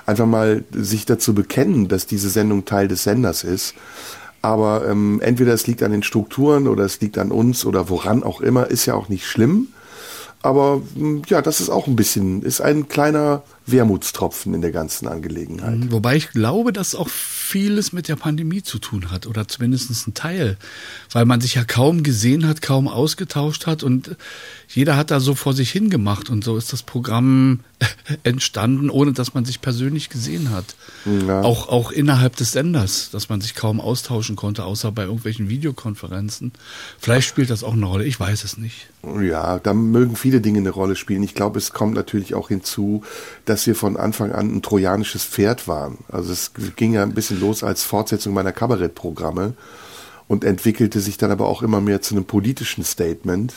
einfach 0.05 0.25
mal 0.25 0.63
sich 0.71 1.05
dazu 1.05 1.33
bekennen, 1.33 1.87
dass 1.87 2.07
diese 2.07 2.29
Sendung 2.29 2.65
Teil 2.65 2.87
des 2.87 3.03
Senders 3.03 3.43
ist. 3.43 3.75
Aber 4.41 4.87
ähm, 4.87 5.19
entweder 5.21 5.53
es 5.53 5.67
liegt 5.67 5.83
an 5.83 5.91
den 5.91 6.03
Strukturen 6.03 6.67
oder 6.67 6.85
es 6.85 7.01
liegt 7.01 7.17
an 7.17 7.31
uns 7.31 7.65
oder 7.65 7.89
woran 7.89 8.23
auch 8.23 8.41
immer, 8.41 8.67
ist 8.67 8.85
ja 8.85 8.93
auch 8.93 9.09
nicht 9.09 9.25
schlimm. 9.25 9.69
Aber 10.45 10.83
hm, 10.93 11.23
ja, 11.27 11.41
das 11.41 11.59
ist 11.59 11.71
auch 11.71 11.87
ein 11.87 11.95
bisschen, 11.95 12.43
ist 12.43 12.61
ein 12.61 12.87
kleiner 12.87 13.41
Wermutstropfen 13.65 14.53
in 14.53 14.61
der 14.61 14.71
ganzen 14.71 15.07
Angelegenheit. 15.07 15.91
Wobei 15.91 16.17
ich 16.17 16.29
glaube, 16.29 16.71
dass 16.71 16.93
auch 16.93 17.09
vieles 17.45 17.93
mit 17.93 18.07
der 18.07 18.15
Pandemie 18.15 18.63
zu 18.63 18.79
tun 18.79 19.11
hat 19.11 19.27
oder 19.27 19.47
zumindest 19.47 20.07
ein 20.07 20.13
Teil, 20.15 20.57
weil 21.11 21.25
man 21.25 21.41
sich 21.41 21.55
ja 21.55 21.63
kaum 21.63 22.01
gesehen 22.01 22.47
hat, 22.47 22.61
kaum 22.61 22.87
ausgetauscht 22.87 23.67
hat 23.67 23.83
und 23.83 24.15
jeder 24.67 24.97
hat 24.97 25.11
da 25.11 25.19
so 25.19 25.35
vor 25.35 25.53
sich 25.53 25.71
hingemacht 25.71 26.29
und 26.29 26.43
so 26.43 26.57
ist 26.57 26.73
das 26.73 26.81
Programm 26.81 27.59
entstanden, 28.23 28.89
ohne 28.89 29.13
dass 29.13 29.33
man 29.33 29.45
sich 29.45 29.61
persönlich 29.61 30.09
gesehen 30.09 30.49
hat. 30.49 30.75
Ja. 31.05 31.41
Auch, 31.41 31.69
auch 31.69 31.91
innerhalb 31.91 32.35
des 32.35 32.53
Senders, 32.53 33.09
dass 33.11 33.29
man 33.29 33.41
sich 33.41 33.53
kaum 33.53 33.79
austauschen 33.79 34.35
konnte, 34.35 34.65
außer 34.65 34.91
bei 34.91 35.03
irgendwelchen 35.03 35.47
Videokonferenzen. 35.47 36.51
Vielleicht 36.99 37.27
spielt 37.27 37.49
das 37.51 37.63
auch 37.63 37.73
eine 37.73 37.85
Rolle, 37.85 38.05
ich 38.05 38.19
weiß 38.19 38.43
es 38.43 38.57
nicht. 38.57 38.87
Ja, 39.21 39.59
da 39.59 39.73
mögen 39.73 40.15
viele 40.15 40.41
Dinge 40.41 40.59
eine 40.59 40.71
Rolle 40.71 40.95
spielen. 40.95 41.21
Ich 41.21 41.35
glaube, 41.35 41.59
es 41.59 41.73
kommt 41.73 41.93
natürlich 41.93 42.33
auch 42.33 42.47
hinzu, 42.47 43.03
dass 43.45 43.67
wir 43.67 43.75
von 43.75 43.97
Anfang 43.97 44.31
an 44.31 44.55
ein 44.55 44.61
trojanisches 44.61 45.23
Pferd 45.23 45.67
waren. 45.67 45.99
Also 46.07 46.33
es 46.33 46.51
ging 46.75 46.93
ja 46.93 47.03
ein 47.03 47.13
bisschen 47.13 47.34
los 47.35 47.63
als 47.63 47.83
Fortsetzung 47.83 48.33
meiner 48.33 48.51
Kabarettprogramme 48.51 49.53
und 50.27 50.43
entwickelte 50.43 50.99
sich 50.99 51.17
dann 51.17 51.31
aber 51.31 51.47
auch 51.47 51.61
immer 51.61 51.81
mehr 51.81 52.01
zu 52.01 52.15
einem 52.15 52.25
politischen 52.25 52.83
Statement. 52.83 53.53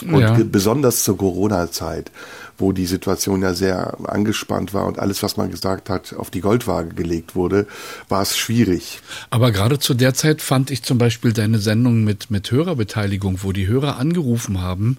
Und 0.00 0.20
ja. 0.20 0.36
besonders 0.42 1.04
zur 1.04 1.16
Corona-Zeit, 1.16 2.10
wo 2.58 2.72
die 2.72 2.86
Situation 2.86 3.42
ja 3.42 3.54
sehr 3.54 3.98
angespannt 4.04 4.74
war 4.74 4.86
und 4.86 4.98
alles, 4.98 5.22
was 5.22 5.36
man 5.36 5.50
gesagt 5.50 5.88
hat, 5.90 6.14
auf 6.14 6.30
die 6.30 6.40
Goldwaage 6.40 6.94
gelegt 6.94 7.36
wurde, 7.36 7.66
war 8.08 8.22
es 8.22 8.36
schwierig. 8.36 9.00
Aber 9.30 9.52
gerade 9.52 9.78
zu 9.78 9.94
der 9.94 10.14
Zeit 10.14 10.42
fand 10.42 10.70
ich 10.70 10.82
zum 10.82 10.98
Beispiel 10.98 11.32
deine 11.32 11.58
Sendung 11.58 12.02
mit, 12.02 12.30
mit 12.30 12.50
Hörerbeteiligung, 12.50 13.40
wo 13.42 13.52
die 13.52 13.68
Hörer 13.68 13.98
angerufen 13.98 14.60
haben 14.60 14.96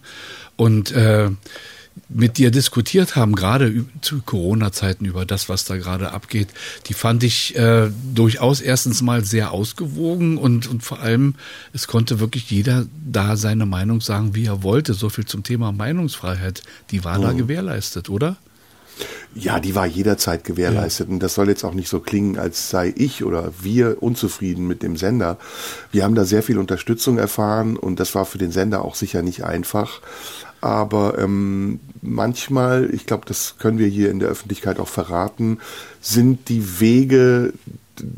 und 0.56 0.92
äh, 0.92 1.30
mit 2.10 2.38
dir 2.38 2.52
diskutiert 2.52 3.16
haben, 3.16 3.36
gerade 3.36 3.86
zu 4.02 4.22
Corona-Zeiten 4.22 5.06
über 5.06 5.26
das, 5.26 5.50
was 5.50 5.66
da 5.66 5.78
gerade 5.78 6.12
abgeht, 6.12 6.50
die 6.88 6.94
fand 6.94 7.24
ich 7.24 7.56
äh, 7.56 7.90
durchaus 8.14 8.62
erstens 8.62 9.02
mal 9.02 9.26
sehr 9.26 9.52
ausgewogen 9.52 10.38
und, 10.38 10.68
und 10.68 10.84
vor 10.84 11.00
allem, 11.00 11.36
es 11.74 11.88
konnte 11.88 12.20
wirklich 12.20 12.50
jeder 12.52 12.86
da 13.06 13.36
seine 13.36 13.66
Meinung 13.66 14.02
sagen, 14.02 14.36
wie 14.36 14.46
er 14.46 14.64
wollte. 14.64 14.94
So 14.94 15.10
viel 15.10 15.26
zum 15.26 15.44
Thema 15.44 15.72
Meinungsfreiheit. 15.72 16.64
Die 16.92 17.04
war 17.04 17.18
mhm. 17.18 17.24
da 17.24 17.32
gewährleistet, 17.34 18.10
oder? 18.10 18.38
Ja, 19.36 19.60
die 19.60 19.74
war 19.74 19.88
jederzeit 19.88 20.44
gewährleistet. 20.44 21.08
Ja. 21.08 21.14
Und 21.14 21.20
das 21.24 21.34
soll 21.34 21.50
jetzt 21.50 21.64
auch 21.64 21.74
nicht 21.74 21.90
so 21.90 22.00
klingen, 22.00 22.38
als 22.38 22.70
sei 22.70 22.94
ich 22.96 23.24
oder 23.24 23.52
wir 23.60 24.04
unzufrieden 24.04 24.68
mit 24.68 24.84
dem 24.84 24.96
Sender. 24.96 25.40
Wir 25.92 26.04
haben 26.04 26.14
da 26.14 26.26
sehr 26.26 26.44
viel 26.44 26.60
Unterstützung 26.60 27.18
erfahren 27.18 27.76
und 27.76 28.00
das 28.00 28.14
war 28.14 28.26
für 28.26 28.38
den 28.38 28.52
Sender 28.52 28.86
auch 28.86 28.94
sicher 28.94 29.24
nicht 29.24 29.44
einfach. 29.44 30.02
Aber 30.64 31.20
ähm, 31.20 31.82
manchmal, 32.02 32.90
ich 32.94 33.06
glaube, 33.06 33.26
das 33.28 33.56
können 33.60 33.80
wir 33.80 33.88
hier 33.88 34.10
in 34.10 34.20
der 34.20 34.30
Öffentlichkeit 34.30 34.80
auch 34.80 34.88
verraten, 34.88 35.58
sind 36.00 36.48
die 36.48 36.80
Wege 36.80 37.52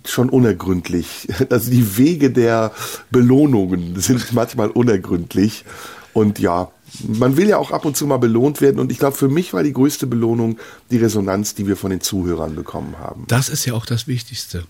schon 0.06 0.30
unergründlich. 0.30 1.28
Also 1.50 1.72
die 1.72 1.98
Wege 1.98 2.30
der 2.30 2.72
Belohnungen 3.10 4.00
sind 4.00 4.32
manchmal 4.34 4.70
unergründlich. 4.70 5.66
Und 6.14 6.38
ja, 6.38 6.70
man 7.08 7.36
will 7.36 7.50
ja 7.50 7.58
auch 7.58 7.72
ab 7.72 7.84
und 7.84 7.98
zu 7.98 8.06
mal 8.06 8.18
belohnt 8.18 8.62
werden. 8.62 8.80
Und 8.80 8.92
ich 8.92 9.00
glaube, 9.00 9.18
für 9.18 9.28
mich 9.28 9.52
war 9.54 9.64
die 9.64 9.74
größte 9.74 10.06
Belohnung 10.06 10.60
die 10.92 10.98
Resonanz, 10.98 11.56
die 11.56 11.66
wir 11.66 11.78
von 11.78 11.90
den 11.90 12.02
Zuhörern 12.02 12.54
bekommen 12.54 13.00
haben. 13.00 13.26
Das 13.28 13.50
ist 13.50 13.66
ja 13.66 13.74
auch 13.74 13.88
das 13.88 14.06
Wichtigste. 14.06 14.66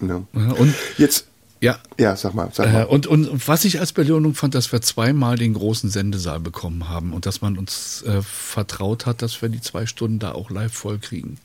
Ja. 0.00 0.22
Und 0.32 0.74
jetzt 0.98 1.29
ja. 1.60 1.78
Ja, 1.98 2.16
sag 2.16 2.34
mal. 2.34 2.48
Sag 2.52 2.72
mal. 2.72 2.82
Äh, 2.82 2.86
und, 2.86 3.06
und 3.06 3.46
was 3.46 3.64
ich 3.64 3.80
als 3.80 3.92
Belohnung 3.92 4.34
fand, 4.34 4.54
dass 4.54 4.72
wir 4.72 4.80
zweimal 4.80 5.36
den 5.36 5.54
großen 5.54 5.90
Sendesaal 5.90 6.40
bekommen 6.40 6.88
haben 6.88 7.12
und 7.12 7.26
dass 7.26 7.42
man 7.42 7.58
uns 7.58 8.02
äh, 8.02 8.22
vertraut 8.22 9.06
hat, 9.06 9.22
dass 9.22 9.40
wir 9.42 9.48
die 9.48 9.60
zwei 9.60 9.86
Stunden 9.86 10.18
da 10.18 10.32
auch 10.32 10.50
live 10.50 10.72
voll 10.72 10.98
kriegen. 10.98 11.38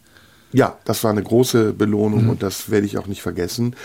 Ja, 0.53 0.77
das 0.85 1.03
war 1.03 1.11
eine 1.11 1.23
große 1.23 1.73
Belohnung 1.73 2.23
mhm. 2.23 2.29
und 2.29 2.43
das 2.43 2.69
werde 2.69 2.85
ich 2.85 2.97
auch 2.97 3.07
nicht 3.07 3.21
vergessen. 3.21 3.75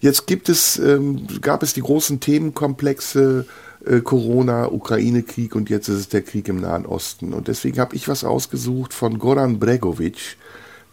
Jetzt 0.00 0.26
gibt 0.26 0.48
es, 0.48 0.76
ähm, 0.76 1.26
gab 1.40 1.62
es 1.62 1.72
die 1.72 1.82
großen 1.82 2.18
Themenkomplexe 2.18 3.46
äh, 3.84 4.00
Corona, 4.00 4.66
Ukraine-Krieg 4.72 5.54
und 5.54 5.70
jetzt 5.70 5.88
ist 5.88 5.98
es 5.98 6.08
der 6.08 6.22
Krieg 6.22 6.48
im 6.48 6.60
Nahen 6.60 6.84
Osten. 6.84 7.32
Und 7.32 7.46
deswegen 7.46 7.78
habe 7.78 7.94
ich 7.94 8.08
was 8.08 8.24
ausgesucht 8.24 8.92
von 8.92 9.20
Goran 9.20 9.60
Bregovic, 9.60 10.36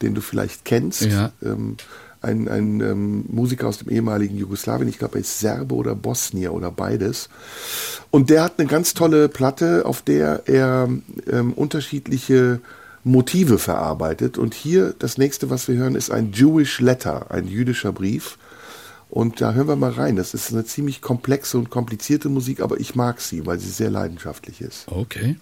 den 0.04 0.14
du 0.14 0.22
vielleicht 0.22 0.66
kennst. 0.66 1.02
Ja. 1.02 1.32
Ähm, 1.42 1.78
ein, 2.24 2.48
ein 2.48 2.82
ähm, 2.82 3.26
Musiker 3.28 3.68
aus 3.68 3.80
dem 3.80 3.90
ehemaligen 3.90 4.38
Jugoslawien, 4.38 4.88
ich 4.88 4.98
glaube, 4.98 5.16
er 5.16 5.22
ist 5.22 5.40
Serbe 5.40 5.76
oder 5.76 5.96
Bosnier 5.96 6.54
oder 6.54 6.72
beides. 6.72 7.30
Und 8.12 8.30
der 8.30 8.44
hat 8.44 8.60
eine 8.60 8.68
ganz 8.68 8.94
tolle 8.94 9.30
Platte, 9.30 9.86
auf 9.86 10.02
der 10.02 10.44
er 10.46 10.90
ähm, 11.32 11.54
unterschiedliche 11.54 12.60
Motive 13.04 13.58
verarbeitet. 13.60 14.38
Und 14.38 14.54
hier 14.54 14.94
das 14.98 15.18
nächste, 15.18 15.50
was 15.50 15.68
wir 15.68 15.76
hören, 15.76 15.96
ist 15.96 16.12
ein 16.12 16.32
Jewish 16.32 16.80
Letter, 16.80 17.32
ein 17.32 17.48
jüdischer 17.48 17.92
Brief. 17.92 18.38
Und 19.10 19.42
da 19.42 19.54
hören 19.54 19.68
wir 19.68 19.76
mal 19.76 19.92
rein. 19.92 20.16
Das 20.16 20.34
ist 20.34 20.52
eine 20.52 20.66
ziemlich 20.66 21.02
komplexe 21.02 21.58
und 21.58 21.70
komplizierte 21.70 22.30
Musik, 22.30 22.62
aber 22.62 22.80
ich 22.80 22.96
mag 22.96 23.22
sie, 23.22 23.46
weil 23.46 23.60
sie 23.60 23.70
sehr 23.70 23.92
leidenschaftlich 23.92 24.62
ist. 24.62 24.88
Okay. 24.88 25.36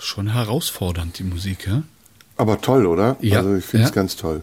Schon 0.00 0.32
herausfordernd, 0.32 1.18
die 1.18 1.24
Musik, 1.24 1.66
ja? 1.66 1.82
Aber 2.36 2.60
toll, 2.60 2.86
oder? 2.86 3.18
Ja. 3.20 3.38
Also 3.38 3.54
ich 3.54 3.66
finde 3.66 3.84
es 3.84 3.90
ja. 3.90 3.94
ganz 3.94 4.16
toll. 4.16 4.42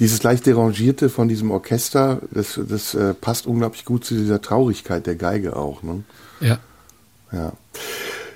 Dieses 0.00 0.20
leicht 0.24 0.46
derangierte 0.46 1.08
von 1.08 1.28
diesem 1.28 1.52
Orchester, 1.52 2.20
das, 2.32 2.58
das 2.68 2.94
äh, 2.94 3.14
passt 3.14 3.46
unglaublich 3.46 3.84
gut 3.84 4.04
zu 4.04 4.14
dieser 4.14 4.42
Traurigkeit 4.42 5.06
der 5.06 5.14
Geige 5.14 5.54
auch. 5.54 5.84
Ne? 5.84 6.02
Ja. 6.40 6.58
Ja. 7.30 7.52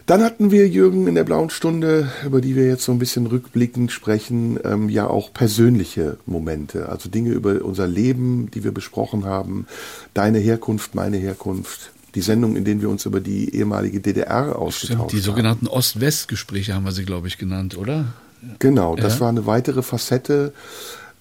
Dann 0.07 0.23
hatten 0.23 0.51
wir, 0.51 0.69
Jürgen, 0.69 1.07
in 1.07 1.15
der 1.15 1.25
blauen 1.25 1.51
Stunde, 1.51 2.11
über 2.25 2.41
die 2.41 2.57
wir 2.57 2.67
jetzt 2.67 2.85
so 2.85 2.93
ein 2.93 2.99
bisschen 2.99 3.27
rückblickend 3.27 3.93
sprechen, 3.93 4.59
ähm, 4.65 4.89
ja 4.89 5.07
auch 5.07 5.33
persönliche 5.33 6.17
Momente, 6.27 6.89
also 6.89 7.09
Dinge 7.09 7.31
über 7.31 7.65
unser 7.65 7.87
Leben, 7.87 8.51
die 8.53 8.65
wir 8.65 8.73
besprochen 8.73 9.25
haben, 9.25 9.67
deine 10.15 10.39
Herkunft, 10.39 10.95
meine 10.95 11.17
Herkunft, 11.17 11.93
die 12.15 12.21
Sendung, 12.21 12.57
in 12.57 12.65
denen 12.65 12.81
wir 12.81 12.89
uns 12.89 13.07
über 13.07 13.21
die 13.21 13.55
ehemalige 13.55 14.01
DDR 14.01 14.57
ausgetauscht 14.57 14.85
Stimmt, 14.85 15.13
die 15.13 15.21
sogenannten 15.21 15.67
Ost-West-Gespräche 15.67 16.75
haben 16.75 16.85
wir 16.85 16.93
sie, 16.93 17.05
glaube 17.05 17.29
ich, 17.29 17.39
genannt, 17.39 17.77
oder? 17.77 18.07
Genau, 18.59 18.97
das 18.97 19.15
ja. 19.15 19.21
war 19.21 19.29
eine 19.29 19.47
weitere 19.47 19.83
Facette, 19.83 20.53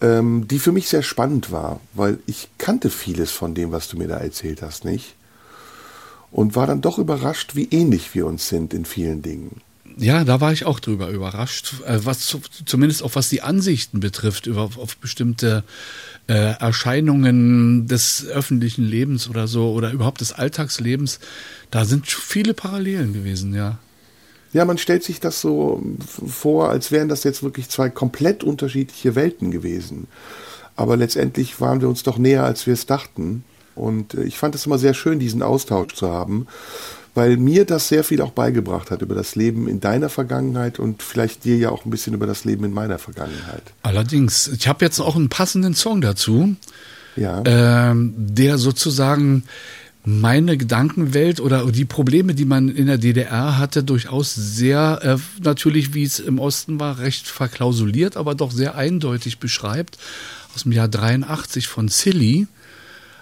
ähm, 0.01 0.47
die 0.47 0.59
für 0.59 0.71
mich 0.71 0.87
sehr 0.87 1.03
spannend 1.03 1.51
war, 1.51 1.79
weil 1.93 2.19
ich 2.25 2.49
kannte 2.57 2.89
vieles 2.89 3.31
von 3.31 3.53
dem, 3.53 3.71
was 3.71 3.89
du 3.89 3.97
mir 3.97 4.07
da 4.07 4.17
erzählt 4.17 4.61
hast, 4.61 4.85
nicht? 4.85 5.15
Und 6.31 6.55
war 6.55 6.67
dann 6.67 6.81
doch 6.81 6.99
überrascht, 6.99 7.55
wie 7.55 7.67
ähnlich 7.69 8.13
wir 8.13 8.25
uns 8.25 8.47
sind 8.47 8.73
in 8.73 8.85
vielen 8.85 9.21
Dingen. 9.21 9.61
Ja, 9.99 10.23
da 10.23 10.39
war 10.41 10.53
ich 10.53 10.65
auch 10.65 10.79
drüber 10.79 11.09
überrascht, 11.09 11.73
äh, 11.85 11.99
was 12.03 12.21
zu, 12.21 12.41
zumindest 12.65 13.03
auch 13.03 13.15
was 13.15 13.29
die 13.29 13.41
Ansichten 13.41 13.99
betrifft 13.99 14.47
über 14.47 14.61
auf 14.61 14.97
bestimmte 14.97 15.63
äh, 16.27 16.53
Erscheinungen 16.59 17.87
des 17.87 18.25
öffentlichen 18.25 18.83
Lebens 18.85 19.29
oder 19.29 19.47
so 19.47 19.71
oder 19.71 19.91
überhaupt 19.91 20.21
des 20.21 20.31
Alltagslebens. 20.31 21.19
Da 21.69 21.85
sind 21.85 22.07
viele 22.07 22.53
Parallelen 22.53 23.13
gewesen, 23.13 23.53
ja. 23.53 23.79
Ja, 24.51 24.65
man 24.65 24.79
stellt 24.79 25.03
sich 25.03 25.19
das 25.19 25.41
so 25.41 25.83
vor, 26.25 26.69
als 26.69 26.91
wären 26.91 27.07
das 27.07 27.23
jetzt 27.23 27.43
wirklich 27.43 27.69
zwei 27.69 27.89
komplett 27.89 28.43
unterschiedliche 28.43 29.15
Welten 29.15 29.51
gewesen. 29.51 30.07
Aber 30.75 30.97
letztendlich 30.97 31.59
waren 31.61 31.81
wir 31.81 31.89
uns 31.89 32.03
doch 32.03 32.17
näher, 32.17 32.45
als 32.45 32.65
wir 32.65 32.73
es 32.73 32.85
dachten. 32.85 33.43
Und 33.75 34.13
äh, 34.13 34.23
ich 34.23 34.37
fand 34.37 34.55
es 34.55 34.65
immer 34.65 34.77
sehr 34.77 34.93
schön, 34.93 35.19
diesen 35.19 35.43
Austausch 35.43 35.93
zu 35.93 36.09
haben, 36.09 36.47
weil 37.19 37.35
mir 37.35 37.65
das 37.65 37.89
sehr 37.89 38.05
viel 38.05 38.21
auch 38.21 38.31
beigebracht 38.31 38.91
hat 38.91 39.01
über 39.01 39.13
das 39.13 39.35
Leben 39.35 39.67
in 39.67 39.81
deiner 39.81 40.07
Vergangenheit 40.07 40.79
und 40.79 41.03
vielleicht 41.03 41.43
dir 41.43 41.57
ja 41.57 41.69
auch 41.69 41.83
ein 41.83 41.89
bisschen 41.89 42.13
über 42.13 42.25
das 42.25 42.45
Leben 42.45 42.63
in 42.63 42.71
meiner 42.71 42.97
Vergangenheit. 42.97 43.61
Allerdings, 43.83 44.47
ich 44.47 44.69
habe 44.69 44.85
jetzt 44.85 45.01
auch 45.01 45.17
einen 45.17 45.27
passenden 45.27 45.75
Song 45.75 45.99
dazu, 45.99 46.55
Ja. 47.17 47.43
ähm, 47.43 48.13
der 48.15 48.57
sozusagen 48.57 49.43
meine 50.05 50.55
Gedankenwelt 50.55 51.41
oder 51.41 51.69
die 51.69 51.83
Probleme, 51.83 52.35
die 52.35 52.45
man 52.45 52.69
in 52.69 52.87
der 52.87 52.97
DDR 52.97 53.57
hatte, 53.57 53.83
durchaus 53.83 54.33
sehr, 54.33 55.01
äh, 55.03 55.17
natürlich 55.43 55.93
wie 55.93 56.03
es 56.03 56.19
im 56.21 56.39
Osten 56.39 56.79
war, 56.79 56.99
recht 56.99 57.27
verklausuliert, 57.27 58.15
aber 58.15 58.33
doch 58.33 58.51
sehr 58.51 58.75
eindeutig 58.75 59.39
beschreibt, 59.39 59.97
aus 60.55 60.63
dem 60.63 60.71
Jahr 60.71 60.87
83 60.87 61.67
von 61.67 61.89
Silly. 61.89 62.47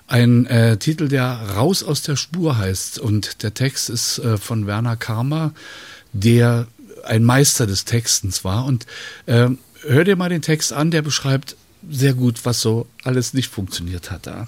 Ein 0.07 0.45
äh, 0.45 0.77
Titel, 0.77 1.09
der 1.09 1.25
Raus 1.55 1.83
aus 1.83 2.01
der 2.01 2.15
Spur 2.15 2.57
heißt. 2.57 2.97
Und 2.97 3.43
der 3.43 3.53
Text 3.53 3.89
ist 3.89 4.19
äh, 4.19 4.37
von 4.37 4.65
Werner 4.65 4.95
Karmer, 4.95 5.53
der 6.13 6.67
ein 7.03 7.23
Meister 7.23 7.67
des 7.67 7.85
Textens 7.85 8.43
war. 8.43 8.65
Und 8.65 8.85
äh, 9.25 9.49
hör 9.85 10.03
dir 10.03 10.15
mal 10.15 10.29
den 10.29 10.41
Text 10.41 10.73
an, 10.73 10.91
der 10.91 11.01
beschreibt 11.01 11.55
sehr 11.89 12.13
gut, 12.13 12.45
was 12.45 12.61
so 12.61 12.87
alles 13.03 13.33
nicht 13.33 13.49
funktioniert 13.49 14.09
hat 14.11 14.27
da. 14.27 14.47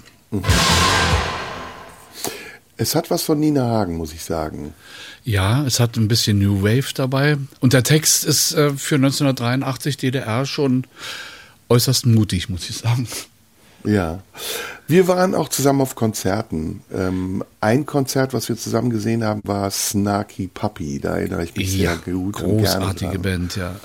Es 2.76 2.94
hat 2.94 3.10
was 3.10 3.22
von 3.22 3.38
Nina 3.38 3.62
Hagen, 3.62 3.96
muss 3.96 4.14
ich 4.14 4.24
sagen. 4.24 4.72
Ja, 5.22 5.66
es 5.66 5.80
hat 5.80 5.96
ein 5.96 6.08
bisschen 6.08 6.38
New 6.38 6.62
Wave 6.62 6.94
dabei. 6.94 7.36
Und 7.60 7.74
der 7.74 7.82
Text 7.82 8.24
ist 8.24 8.52
äh, 8.52 8.70
für 8.70 8.94
1983 8.94 9.98
DDR 9.98 10.46
schon 10.46 10.86
äußerst 11.68 12.06
mutig, 12.06 12.48
muss 12.48 12.70
ich 12.70 12.78
sagen. 12.78 13.06
Ja. 13.84 14.22
Wir 14.90 15.06
waren 15.06 15.36
auch 15.36 15.48
zusammen 15.48 15.80
auf 15.82 15.94
Konzerten. 15.94 16.82
Ähm, 16.92 17.44
ein 17.60 17.86
Konzert, 17.86 18.34
was 18.34 18.48
wir 18.48 18.56
zusammen 18.56 18.90
gesehen 18.90 19.22
haben, 19.22 19.40
war 19.44 19.70
Snarky 19.70 20.48
Puppy. 20.52 20.98
Da 20.98 21.16
erinnere 21.16 21.44
ich 21.44 21.54
mich 21.54 21.70
sehr 21.70 21.96
gut 21.96 22.42
und 22.42 22.58
gerne 22.58 22.62
großartige 22.62 23.12
dran. 23.12 23.22
Band, 23.22 23.56
ja. 23.56 23.76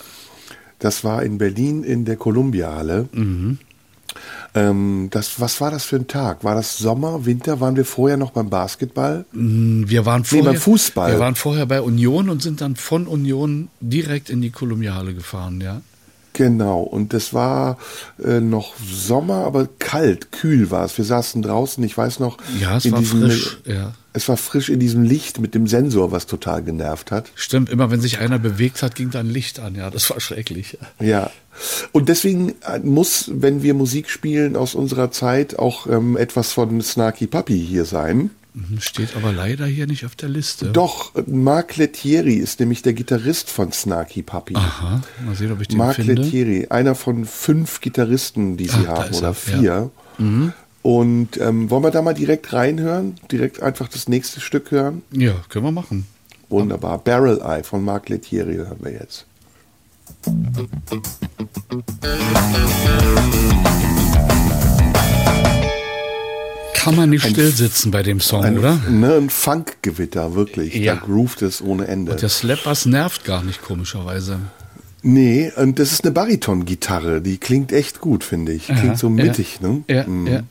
Das 0.79 1.03
war 1.03 1.21
in 1.21 1.37
Berlin 1.37 1.83
in 1.83 2.05
der 2.05 2.15
Columbia-Halle. 2.15 3.07
Mhm. 3.11 3.59
Ähm, 4.55 5.09
das, 5.11 5.39
was 5.39 5.61
war 5.61 5.69
das 5.69 5.85
für 5.85 5.97
ein 5.97 6.07
Tag? 6.07 6.43
War 6.43 6.55
das 6.55 6.77
Sommer, 6.77 7.25
Winter? 7.25 7.59
Waren 7.59 7.75
wir 7.75 7.85
vorher 7.85 8.17
noch 8.17 8.31
beim 8.31 8.49
Basketball? 8.49 9.25
Wir 9.31 10.05
waren 10.05 10.21
Nee, 10.21 10.27
vorher, 10.27 10.51
beim 10.53 10.61
Fußball. 10.61 11.11
Wir 11.11 11.19
waren 11.19 11.35
vorher 11.35 11.65
bei 11.65 11.81
Union 11.81 12.29
und 12.29 12.41
sind 12.41 12.61
dann 12.61 12.75
von 12.75 13.05
Union 13.05 13.67
direkt 13.79 14.29
in 14.29 14.41
die 14.41 14.49
Kolumbiale 14.49 15.13
gefahren, 15.13 15.61
ja. 15.61 15.81
Genau. 16.35 16.81
Und 16.81 17.13
das 17.13 17.33
war 17.33 17.77
äh, 18.23 18.41
noch 18.41 18.73
Sommer, 18.77 19.45
aber 19.45 19.69
kalt, 19.79 20.33
kühl 20.33 20.69
war 20.69 20.83
es. 20.83 20.97
Wir 20.97 21.05
saßen 21.05 21.41
draußen, 21.41 21.81
ich 21.83 21.97
weiß 21.97 22.19
noch. 22.19 22.37
Ja, 22.59 22.75
es 22.75 22.91
war 22.91 23.01
frisch, 23.01 23.59
ja. 23.65 23.93
Es 24.11 24.27
war 24.27 24.35
frisch 24.35 24.69
in 24.69 24.79
diesem 24.79 25.03
Licht 25.03 25.39
mit 25.39 25.55
dem 25.55 25.65
Sensor, 25.65 26.11
was 26.11 26.25
total 26.25 26.61
genervt 26.61 27.11
hat. 27.11 27.31
Stimmt, 27.35 27.69
immer 27.69 27.89
wenn 27.89 28.01
sich 28.01 28.19
einer 28.19 28.37
bewegt 28.37 28.81
hat, 28.81 28.95
ging 28.95 29.11
da 29.11 29.19
ein 29.19 29.29
Licht 29.29 29.59
an, 29.59 29.75
ja. 29.75 29.89
Das 29.89 30.09
war 30.09 30.19
schrecklich. 30.19 30.77
Ja. 30.99 31.31
Und 31.93 32.09
deswegen 32.09 32.49
äh, 32.67 32.79
muss, 32.79 33.31
wenn 33.33 33.63
wir 33.63 33.73
Musik 33.73 34.09
spielen 34.09 34.57
aus 34.57 34.75
unserer 34.75 35.11
Zeit, 35.11 35.57
auch 35.57 35.87
ähm, 35.87 36.17
etwas 36.17 36.51
von 36.51 36.81
Snarky 36.81 37.27
Puppy 37.27 37.65
hier 37.65 37.85
sein. 37.85 38.29
Mhm, 38.55 38.79
Steht 38.79 39.17
aber 39.17 39.33
leider 39.33 39.65
hier 39.65 39.85
nicht 39.85 40.05
auf 40.05 40.15
der 40.15 40.29
Liste. 40.29 40.71
Doch, 40.71 41.11
Marc 41.27 41.75
Lettieri 41.75 42.35
ist 42.35 42.61
nämlich 42.61 42.81
der 42.81 42.93
Gitarrist 42.93 43.49
von 43.49 43.73
Snarky 43.73 44.21
Puppy. 44.23 44.55
Aha, 44.55 45.01
mal 45.25 45.35
sehen, 45.35 45.51
ob 45.51 45.59
ich 45.59 45.67
den 45.67 45.77
Marc 45.77 45.95
finde. 45.95 46.13
Lettieri, 46.13 46.67
einer 46.69 46.95
von 46.95 47.25
fünf 47.25 47.81
Gitarristen, 47.81 48.55
die 48.55 48.67
sie 48.67 48.83
da 48.83 48.99
haben, 48.99 49.13
oder 49.13 49.27
er, 49.27 49.33
vier. 49.33 49.61
ja. 49.61 49.89
Mhm. 50.17 50.53
Und 50.83 51.37
ähm, 51.41 51.69
wollen 51.69 51.83
wir 51.83 51.91
da 51.91 52.01
mal 52.01 52.13
direkt 52.13 52.53
reinhören? 52.53 53.15
Direkt 53.29 53.61
einfach 53.61 53.89
das 53.89 54.07
nächste 54.07 54.39
Stück 54.39 54.71
hören? 54.71 55.01
Ja, 55.11 55.33
können 55.49 55.65
wir 55.65 55.71
machen. 55.71 56.05
Wunderbar. 56.47 56.99
Barrel 56.99 57.41
Eye 57.41 57.63
von 57.63 57.83
Marc 57.83 58.07
Lettieri 58.07 58.55
hören 58.55 58.77
wir 58.79 58.91
jetzt. 58.93 59.25
Kann 66.85 66.95
man 66.95 67.09
nicht 67.09 67.25
still 67.27 67.51
sitzen 67.51 67.91
bei 67.91 68.01
dem 68.03 68.19
Song, 68.19 68.43
Ein, 68.43 68.57
oder? 68.59 68.79
ne, 68.89 69.15
ein 69.15 69.29
Funkgewitter, 69.29 70.35
wirklich. 70.35 70.73
Ja. 70.75 70.95
Da 70.95 71.01
groovt 71.05 71.41
es 71.41 71.61
ohne 71.61 71.87
Ende. 71.87 72.11
Und 72.13 72.21
der 72.21 72.29
Slap-Bass 72.29 72.85
nervt 72.85 73.25
gar 73.25 73.43
nicht, 73.43 73.61
komischerweise. 73.61 74.39
Nee, 75.01 75.51
und 75.55 75.77
das 75.79 75.91
ist 75.91 76.03
eine 76.03 76.11
Bariton-Gitarre, 76.13 77.21
die 77.21 77.37
klingt 77.37 77.71
echt 77.71 77.99
gut, 78.01 78.23
finde 78.23 78.53
ich. 78.53 78.65
Klingt 78.65 78.83
Aha, 78.85 78.95
so 78.95 79.07
ja. 79.07 79.13
mittig, 79.25 79.61
ne? 79.61 79.83
Ja, 79.87 80.07
Mhm. 80.07 80.27
ja. 80.27 80.41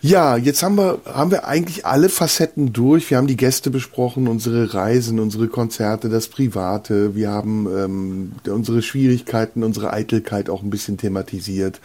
Ja, 0.00 0.36
jetzt 0.36 0.62
haben 0.62 0.76
wir, 0.76 1.00
haben 1.06 1.32
wir 1.32 1.48
eigentlich 1.48 1.84
alle 1.84 2.08
Facetten 2.08 2.72
durch. 2.72 3.10
Wir 3.10 3.16
haben 3.16 3.26
die 3.26 3.36
Gäste 3.36 3.70
besprochen, 3.70 4.28
unsere 4.28 4.72
Reisen, 4.72 5.18
unsere 5.18 5.48
Konzerte, 5.48 6.08
das 6.08 6.28
Private. 6.28 7.16
Wir 7.16 7.30
haben 7.30 7.66
ähm, 7.66 8.32
unsere 8.46 8.82
Schwierigkeiten, 8.82 9.64
unsere 9.64 9.92
Eitelkeit 9.92 10.50
auch 10.50 10.62
ein 10.62 10.70
bisschen 10.70 10.98
thematisiert. 10.98 11.80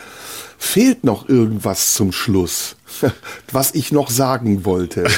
Fehlt 0.60 1.04
noch 1.04 1.28
irgendwas 1.28 1.94
zum 1.96 2.12
Schluss, 2.12 2.76
was 3.52 3.74
ich 3.74 3.92
noch 3.92 4.10
sagen 4.10 4.66
wollte? 4.66 5.06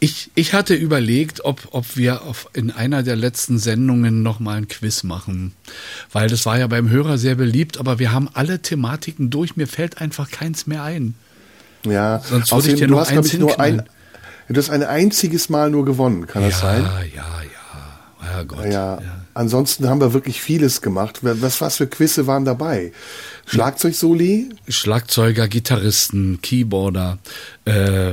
Ich, 0.00 0.30
ich 0.36 0.52
hatte 0.52 0.74
überlegt, 0.74 1.44
ob, 1.44 1.68
ob 1.72 1.96
wir 1.96 2.22
auf, 2.22 2.48
in 2.52 2.70
einer 2.70 3.02
der 3.02 3.16
letzten 3.16 3.58
Sendungen 3.58 4.22
nochmal 4.22 4.58
ein 4.58 4.68
Quiz 4.68 5.02
machen. 5.02 5.54
Weil 6.12 6.28
das 6.28 6.46
war 6.46 6.56
ja 6.56 6.68
beim 6.68 6.88
Hörer 6.88 7.18
sehr 7.18 7.34
beliebt, 7.34 7.78
aber 7.78 7.98
wir 7.98 8.12
haben 8.12 8.28
alle 8.32 8.60
Thematiken 8.62 9.30
durch. 9.30 9.56
Mir 9.56 9.66
fällt 9.66 10.00
einfach 10.00 10.30
keins 10.30 10.68
mehr 10.68 10.84
ein. 10.84 11.14
Ja, 11.90 12.20
Sonst 12.20 12.52
würde 12.52 12.68
ich 12.68 12.74
dir 12.74 12.86
du 12.86 12.98
hast, 12.98 13.08
glaub 13.08 13.24
eins 13.24 13.32
ich, 13.32 13.40
nur 13.40 13.60
ein, 13.60 13.82
du 14.48 14.56
hast 14.58 14.70
ein 14.70 14.82
einziges 14.82 15.48
Mal 15.48 15.70
nur 15.70 15.84
gewonnen, 15.84 16.26
kann 16.26 16.42
das 16.42 16.60
sein? 16.60 16.82
Ja, 16.82 17.00
ja, 17.00 17.24
ja. 17.42 17.58
Ja, 18.30 18.42
Gott. 18.42 18.66
Ja, 18.66 18.98
ansonsten 19.34 19.88
haben 19.88 20.00
wir 20.00 20.12
wirklich 20.12 20.42
vieles 20.42 20.82
gemacht. 20.82 21.20
Was, 21.22 21.60
was 21.60 21.76
für 21.76 21.86
Quizze 21.86 22.26
waren 22.26 22.44
dabei? 22.44 22.92
Schlagzeugsoli? 23.46 24.50
Schlagzeuger, 24.68 25.48
Gitarristen, 25.48 26.40
Keyboarder. 26.42 27.18
Äh, 27.64 28.12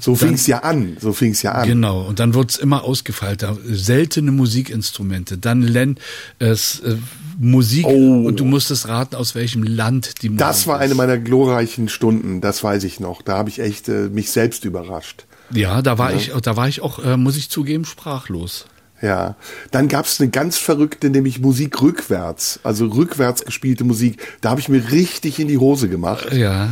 So 0.00 0.12
dann- 0.12 0.28
fing's 0.28 0.46
ja 0.46 0.58
an. 0.60 0.96
So 1.00 1.12
fing's 1.12 1.42
ja 1.42 1.52
an. 1.52 1.68
Genau, 1.68 2.02
und 2.02 2.18
dann 2.18 2.34
wird's 2.34 2.56
immer 2.56 2.84
ausgefeilter. 2.84 3.56
Seltene 3.64 4.32
Musikinstrumente, 4.32 5.38
dann 5.38 5.62
Len, 5.62 5.98
es, 6.38 6.80
äh, 6.80 6.96
Musik 7.38 7.84
Oh. 7.86 8.24
und 8.26 8.40
du 8.40 8.44
musstest 8.44 8.88
raten, 8.88 9.14
aus 9.14 9.34
welchem 9.34 9.62
Land 9.62 10.22
die 10.22 10.30
Musik 10.30 10.38
Das 10.38 10.66
war 10.66 10.78
eine 10.78 10.94
meiner 10.94 11.18
glorreichen 11.18 11.88
Stunden, 11.88 12.40
das 12.40 12.64
weiß 12.64 12.84
ich 12.84 12.98
noch. 12.98 13.20
Da 13.22 13.36
habe 13.36 13.50
ich 13.50 13.58
echt 13.60 13.88
äh, 13.88 14.08
mich 14.08 14.30
selbst 14.30 14.64
überrascht. 14.64 15.26
Ja, 15.52 15.82
da 15.82 15.98
war 15.98 16.14
ich, 16.14 16.32
da 16.42 16.56
war 16.56 16.66
ich 16.68 16.80
auch, 16.80 16.98
äh, 17.04 17.16
muss 17.16 17.36
ich 17.36 17.50
zugeben, 17.50 17.84
sprachlos. 17.84 18.66
Ja, 19.02 19.36
dann 19.70 19.88
gab's 19.88 20.18
eine 20.20 20.30
ganz 20.30 20.56
verrückte, 20.56 21.10
nämlich 21.10 21.38
Musik 21.38 21.82
rückwärts, 21.82 22.58
also 22.62 22.86
rückwärts 22.86 23.44
gespielte 23.44 23.84
Musik. 23.84 24.22
Da 24.40 24.48
habe 24.50 24.60
ich 24.60 24.70
mir 24.70 24.90
richtig 24.90 25.38
in 25.38 25.48
die 25.48 25.58
Hose 25.58 25.90
gemacht. 25.90 26.32
Ja. 26.32 26.70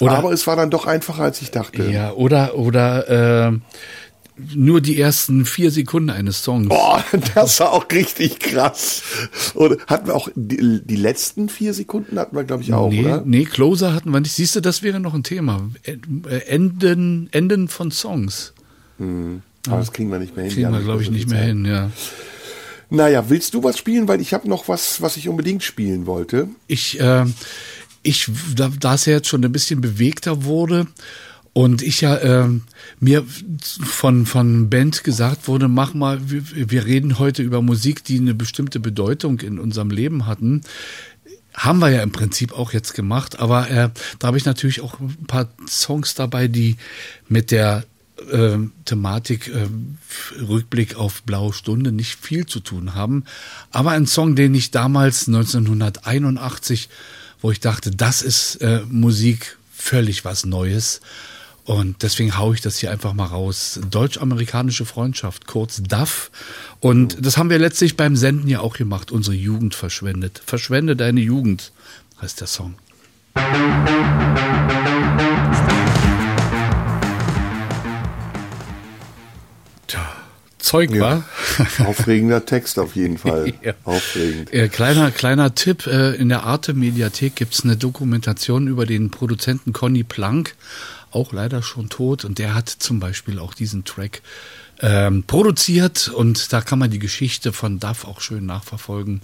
Oder, 0.00 0.18
Aber 0.18 0.32
es 0.32 0.46
war 0.46 0.56
dann 0.56 0.70
doch 0.70 0.86
einfacher, 0.86 1.22
als 1.22 1.40
ich 1.40 1.50
dachte. 1.50 1.90
ja, 1.90 2.12
oder, 2.12 2.56
oder, 2.56 3.48
äh, 3.50 3.58
nur 4.54 4.82
die 4.82 5.00
ersten 5.00 5.46
vier 5.46 5.70
Sekunden 5.70 6.10
eines 6.10 6.42
Songs. 6.42 6.68
Boah, 6.68 7.02
das 7.34 7.58
war 7.60 7.72
auch 7.72 7.86
richtig 7.90 8.38
krass. 8.38 9.02
Und 9.54 9.78
hatten 9.86 10.08
wir 10.08 10.14
auch 10.14 10.28
die, 10.34 10.82
die 10.84 10.96
letzten 10.96 11.48
vier 11.48 11.72
Sekunden 11.72 12.18
hatten 12.18 12.36
wir, 12.36 12.44
glaube 12.44 12.62
ich, 12.62 12.72
auch, 12.74 12.90
nee, 12.90 13.00
oder? 13.00 13.22
nee, 13.24 13.44
Closer 13.44 13.94
hatten 13.94 14.10
wir 14.10 14.20
nicht. 14.20 14.34
Siehst 14.34 14.54
du, 14.54 14.60
das 14.60 14.82
wäre 14.82 15.00
noch 15.00 15.14
ein 15.14 15.22
Thema. 15.22 15.70
Äh, 15.84 15.96
Enden, 16.48 17.28
Enden 17.32 17.68
von 17.68 17.90
Songs. 17.90 18.52
Aber 18.98 19.78
das 19.78 19.92
kriegen 19.92 20.10
wir 20.10 20.18
nicht 20.18 20.36
mehr 20.36 20.44
hin. 20.46 20.54
Kriegen 20.54 20.72
wir, 20.72 20.80
glaube 20.80 21.02
ich, 21.02 21.10
nicht 21.10 21.28
mehr 21.28 21.42
hin, 21.42 21.64
ja. 21.64 21.90
Naja, 22.88 23.28
willst 23.28 23.54
du 23.54 23.64
was 23.64 23.78
spielen? 23.78 24.06
Weil 24.06 24.20
ich 24.20 24.32
habe 24.32 24.48
noch 24.48 24.68
was, 24.68 25.02
was 25.02 25.16
ich 25.16 25.28
unbedingt 25.28 25.62
spielen 25.62 26.06
wollte. 26.06 26.48
Ich, 26.66 27.00
äh, 27.00 27.24
ich, 28.06 28.30
da, 28.54 28.70
da 28.78 28.94
es 28.94 29.06
ja 29.06 29.14
jetzt 29.14 29.28
schon 29.28 29.44
ein 29.44 29.52
bisschen 29.52 29.80
bewegter 29.80 30.44
wurde 30.44 30.86
und 31.52 31.82
ich 31.82 32.02
ja 32.02 32.16
äh, 32.16 32.48
mir 33.00 33.24
von 33.82 34.26
von 34.26 34.68
Band 34.70 35.04
gesagt 35.04 35.48
wurde, 35.48 35.68
mach 35.68 35.94
mal, 35.94 36.30
wir, 36.30 36.70
wir 36.70 36.84
reden 36.84 37.18
heute 37.18 37.42
über 37.42 37.62
Musik, 37.62 38.04
die 38.04 38.18
eine 38.18 38.34
bestimmte 38.34 38.78
Bedeutung 38.78 39.40
in 39.40 39.58
unserem 39.58 39.90
Leben 39.90 40.26
hatten. 40.26 40.60
Haben 41.54 41.78
wir 41.78 41.90
ja 41.90 42.02
im 42.02 42.12
Prinzip 42.12 42.52
auch 42.52 42.74
jetzt 42.74 42.92
gemacht, 42.92 43.38
aber 43.38 43.70
äh, 43.70 43.88
da 44.18 44.26
habe 44.26 44.36
ich 44.36 44.44
natürlich 44.44 44.82
auch 44.82 45.00
ein 45.00 45.26
paar 45.26 45.48
Songs 45.66 46.14
dabei, 46.14 46.48
die 46.48 46.76
mit 47.28 47.50
der 47.50 47.84
äh, 48.30 48.58
Thematik 48.84 49.48
äh, 49.48 49.66
Rückblick 50.42 50.96
auf 50.96 51.22
Blaue 51.22 51.52
Stunde 51.52 51.92
nicht 51.92 52.16
viel 52.16 52.46
zu 52.46 52.60
tun 52.60 52.94
haben. 52.94 53.24
Aber 53.70 53.92
ein 53.92 54.06
Song, 54.06 54.36
den 54.36 54.54
ich 54.54 54.70
damals 54.70 55.26
1981, 55.26 56.88
wo 57.40 57.50
ich 57.50 57.60
dachte, 57.60 57.90
das 57.90 58.22
ist 58.22 58.56
äh, 58.56 58.82
Musik 58.88 59.56
völlig 59.72 60.24
was 60.24 60.44
Neues. 60.44 61.00
Und 61.64 62.02
deswegen 62.02 62.38
haue 62.38 62.54
ich 62.54 62.60
das 62.60 62.78
hier 62.78 62.92
einfach 62.92 63.12
mal 63.12 63.26
raus. 63.26 63.80
Deutsch-amerikanische 63.90 64.84
Freundschaft, 64.84 65.48
kurz 65.48 65.82
DAF. 65.82 66.30
Und 66.78 67.26
das 67.26 67.36
haben 67.36 67.50
wir 67.50 67.58
letztlich 67.58 67.96
beim 67.96 68.14
Senden 68.14 68.48
ja 68.48 68.60
auch 68.60 68.76
gemacht. 68.76 69.10
Unsere 69.10 69.34
Jugend 69.34 69.74
verschwendet. 69.74 70.40
Verschwende 70.46 70.94
deine 70.94 71.20
Jugend, 71.20 71.72
heißt 72.20 72.40
der 72.40 72.46
Song. 72.46 72.76
Tja, 73.34 75.85
Zeug 80.66 80.90
Ja. 80.90 81.00
war. 81.00 81.86
Aufregender 81.86 82.44
Text 82.44 82.78
auf 82.78 82.96
jeden 82.96 83.18
Fall. 83.18 83.52
Ja. 83.62 83.72
Aufregend. 83.84 84.52
Äh, 84.52 84.68
kleiner, 84.68 85.10
kleiner 85.12 85.54
Tipp, 85.54 85.86
äh, 85.86 86.14
in 86.16 86.28
der 86.28 86.42
Arte-Mediathek 86.42 87.36
gibt's 87.36 87.62
eine 87.64 87.76
Dokumentation 87.76 88.66
über 88.66 88.84
den 88.84 89.10
Produzenten 89.10 89.72
Conny 89.72 90.02
Plank, 90.02 90.56
auch 91.12 91.32
leider 91.32 91.62
schon 91.62 91.88
tot, 91.88 92.24
und 92.24 92.38
der 92.38 92.54
hat 92.54 92.68
zum 92.68 92.98
Beispiel 93.00 93.38
auch 93.38 93.54
diesen 93.54 93.84
Track 93.84 94.22
ähm, 94.80 95.22
produziert 95.26 96.08
und 96.08 96.52
da 96.52 96.60
kann 96.60 96.78
man 96.80 96.90
die 96.90 96.98
Geschichte 96.98 97.52
von 97.52 97.78
Duff 97.78 98.04
auch 98.04 98.20
schön 98.20 98.44
nachverfolgen. 98.44 99.22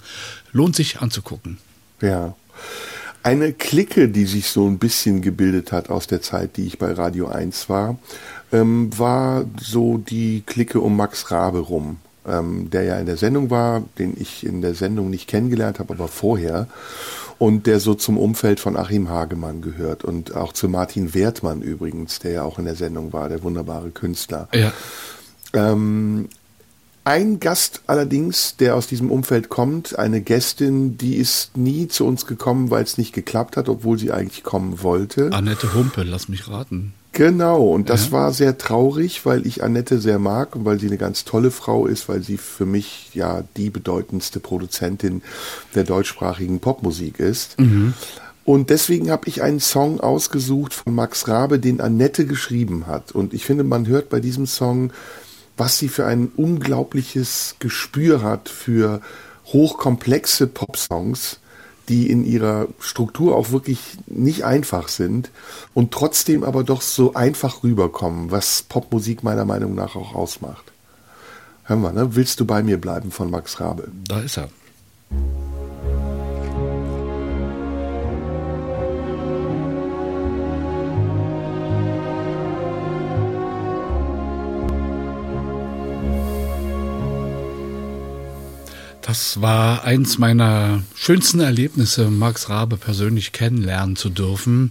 Lohnt 0.53 0.77
sich 0.77 1.01
anzugucken. 1.01 1.59
Ja. 2.01 2.35
Eine 3.25 3.53
Clique, 3.53 4.09
die 4.09 4.25
sich 4.27 4.49
so 4.49 4.67
ein 4.69 4.79
bisschen 4.79 5.23
gebildet 5.23 5.71
hat 5.73 5.91
aus 5.91 6.07
der 6.07 6.23
Zeit, 6.23 6.57
die 6.57 6.67
ich 6.67 6.79
bei 6.79 6.93
Radio 6.93 7.29
1 7.29 7.69
war, 7.69 7.99
ähm, 8.53 8.97
war 8.97 9.45
so 9.61 9.99
die 9.99 10.43
Clique 10.47 10.81
um 10.81 10.97
Max 10.97 11.31
Rabe 11.31 11.59
rum, 11.59 11.97
ähm, 12.27 12.71
der 12.71 12.85
ja 12.85 12.99
in 12.99 13.07
der 13.07 13.17
Sendung 13.17 13.51
war, 13.51 13.83
den 13.99 14.15
ich 14.19 14.45
in 14.47 14.61
der 14.61 14.75
Sendung 14.75 15.11
nicht 15.11 15.29
kennengelernt 15.29 15.79
habe, 15.79 15.95
aber 15.95 16.09
vorher. 16.09 16.69
Und 17.39 17.67
der 17.67 17.81
so 17.81 17.95
zum 17.95 18.19
Umfeld 18.19 18.61
von 18.61 18.77
Achim 18.77 19.09
Hagemann 19.09 19.63
gehört 19.63 20.05
und 20.05 20.37
auch 20.37 20.53
zu 20.53 20.69
Martin 20.69 21.13
Wertmann 21.13 21.61
übrigens, 21.61 22.21
der 22.21 22.31
ja 22.31 22.43
auch 22.45 22.59
in 22.59 22.67
der 22.67 22.77
Sendung 22.77 23.13
war, 23.13 23.29
der 23.29 23.43
wunderbare 23.43 23.91
Künstler. 23.91 24.49
Ja. 24.55 24.73
Ähm, 25.53 26.29
ein 27.05 27.41
Gast 27.41 27.83
allerdings, 27.89 28.57
der 28.57 28.77
aus 28.77 28.87
diesem 28.87 29.11
Umfeld 29.11 29.49
kommt, 29.49 29.99
eine 29.99 30.21
Gästin, 30.21 30.97
die 30.99 31.17
ist 31.17 31.57
nie 31.57 31.89
zu 31.89 32.07
uns 32.07 32.27
gekommen, 32.27 32.71
weil 32.71 32.85
es 32.85 32.97
nicht 32.97 33.13
geklappt 33.13 33.57
hat, 33.57 33.69
obwohl 33.69 33.99
sie 33.99 34.13
eigentlich 34.13 34.45
kommen 34.45 34.85
wollte. 34.85 35.33
Annette 35.33 35.75
Humpe, 35.75 36.05
lass 36.05 36.29
mich 36.29 36.47
raten. 36.47 36.95
Genau, 37.13 37.65
und 37.67 37.91
das 37.91 38.07
Ja. 38.07 38.13
war 38.13 38.33
sehr 38.33 38.57
traurig, 38.57 39.27
weil 39.27 39.47
ich 39.47 39.63
Annette 39.63 39.99
sehr 40.01 40.19
mag 40.19 40.57
und 40.57 40.65
weil 40.65 40.81
sie 40.81 40.87
eine 40.87 40.97
ganz 40.97 41.25
tolle 41.25 41.51
Frau 41.51 41.87
ist, 41.87 42.09
weil 42.09 42.23
sie 42.23 42.39
für 42.39 42.65
mich 42.65 43.11
ja 43.13 43.45
die 43.59 43.69
bedeutendste 43.69 44.41
Produzentin 44.41 45.21
der 45.75 45.85
deutschsprachigen 45.85 46.61
Popmusik 46.61 47.19
ist. 47.21 47.57
Und 48.45 48.71
deswegen 48.71 49.11
habe 49.11 49.29
ich 49.29 49.43
einen 49.43 49.61
Song 49.61 50.01
ausgesucht 50.01 50.73
von 50.73 50.95
Max 50.95 51.29
Rabe, 51.29 51.59
den 51.59 51.81
Annette 51.83 52.25
geschrieben 52.27 52.87
hat. 52.87 53.13
Und 53.13 53.35
ich 53.35 53.45
finde, 53.45 53.63
man 53.65 53.87
hört 53.87 54.09
bei 54.09 54.19
diesem 54.19 54.47
Song, 54.47 54.91
was 55.59 55.79
sie 55.79 55.89
für 55.89 56.07
ein 56.07 56.33
unglaubliches 56.35 57.57
Gespür 57.59 58.23
hat 58.23 58.49
für 58.49 59.03
hochkomplexe 59.47 60.47
Popsongs, 60.47 61.41
die 61.89 62.11
in 62.11 62.25
ihrer 62.25 62.69
Struktur 62.79 63.37
auch 63.37 63.51
wirklich 63.51 63.79
nicht 64.07 64.45
einfach 64.45 64.89
sind 64.89 65.31
und 65.75 65.93
trotzdem 65.93 66.45
aber 66.45 66.65
doch 66.65 66.83
so 66.83 67.15
einfach 67.15 67.63
rüberkommen, 67.63 68.31
was 68.31 68.63
Popmusik 68.63 69.23
meiner 69.23 69.45
Meinung 69.45 69.75
nach 69.75 69.97
auch 69.97 70.15
ausmacht. 70.15 70.73
Hören 71.65 71.83
wir, 71.83 71.93
ne? 71.93 72.15
Willst 72.15 72.41
du 72.41 72.45
bei 72.45 72.63
mir 72.63 72.81
bleiben 72.81 73.11
von 73.11 73.31
Max 73.31 73.61
Rabe? 73.61 73.89
Da 74.07 74.21
ist 74.21 74.39
er. 74.39 74.49
Das 89.13 89.43
war 89.43 89.85
eins 89.85 90.17
meiner 90.17 90.83
schönsten 90.95 91.41
Erlebnisse, 91.41 92.09
Max 92.09 92.49
Rabe 92.49 92.79
persönlich 92.79 93.33
kennenlernen 93.33 93.95
zu 93.95 94.09
dürfen. 94.09 94.71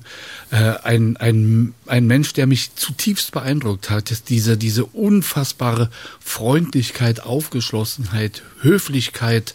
Äh, 0.50 0.78
ein, 0.82 1.16
ein, 1.18 1.76
ein 1.86 2.08
Mensch, 2.08 2.34
der 2.34 2.48
mich 2.48 2.74
zutiefst 2.74 3.34
beeindruckt 3.34 3.92
hat, 3.92 4.30
diese, 4.30 4.58
diese 4.58 4.86
unfassbare 4.86 5.92
Freundlichkeit, 6.20 7.20
Aufgeschlossenheit, 7.20 8.42
Höflichkeit 8.62 9.54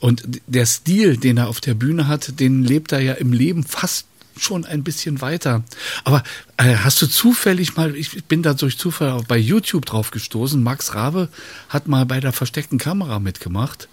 und 0.00 0.22
der 0.46 0.64
Stil, 0.64 1.18
den 1.18 1.36
er 1.36 1.48
auf 1.48 1.60
der 1.60 1.74
Bühne 1.74 2.08
hat, 2.08 2.40
den 2.40 2.64
lebt 2.64 2.92
er 2.92 3.00
ja 3.00 3.12
im 3.12 3.34
Leben 3.34 3.64
fast 3.64 4.06
schon 4.38 4.64
ein 4.64 4.82
bisschen 4.82 5.20
weiter. 5.20 5.62
Aber 6.04 6.22
äh, 6.56 6.76
hast 6.76 7.00
du 7.02 7.06
zufällig 7.06 7.76
mal, 7.76 7.94
ich 7.96 8.24
bin 8.24 8.42
da 8.42 8.54
durch 8.54 8.78
Zufall 8.78 9.10
auch 9.10 9.24
bei 9.24 9.38
YouTube 9.38 9.86
drauf 9.86 10.10
gestoßen, 10.10 10.62
Max 10.62 10.94
Rabe 10.94 11.28
hat 11.68 11.88
mal 11.88 12.06
bei 12.06 12.20
der 12.20 12.32
versteckten 12.32 12.78
Kamera 12.78 13.18
mitgemacht. 13.18 13.88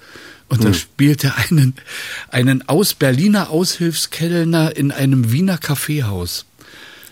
Und 0.50 0.64
da 0.64 0.74
spielt 0.74 1.24
er 1.24 1.36
einen, 1.38 1.74
einen 2.30 2.68
aus 2.70 2.94
Berliner 2.94 3.50
Aushilfskellner 3.50 4.76
in 4.76 4.92
einem 4.92 5.32
Wiener 5.32 5.58
Kaffeehaus. 5.58 6.46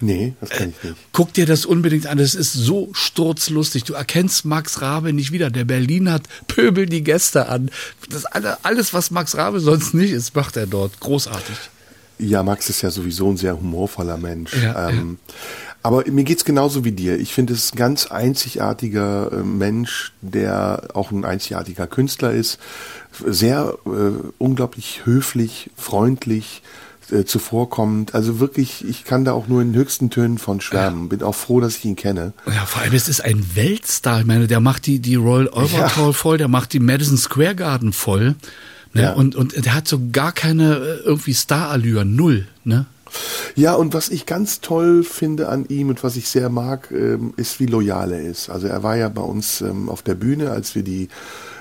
Nee, 0.01 0.33
das 0.41 0.49
kann 0.49 0.69
ich 0.69 0.83
nicht. 0.83 0.95
Guck 1.11 1.33
dir 1.33 1.45
das 1.45 1.65
unbedingt 1.65 2.07
an. 2.07 2.17
Das 2.17 2.33
ist 2.33 2.53
so 2.53 2.89
sturzlustig. 2.93 3.83
Du 3.83 3.93
erkennst 3.93 4.45
Max 4.45 4.81
Rabe 4.81 5.13
nicht 5.13 5.31
wieder. 5.31 5.51
Der 5.51 5.63
Berliner 5.63 6.19
pöbel 6.47 6.87
die 6.87 7.03
Gäste 7.03 7.47
an. 7.49 7.69
Das 8.09 8.25
alle, 8.25 8.63
alles, 8.65 8.93
was 8.93 9.11
Max 9.11 9.37
Rabe 9.37 9.59
sonst 9.59 9.93
nicht 9.93 10.11
ist, 10.11 10.35
macht 10.35 10.57
er 10.57 10.65
dort. 10.65 10.99
Großartig. 10.99 11.55
Ja, 12.21 12.43
Max 12.43 12.69
ist 12.69 12.81
ja 12.81 12.91
sowieso 12.91 13.29
ein 13.29 13.37
sehr 13.37 13.59
humorvoller 13.59 14.17
Mensch. 14.17 14.53
Ja, 14.61 14.89
ähm, 14.89 15.17
Aber 15.83 16.03
mir 16.09 16.23
geht's 16.23 16.45
genauso 16.45 16.85
wie 16.85 16.91
dir. 16.91 17.19
Ich 17.19 17.33
finde, 17.33 17.53
es 17.53 17.65
ist 17.65 17.73
ein 17.73 17.77
ganz 17.77 18.07
einzigartiger 18.07 19.31
äh, 19.31 19.37
Mensch, 19.37 20.13
der 20.21 20.89
auch 20.93 21.11
ein 21.11 21.25
einzigartiger 21.25 21.87
Künstler 21.87 22.31
ist. 22.31 22.59
Sehr 23.25 23.73
äh, 23.85 23.89
unglaublich 24.37 25.01
höflich, 25.05 25.71
freundlich, 25.75 26.61
äh, 27.11 27.25
zuvorkommend. 27.25 28.13
Also 28.13 28.39
wirklich, 28.39 28.87
ich 28.87 29.03
kann 29.03 29.25
da 29.25 29.33
auch 29.33 29.47
nur 29.47 29.61
in 29.61 29.73
höchsten 29.73 30.11
Tönen 30.11 30.37
von 30.37 30.61
schwärmen. 30.61 31.09
Bin 31.09 31.23
auch 31.23 31.35
froh, 31.35 31.59
dass 31.59 31.77
ich 31.77 31.85
ihn 31.85 31.95
kenne. 31.95 32.33
Ja, 32.45 32.65
vor 32.65 32.83
allem, 32.83 32.93
es 32.93 33.09
ist 33.09 33.23
ein 33.23 33.43
Weltstar. 33.55 34.19
Ich 34.21 34.25
meine, 34.27 34.47
der 34.47 34.59
macht 34.59 34.85
die, 34.85 34.99
die 34.99 35.15
Royal 35.15 35.49
Albert 35.49 35.97
Hall 35.97 36.13
voll, 36.13 36.37
der 36.37 36.47
macht 36.47 36.73
die 36.73 36.79
Madison 36.79 37.17
Square 37.17 37.55
Garden 37.55 37.91
voll. 37.91 38.35
Ne? 38.93 39.03
Ja. 39.03 39.13
Und, 39.13 39.35
und 39.35 39.65
der 39.65 39.73
hat 39.73 39.87
so 39.87 39.99
gar 40.11 40.31
keine 40.31 40.75
äh, 40.75 41.05
irgendwie 41.05 41.33
Starallüren. 41.33 42.15
Null. 42.15 42.47
Ne? 42.63 42.85
Ja, 43.55 43.73
und 43.73 43.93
was 43.93 44.09
ich 44.09 44.25
ganz 44.25 44.61
toll 44.61 45.03
finde 45.03 45.49
an 45.49 45.65
ihm 45.67 45.89
und 45.89 46.03
was 46.03 46.15
ich 46.15 46.29
sehr 46.29 46.49
mag, 46.49 46.89
ähm, 46.91 47.33
ist, 47.37 47.59
wie 47.59 47.65
loyal 47.65 48.11
er 48.11 48.21
ist. 48.21 48.49
Also 48.49 48.67
er 48.67 48.83
war 48.83 48.95
ja 48.95 49.09
bei 49.09 49.21
uns 49.21 49.61
ähm, 49.61 49.89
auf 49.89 50.01
der 50.01 50.15
Bühne, 50.15 50.51
als 50.51 50.75
wir 50.75 50.83
die 50.83 51.09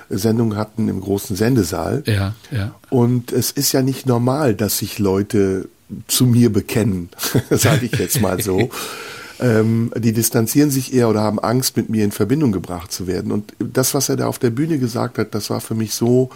Sendung 0.09 0.55
hatten 0.55 0.87
im 0.89 1.01
großen 1.01 1.35
Sendesaal. 1.35 2.03
Ja, 2.05 2.35
ja. 2.51 2.75
Und 2.89 3.31
es 3.31 3.51
ist 3.51 3.71
ja 3.71 3.81
nicht 3.81 4.05
normal, 4.05 4.55
dass 4.55 4.77
sich 4.77 4.99
Leute 4.99 5.69
zu 6.07 6.25
mir 6.25 6.51
bekennen, 6.51 7.09
sage 7.49 7.85
ich 7.85 7.97
jetzt 7.97 8.21
mal 8.21 8.41
so. 8.41 8.69
ähm, 9.39 9.91
die 9.97 10.13
distanzieren 10.13 10.69
sich 10.69 10.93
eher 10.93 11.09
oder 11.09 11.21
haben 11.21 11.39
Angst, 11.39 11.75
mit 11.75 11.89
mir 11.89 12.05
in 12.05 12.11
Verbindung 12.11 12.51
gebracht 12.51 12.91
zu 12.91 13.07
werden. 13.07 13.31
Und 13.31 13.53
das, 13.59 13.93
was 13.93 14.07
er 14.07 14.17
da 14.17 14.27
auf 14.27 14.39
der 14.39 14.51
Bühne 14.51 14.77
gesagt 14.77 15.17
hat, 15.17 15.33
das 15.35 15.49
war 15.49 15.61
für 15.61 15.75
mich 15.75 15.93
so 15.93 16.29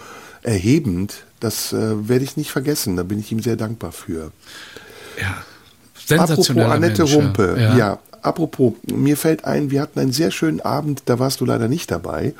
erhebend, 0.46 1.24
das 1.40 1.72
äh, 1.72 2.08
werde 2.08 2.24
ich 2.24 2.36
nicht 2.36 2.50
vergessen. 2.50 2.96
Da 2.96 3.02
bin 3.02 3.18
ich 3.18 3.30
ihm 3.32 3.40
sehr 3.42 3.56
dankbar 3.56 3.92
für. 3.92 4.30
Ja. 5.20 6.18
Apropos 6.18 6.50
Annette 6.50 7.02
Mensch, 7.02 7.14
Rumpe, 7.14 7.56
Ja. 7.58 7.76
ja. 7.76 7.98
apropos, 8.22 8.74
mir 8.86 9.16
fällt 9.16 9.44
ein, 9.44 9.70
wir 9.70 9.80
hatten 9.82 9.98
einen 9.98 10.12
sehr 10.12 10.30
schönen 10.30 10.60
Abend, 10.60 11.02
da 11.06 11.18
warst 11.18 11.40
du 11.40 11.44
leider 11.44 11.68
nicht 11.68 11.90
dabei. 11.90 12.32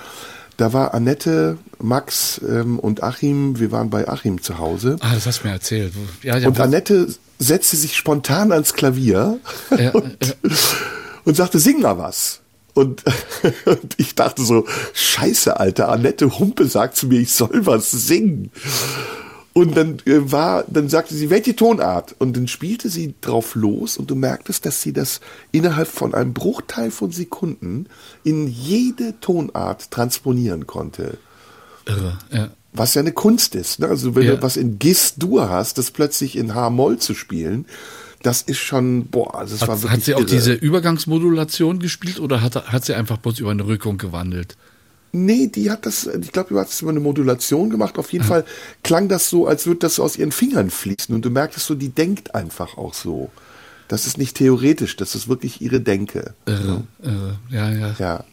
Da 0.56 0.72
war 0.72 0.94
Annette, 0.94 1.58
Max 1.80 2.40
ähm, 2.48 2.78
und 2.78 3.02
Achim, 3.02 3.58
wir 3.58 3.72
waren 3.72 3.90
bei 3.90 4.08
Achim 4.08 4.40
zu 4.40 4.58
Hause. 4.58 4.96
Ah, 5.00 5.14
das 5.14 5.26
hast 5.26 5.42
du 5.42 5.48
mir 5.48 5.52
erzählt. 5.52 5.92
Ja, 6.22 6.38
ja, 6.38 6.48
Und 6.48 6.58
Annette 6.60 7.08
setzte 7.38 7.76
sich 7.76 7.94
spontan 7.96 8.52
ans 8.52 8.72
Klavier 8.72 9.38
und, 9.92 10.36
und 11.24 11.36
sagte, 11.36 11.58
sing 11.58 11.82
mal 11.82 11.98
was. 11.98 12.40
Und, 12.76 13.02
und 13.64 13.94
ich 13.96 14.14
dachte 14.14 14.42
so, 14.44 14.66
scheiße, 14.92 15.58
Alter, 15.58 15.88
Annette 15.88 16.38
Humpe 16.38 16.66
sagt 16.66 16.96
zu 16.96 17.06
mir, 17.06 17.18
ich 17.20 17.32
soll 17.32 17.64
was 17.66 17.90
singen. 17.90 18.50
Und 19.54 19.74
dann 19.78 19.96
äh, 20.04 20.30
war, 20.30 20.64
dann 20.68 20.90
sagte 20.90 21.14
sie, 21.14 21.30
welche 21.30 21.56
Tonart? 21.56 22.14
Und 22.18 22.36
dann 22.36 22.46
spielte 22.46 22.90
sie 22.90 23.14
drauf 23.22 23.54
los 23.54 23.96
und 23.96 24.10
du 24.10 24.14
merktest, 24.14 24.66
dass 24.66 24.82
sie 24.82 24.92
das 24.92 25.20
innerhalb 25.50 25.88
von 25.88 26.12
einem 26.14 26.34
Bruchteil 26.34 26.90
von 26.90 27.10
Sekunden 27.10 27.86
in 28.22 28.46
jede 28.48 29.18
Tonart 29.20 29.90
transponieren 29.90 30.66
konnte. 30.66 31.16
irre. 31.86 32.18
Ja. 32.30 32.50
Was 32.74 32.92
ja 32.92 33.00
eine 33.00 33.12
Kunst 33.12 33.54
ist. 33.54 33.78
Ne? 33.78 33.88
Also 33.88 34.14
wenn 34.14 34.24
Ja. 34.24 34.36
du 34.36 34.42
was 34.42 34.58
in 34.58 34.78
Gis-Dur 34.78 35.48
hast, 35.48 35.78
das 35.78 35.90
plötzlich 35.90 36.36
in 36.36 36.54
H-Moll 36.54 36.98
zu 36.98 37.14
spielen, 37.14 37.64
das 38.22 38.42
ist 38.42 38.58
schon, 38.58 39.06
boah, 39.06 39.34
also 39.36 39.54
es 39.54 39.60
war 39.62 39.68
Hat, 39.76 39.82
wirklich 39.82 39.92
hat 39.92 40.02
sie 40.04 40.14
auch 40.14 40.20
irre. 40.20 40.26
diese 40.30 40.52
Übergangsmodulation 40.52 41.78
gespielt 41.78 42.20
oder 42.20 42.42
hat, 42.42 42.54
hat 42.72 42.84
sie 42.84 42.94
einfach 42.94 43.18
bloß 43.18 43.38
über 43.38 43.50
eine 43.50 43.66
Rückung 43.66 43.98
gewandelt? 43.98 44.56
Nee, 45.12 45.46
die 45.46 45.70
hat 45.70 45.86
das, 45.86 46.06
ich 46.06 46.32
glaube, 46.32 46.52
die 46.52 46.60
hat 46.60 46.68
das 46.68 46.82
über 46.82 46.90
eine 46.90 47.00
Modulation 47.00 47.70
gemacht. 47.70 47.98
Auf 47.98 48.12
jeden 48.12 48.24
Fall 48.24 48.44
klang 48.82 49.08
das 49.08 49.30
so, 49.30 49.46
als 49.46 49.66
würde 49.66 49.80
das 49.80 49.94
so 49.94 50.02
aus 50.02 50.16
ihren 50.16 50.32
Fingern 50.32 50.68
fließen. 50.70 51.14
Und 51.14 51.24
du 51.24 51.30
merktest 51.30 51.66
so, 51.66 51.74
die 51.74 51.88
denkt 51.88 52.34
einfach 52.34 52.76
auch 52.76 52.92
so. 52.92 53.30
Das 53.88 54.06
ist 54.06 54.18
nicht 54.18 54.36
theoretisch, 54.36 54.96
das 54.96 55.14
ist 55.14 55.28
wirklich 55.28 55.62
ihre 55.62 55.80
Denke. 55.80 56.34
Irre, 56.44 56.82
irre. 57.02 57.38
Ja, 57.50 57.70
ja. 57.70 57.94
Ja. 57.98 58.24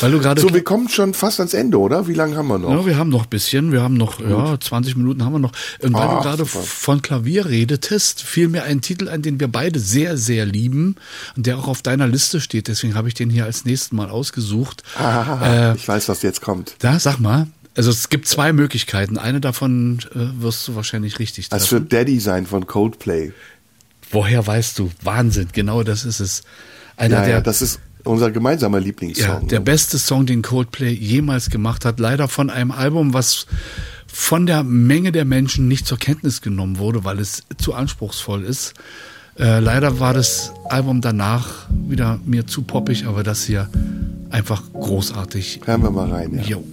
Weil 0.00 0.10
du 0.12 0.18
gerade 0.20 0.40
So, 0.40 0.52
wir 0.52 0.62
kommen 0.64 0.88
schon 0.88 1.14
fast 1.14 1.40
ans 1.40 1.54
Ende, 1.54 1.78
oder? 1.78 2.06
Wie 2.08 2.14
lange 2.14 2.36
haben 2.36 2.48
wir 2.48 2.58
noch? 2.58 2.70
Ja, 2.70 2.86
wir 2.86 2.96
haben 2.96 3.08
noch 3.10 3.24
ein 3.24 3.28
bisschen, 3.30 3.72
wir 3.72 3.82
haben 3.82 3.94
noch, 3.94 4.20
ja, 4.20 4.58
20 4.58 4.96
Minuten 4.96 5.24
haben 5.24 5.32
wir 5.32 5.38
noch. 5.38 5.52
Und 5.80 5.92
weil 5.94 6.02
Ah, 6.08 6.16
du 6.16 6.22
gerade 6.22 6.46
von 6.46 7.02
Klavier 7.02 7.46
redetest, 7.46 8.22
fiel 8.22 8.48
mir 8.48 8.64
ein 8.64 8.80
Titel 8.80 9.08
ein, 9.08 9.22
den 9.22 9.40
wir 9.40 9.48
beide 9.48 9.78
sehr, 9.80 10.16
sehr 10.16 10.46
lieben 10.46 10.96
und 11.36 11.46
der 11.46 11.58
auch 11.58 11.68
auf 11.68 11.82
deiner 11.82 12.06
Liste 12.06 12.40
steht. 12.40 12.68
Deswegen 12.68 12.94
habe 12.94 13.08
ich 13.08 13.14
den 13.14 13.30
hier 13.30 13.44
als 13.44 13.64
nächstes 13.64 13.92
Mal 13.92 14.10
ausgesucht. 14.10 14.82
Ah, 14.98 15.70
Äh, 15.72 15.76
ich 15.76 15.86
weiß, 15.86 16.08
was 16.08 16.22
jetzt 16.22 16.40
kommt. 16.42 16.76
da, 16.80 16.98
sag 16.98 17.18
mal. 17.18 17.46
Also 17.76 17.90
es 17.90 18.08
gibt 18.08 18.26
zwei 18.26 18.54
Möglichkeiten. 18.54 19.18
Eine 19.18 19.40
davon 19.40 19.98
äh, 20.14 20.42
wirst 20.42 20.66
du 20.66 20.74
wahrscheinlich 20.76 21.18
richtig 21.18 21.50
Das 21.50 21.64
treffen. 21.64 21.82
wird 21.82 21.92
Daddy 21.92 22.20
sein 22.20 22.46
von 22.46 22.66
Coldplay. 22.66 23.32
Woher 24.10 24.46
weißt 24.46 24.78
du? 24.78 24.90
Wahnsinn, 25.02 25.48
genau 25.52 25.82
das 25.82 26.04
ist 26.04 26.20
es. 26.20 26.42
Einer 26.96 27.16
Ja, 27.16 27.20
der, 27.24 27.30
ja, 27.34 27.40
das 27.42 27.60
ist 27.60 27.80
unser 28.06 28.30
gemeinsamer 28.30 28.80
Lieblingssong. 28.80 29.26
Ja, 29.26 29.40
der 29.40 29.60
ne? 29.60 29.64
beste 29.64 29.98
Song, 29.98 30.26
den 30.26 30.42
Coldplay 30.42 30.92
jemals 30.92 31.50
gemacht 31.50 31.84
hat. 31.84 32.00
Leider 32.00 32.28
von 32.28 32.50
einem 32.50 32.70
Album, 32.70 33.14
was 33.14 33.46
von 34.06 34.46
der 34.46 34.62
Menge 34.62 35.12
der 35.12 35.24
Menschen 35.24 35.68
nicht 35.68 35.86
zur 35.86 35.98
Kenntnis 35.98 36.40
genommen 36.40 36.78
wurde, 36.78 37.04
weil 37.04 37.18
es 37.18 37.42
zu 37.58 37.74
anspruchsvoll 37.74 38.44
ist. 38.44 38.74
Äh, 39.38 39.60
leider 39.60 40.00
war 40.00 40.14
das 40.14 40.52
Album 40.70 41.02
danach 41.02 41.66
wieder 41.70 42.18
mir 42.24 42.46
zu 42.46 42.62
poppig, 42.62 43.06
aber 43.06 43.22
das 43.22 43.44
hier 43.44 43.68
einfach 44.30 44.62
großartig. 44.72 45.60
Hören 45.64 45.82
wir 45.82 45.90
mal 45.90 46.10
rein. 46.10 46.34
Ja. 46.34 46.42
Jo. 46.42 46.64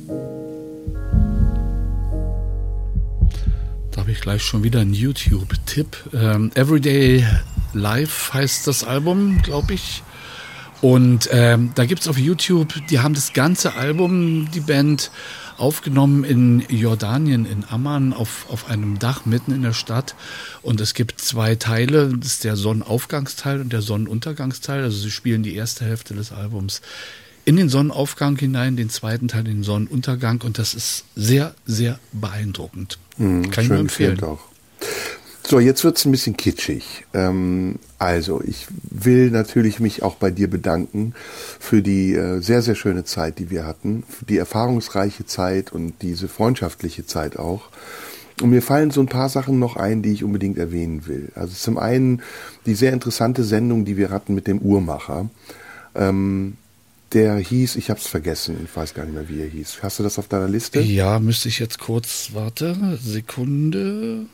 Da 3.91 4.01
habe 4.01 4.11
ich 4.11 4.21
gleich 4.21 4.41
schon 4.41 4.63
wieder 4.63 4.79
einen 4.79 4.93
YouTube-Tipp. 4.93 5.97
Ähm, 6.13 6.51
Everyday 6.55 7.25
Life 7.73 8.33
heißt 8.33 8.65
das 8.67 8.83
Album, 8.83 9.41
glaube 9.41 9.73
ich. 9.73 10.01
Und 10.83 11.29
ähm, 11.31 11.71
da 11.75 11.85
gibt's 11.85 12.09
auf 12.09 12.17
YouTube, 12.17 12.73
die 12.89 12.99
haben 12.99 13.13
das 13.13 13.31
ganze 13.31 13.75
Album, 13.75 14.51
die 14.51 14.59
Band, 14.59 15.11
aufgenommen 15.57 16.25
in 16.25 16.59
Jordanien, 16.67 17.45
in 17.45 17.63
Amman, 17.69 18.11
auf, 18.11 18.47
auf 18.49 18.69
einem 18.69 18.99
Dach 18.99 19.25
mitten 19.25 19.53
in 19.53 19.61
der 19.61 19.71
Stadt. 19.71 20.13
Und 20.61 20.81
es 20.81 20.93
gibt 20.93 21.21
zwei 21.21 21.55
Teile, 21.55 22.13
das 22.17 22.33
ist 22.33 22.43
der 22.43 22.57
Sonnenaufgangsteil 22.57 23.61
und 23.61 23.71
der 23.71 23.81
Sonnenuntergangsteil. 23.81 24.83
Also 24.83 24.97
sie 24.97 25.11
spielen 25.11 25.41
die 25.41 25.55
erste 25.55 25.85
Hälfte 25.85 26.15
des 26.15 26.33
Albums 26.33 26.81
in 27.45 27.55
den 27.55 27.69
Sonnenaufgang 27.69 28.35
hinein, 28.37 28.75
den 28.75 28.89
zweiten 28.89 29.29
Teil 29.29 29.47
in 29.47 29.59
den 29.59 29.63
Sonnenuntergang. 29.63 30.41
Und 30.41 30.57
das 30.59 30.73
ist 30.73 31.05
sehr, 31.15 31.55
sehr 31.65 31.97
beeindruckend. 32.11 32.97
Kann 33.17 33.51
ich 33.57 33.69
nur 33.69 33.79
empfehlen. 33.79 34.21
auch. 34.21 34.41
So, 35.53 35.59
jetzt 35.59 35.83
wird's 35.83 36.03
ein 36.03 36.11
bisschen 36.11 36.35
kitschig. 36.35 37.05
Ähm, 37.13 37.77
also, 37.99 38.41
ich 38.43 38.65
will 38.89 39.29
natürlich 39.29 39.79
mich 39.79 40.01
auch 40.01 40.15
bei 40.15 40.31
dir 40.31 40.49
bedanken 40.49 41.13
für 41.59 41.83
die 41.83 42.15
äh, 42.15 42.39
sehr, 42.41 42.63
sehr 42.63 42.73
schöne 42.73 43.03
Zeit, 43.03 43.37
die 43.37 43.51
wir 43.51 43.63
hatten, 43.63 44.01
die 44.27 44.39
erfahrungsreiche 44.39 45.27
Zeit 45.27 45.71
und 45.71 45.93
diese 46.01 46.27
freundschaftliche 46.27 47.05
Zeit 47.05 47.37
auch. 47.37 47.69
Und 48.41 48.49
mir 48.49 48.63
fallen 48.63 48.89
so 48.89 48.99
ein 48.99 49.05
paar 49.05 49.29
Sachen 49.29 49.59
noch 49.59 49.75
ein, 49.75 50.01
die 50.01 50.13
ich 50.13 50.23
unbedingt 50.23 50.57
erwähnen 50.57 51.05
will. 51.05 51.31
Also 51.35 51.53
zum 51.53 51.77
einen 51.77 52.23
die 52.65 52.73
sehr 52.73 52.91
interessante 52.91 53.43
Sendung, 53.43 53.85
die 53.85 53.95
wir 53.95 54.09
hatten 54.09 54.33
mit 54.33 54.47
dem 54.47 54.57
Uhrmacher. 54.57 55.29
Ähm, 55.93 56.57
der 57.11 57.37
hieß, 57.37 57.75
ich 57.75 57.91
habe 57.91 57.99
es 57.99 58.07
vergessen, 58.07 58.57
ich 58.65 58.75
weiß 58.75 58.95
gar 58.95 59.05
nicht 59.05 59.13
mehr, 59.13 59.29
wie 59.29 59.41
er 59.41 59.49
hieß. 59.49 59.83
Hast 59.83 59.99
du 59.99 60.03
das 60.03 60.17
auf 60.17 60.27
deiner 60.27 60.49
Liste? 60.49 60.81
Ja, 60.81 61.19
müsste 61.19 61.47
ich 61.47 61.59
jetzt 61.59 61.77
kurz, 61.77 62.31
warte, 62.33 62.97
Sekunde. 62.99 64.25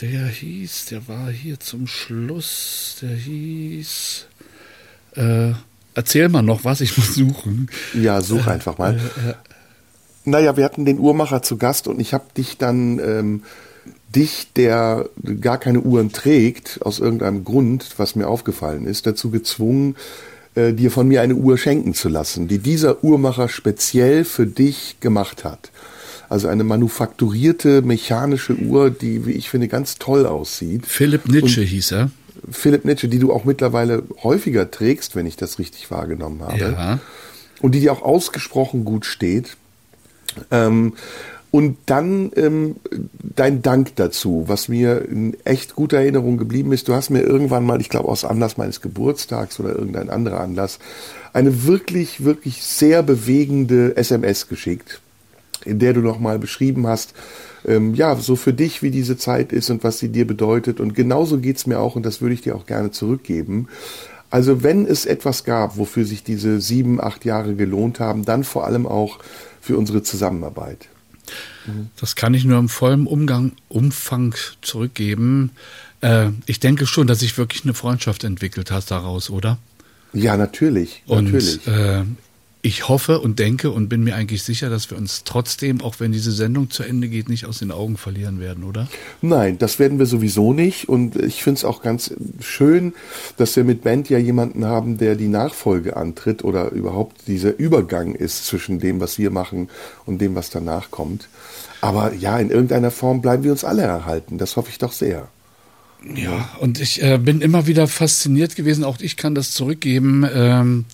Der 0.00 0.26
hieß, 0.26 0.86
der 0.86 1.08
war 1.08 1.30
hier 1.30 1.58
zum 1.58 1.86
Schluss, 1.86 2.98
der 3.00 3.16
hieß, 3.16 4.26
äh, 5.16 5.52
erzähl 5.94 6.28
mal 6.28 6.42
noch 6.42 6.64
was, 6.64 6.82
ich 6.82 6.98
muss 6.98 7.14
suchen. 7.14 7.70
Ja, 7.94 8.20
such 8.20 8.46
einfach 8.46 8.76
mal. 8.76 9.00
Naja, 10.24 10.56
wir 10.56 10.64
hatten 10.64 10.84
den 10.84 10.98
Uhrmacher 10.98 11.42
zu 11.42 11.56
Gast 11.56 11.88
und 11.88 12.00
ich 12.00 12.12
habe 12.12 12.24
dich 12.36 12.58
dann, 12.58 12.98
ähm, 12.98 13.42
dich, 14.14 14.48
der 14.54 15.08
gar 15.40 15.58
keine 15.58 15.80
Uhren 15.80 16.12
trägt, 16.12 16.80
aus 16.82 16.98
irgendeinem 16.98 17.44
Grund, 17.44 17.94
was 17.96 18.16
mir 18.16 18.28
aufgefallen 18.28 18.86
ist, 18.86 19.06
dazu 19.06 19.30
gezwungen, 19.30 19.96
äh, 20.54 20.72
dir 20.72 20.90
von 20.90 21.08
mir 21.08 21.22
eine 21.22 21.36
Uhr 21.36 21.56
schenken 21.56 21.94
zu 21.94 22.08
lassen, 22.08 22.48
die 22.48 22.58
dieser 22.58 23.02
Uhrmacher 23.04 23.48
speziell 23.48 24.24
für 24.24 24.46
dich 24.46 24.96
gemacht 25.00 25.44
hat. 25.44 25.70
Also 26.28 26.48
eine 26.48 26.64
manufakturierte 26.64 27.82
mechanische 27.82 28.54
Uhr, 28.56 28.90
die, 28.90 29.26
wie 29.26 29.32
ich 29.32 29.48
finde, 29.48 29.68
ganz 29.68 29.96
toll 29.96 30.26
aussieht. 30.26 30.86
Philipp 30.86 31.28
Nietzsche 31.28 31.62
hieß 31.62 31.92
er. 31.92 32.10
Philipp 32.50 32.84
Nietzsche, 32.84 33.08
die 33.08 33.18
du 33.18 33.32
auch 33.32 33.44
mittlerweile 33.44 34.02
häufiger 34.22 34.70
trägst, 34.70 35.16
wenn 35.16 35.26
ich 35.26 35.36
das 35.36 35.58
richtig 35.58 35.90
wahrgenommen 35.90 36.42
habe. 36.42 36.58
Ja. 36.58 36.98
Und 37.60 37.74
die 37.74 37.80
dir 37.80 37.92
auch 37.92 38.02
ausgesprochen 38.02 38.84
gut 38.84 39.06
steht. 39.06 39.56
Ähm, 40.50 40.94
und 41.50 41.78
dann 41.86 42.32
ähm, 42.36 42.76
dein 43.22 43.62
Dank 43.62 43.96
dazu, 43.96 44.44
was 44.46 44.68
mir 44.68 45.08
in 45.08 45.36
echt 45.44 45.74
guter 45.74 45.98
Erinnerung 45.98 46.36
geblieben 46.36 46.72
ist. 46.72 46.86
Du 46.88 46.94
hast 46.94 47.08
mir 47.08 47.22
irgendwann 47.22 47.64
mal, 47.64 47.80
ich 47.80 47.88
glaube 47.88 48.08
aus 48.08 48.24
Anlass 48.24 48.58
meines 48.58 48.82
Geburtstags 48.82 49.58
oder 49.58 49.70
irgendein 49.70 50.10
anderer 50.10 50.40
Anlass, 50.40 50.78
eine 51.32 51.64
wirklich, 51.64 52.24
wirklich 52.24 52.62
sehr 52.62 53.02
bewegende 53.02 53.96
SMS 53.96 54.48
geschickt, 54.48 55.00
in 55.66 55.78
der 55.78 55.92
du 55.92 56.00
nochmal 56.00 56.38
beschrieben 56.38 56.86
hast, 56.86 57.14
ähm, 57.66 57.94
ja, 57.94 58.14
so 58.16 58.36
für 58.36 58.52
dich, 58.52 58.82
wie 58.82 58.90
diese 58.90 59.16
Zeit 59.16 59.52
ist 59.52 59.70
und 59.70 59.84
was 59.84 59.98
sie 59.98 60.08
dir 60.08 60.26
bedeutet. 60.26 60.80
Und 60.80 60.94
genauso 60.94 61.38
geht's 61.38 61.66
mir 61.66 61.78
auch 61.78 61.96
und 61.96 62.04
das 62.04 62.20
würde 62.20 62.34
ich 62.34 62.42
dir 62.42 62.56
auch 62.56 62.66
gerne 62.66 62.90
zurückgeben. 62.90 63.68
Also 64.30 64.62
wenn 64.62 64.86
es 64.86 65.06
etwas 65.06 65.44
gab, 65.44 65.76
wofür 65.76 66.04
sich 66.04 66.22
diese 66.22 66.60
sieben, 66.60 67.00
acht 67.00 67.24
Jahre 67.24 67.54
gelohnt 67.54 68.00
haben, 68.00 68.24
dann 68.24 68.44
vor 68.44 68.66
allem 68.66 68.86
auch 68.86 69.18
für 69.60 69.76
unsere 69.76 70.02
Zusammenarbeit. 70.02 70.88
Das 72.00 72.14
kann 72.14 72.34
ich 72.34 72.44
nur 72.44 72.58
im 72.58 72.68
vollen 72.68 73.06
Umgang, 73.06 73.52
Umfang 73.68 74.34
zurückgeben. 74.62 75.50
Äh, 76.00 76.28
ich 76.46 76.60
denke 76.60 76.86
schon, 76.86 77.06
dass 77.06 77.20
sich 77.20 77.36
wirklich 77.38 77.64
eine 77.64 77.74
Freundschaft 77.74 78.24
entwickelt 78.24 78.70
hat 78.70 78.90
daraus, 78.90 79.30
oder? 79.30 79.58
Ja, 80.12 80.36
natürlich, 80.36 81.02
Und 81.06 81.24
natürlich. 81.24 81.66
äh, 81.66 82.04
ich 82.66 82.88
hoffe 82.88 83.20
und 83.20 83.38
denke 83.38 83.70
und 83.70 83.88
bin 83.88 84.02
mir 84.02 84.16
eigentlich 84.16 84.42
sicher, 84.42 84.68
dass 84.68 84.90
wir 84.90 84.98
uns 84.98 85.22
trotzdem, 85.22 85.80
auch 85.80 86.00
wenn 86.00 86.10
diese 86.10 86.32
Sendung 86.32 86.68
zu 86.68 86.82
Ende 86.82 87.08
geht, 87.08 87.28
nicht 87.28 87.46
aus 87.46 87.60
den 87.60 87.70
Augen 87.70 87.96
verlieren 87.96 88.40
werden, 88.40 88.64
oder? 88.64 88.88
Nein, 89.22 89.56
das 89.58 89.78
werden 89.78 90.00
wir 90.00 90.06
sowieso 90.06 90.52
nicht. 90.52 90.88
Und 90.88 91.14
ich 91.14 91.44
finde 91.44 91.58
es 91.58 91.64
auch 91.64 91.80
ganz 91.80 92.12
schön, 92.40 92.92
dass 93.36 93.54
wir 93.54 93.62
mit 93.62 93.84
Band 93.84 94.10
ja 94.10 94.18
jemanden 94.18 94.64
haben, 94.64 94.98
der 94.98 95.14
die 95.14 95.28
Nachfolge 95.28 95.96
antritt 95.96 96.42
oder 96.42 96.72
überhaupt 96.72 97.28
dieser 97.28 97.56
Übergang 97.56 98.16
ist 98.16 98.46
zwischen 98.46 98.80
dem, 98.80 98.98
was 98.98 99.16
wir 99.16 99.30
machen 99.30 99.68
und 100.04 100.20
dem, 100.20 100.34
was 100.34 100.50
danach 100.50 100.90
kommt. 100.90 101.28
Aber 101.80 102.14
ja, 102.14 102.36
in 102.36 102.50
irgendeiner 102.50 102.90
Form 102.90 103.22
bleiben 103.22 103.44
wir 103.44 103.52
uns 103.52 103.62
alle 103.62 103.82
erhalten. 103.82 104.38
Das 104.38 104.56
hoffe 104.56 104.70
ich 104.70 104.78
doch 104.78 104.92
sehr. 104.92 105.28
Ja, 106.16 106.48
und 106.58 106.80
ich 106.80 107.00
äh, 107.00 107.16
bin 107.18 107.42
immer 107.42 107.68
wieder 107.68 107.86
fasziniert 107.86 108.56
gewesen, 108.56 108.82
auch 108.82 108.98
ich 108.98 109.16
kann 109.16 109.36
das 109.36 109.52
zurückgeben. 109.52 110.26
Ähm, 110.34 110.84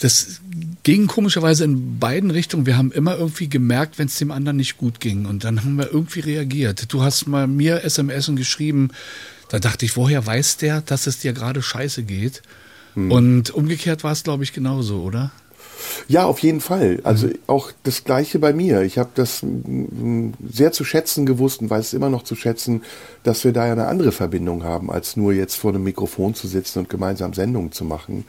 das 0.00 0.40
ging 0.82 1.06
komischerweise 1.06 1.64
in 1.64 1.98
beiden 1.98 2.30
Richtungen. 2.30 2.66
Wir 2.66 2.76
haben 2.76 2.92
immer 2.92 3.16
irgendwie 3.16 3.48
gemerkt, 3.48 3.98
wenn 3.98 4.06
es 4.06 4.18
dem 4.18 4.30
anderen 4.30 4.56
nicht 4.56 4.76
gut 4.76 5.00
ging. 5.00 5.26
Und 5.26 5.44
dann 5.44 5.64
haben 5.64 5.76
wir 5.76 5.92
irgendwie 5.92 6.20
reagiert. 6.20 6.92
Du 6.92 7.02
hast 7.02 7.26
mal 7.26 7.46
mir 7.46 7.84
SMS 7.84 8.28
und 8.28 8.36
geschrieben, 8.36 8.90
da 9.48 9.58
dachte 9.58 9.84
ich, 9.84 9.96
woher 9.96 10.26
weiß 10.26 10.56
der, 10.58 10.80
dass 10.80 11.06
es 11.06 11.18
dir 11.18 11.32
gerade 11.32 11.62
scheiße 11.62 12.02
geht? 12.02 12.42
Und 12.96 13.50
umgekehrt 13.50 14.04
war 14.04 14.12
es, 14.12 14.22
glaube 14.22 14.44
ich, 14.44 14.52
genauso, 14.52 15.02
oder? 15.02 15.32
Ja, 16.06 16.24
auf 16.26 16.38
jeden 16.40 16.60
Fall. 16.60 17.00
Also 17.02 17.28
auch 17.46 17.72
das 17.82 18.04
Gleiche 18.04 18.38
bei 18.38 18.52
mir. 18.52 18.82
Ich 18.82 18.98
habe 18.98 19.10
das 19.14 19.44
sehr 20.48 20.72
zu 20.72 20.84
schätzen 20.84 21.26
gewusst 21.26 21.60
und 21.60 21.70
weiß 21.70 21.86
es 21.86 21.92
immer 21.94 22.08
noch 22.08 22.22
zu 22.22 22.36
schätzen, 22.36 22.82
dass 23.22 23.44
wir 23.44 23.52
da 23.52 23.66
ja 23.66 23.72
eine 23.72 23.86
andere 23.86 24.12
Verbindung 24.12 24.62
haben, 24.62 24.90
als 24.90 25.16
nur 25.16 25.32
jetzt 25.32 25.56
vor 25.56 25.72
einem 25.72 25.82
Mikrofon 25.82 26.34
zu 26.34 26.46
sitzen 26.46 26.80
und 26.80 26.90
gemeinsam 26.90 27.34
Sendungen 27.34 27.72
zu 27.72 27.84
machen. 27.84 28.24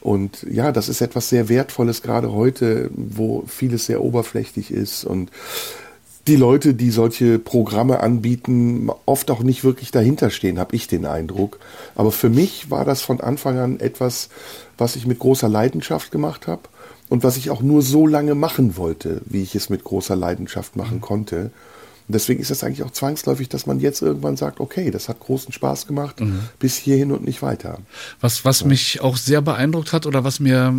Und 0.00 0.46
ja, 0.50 0.72
das 0.72 0.88
ist 0.88 1.00
etwas 1.00 1.28
sehr 1.28 1.48
Wertvolles, 1.48 2.02
gerade 2.02 2.32
heute, 2.32 2.90
wo 2.94 3.44
vieles 3.46 3.86
sehr 3.86 4.02
oberflächlich 4.02 4.70
ist 4.70 5.04
und 5.04 5.30
die 6.26 6.36
Leute, 6.36 6.74
die 6.74 6.90
solche 6.90 7.38
Programme 7.38 8.00
anbieten, 8.00 8.90
oft 9.06 9.30
auch 9.30 9.42
nicht 9.42 9.64
wirklich 9.64 9.90
dahinter 9.90 10.30
stehen, 10.30 10.58
habe 10.58 10.76
ich 10.76 10.86
den 10.86 11.06
Eindruck. 11.06 11.58
Aber 11.94 12.12
für 12.12 12.28
mich 12.28 12.70
war 12.70 12.84
das 12.84 13.02
von 13.02 13.20
Anfang 13.20 13.58
an 13.58 13.80
etwas, 13.80 14.28
was 14.76 14.96
ich 14.96 15.06
mit 15.06 15.18
großer 15.18 15.48
Leidenschaft 15.48 16.10
gemacht 16.12 16.46
habe 16.46 16.62
und 17.08 17.24
was 17.24 17.36
ich 17.36 17.50
auch 17.50 17.62
nur 17.62 17.82
so 17.82 18.06
lange 18.06 18.34
machen 18.34 18.76
wollte, 18.76 19.22
wie 19.24 19.42
ich 19.42 19.54
es 19.54 19.70
mit 19.70 19.82
großer 19.82 20.14
Leidenschaft 20.14 20.76
machen 20.76 21.00
konnte. 21.00 21.50
Und 22.10 22.14
deswegen 22.14 22.40
ist 22.40 22.50
das 22.50 22.64
eigentlich 22.64 22.82
auch 22.82 22.90
zwangsläufig, 22.90 23.48
dass 23.48 23.66
man 23.66 23.78
jetzt 23.78 24.02
irgendwann 24.02 24.36
sagt, 24.36 24.58
okay, 24.58 24.90
das 24.90 25.08
hat 25.08 25.20
großen 25.20 25.52
Spaß 25.52 25.86
gemacht, 25.86 26.16
bis 26.58 26.74
hierhin 26.76 27.12
und 27.12 27.24
nicht 27.24 27.40
weiter. 27.40 27.78
Was, 28.20 28.44
was 28.44 28.64
mich 28.64 29.00
auch 29.00 29.16
sehr 29.16 29.40
beeindruckt 29.40 29.92
hat 29.92 30.06
oder 30.06 30.24
was 30.24 30.40
mir 30.40 30.74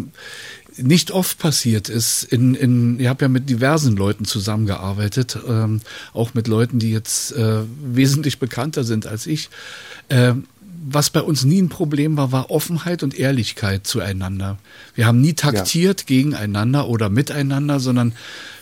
nicht 0.75 1.09
oft 1.11 1.39
passiert 1.39 1.87
ist, 1.87 2.23
in, 2.23 2.53
in, 2.53 2.99
ihr 2.99 3.09
habt 3.09 3.21
ja 3.21 3.29
mit 3.29 3.49
diversen 3.49 3.95
Leuten 3.95 4.25
zusammengearbeitet, 4.25 5.39
ähm, 5.47 5.79
auch 6.13 6.33
mit 6.33 6.49
Leuten, 6.49 6.79
die 6.79 6.91
jetzt 6.91 7.31
äh, 7.31 7.61
wesentlich 7.81 8.37
bekannter 8.37 8.83
sind 8.83 9.07
als 9.07 9.25
ich. 9.25 9.49
Ähm, 10.09 10.47
was 10.83 11.11
bei 11.11 11.21
uns 11.21 11.45
nie 11.45 11.61
ein 11.61 11.69
Problem 11.69 12.17
war, 12.17 12.33
war 12.33 12.51
Offenheit 12.51 13.03
und 13.03 13.17
Ehrlichkeit 13.17 13.87
zueinander. 13.87 14.57
Wir 14.95 15.05
haben 15.07 15.21
nie 15.21 15.33
taktiert 15.33 16.07
gegeneinander 16.07 16.89
oder 16.89 17.07
miteinander, 17.07 17.79
sondern 17.79 18.15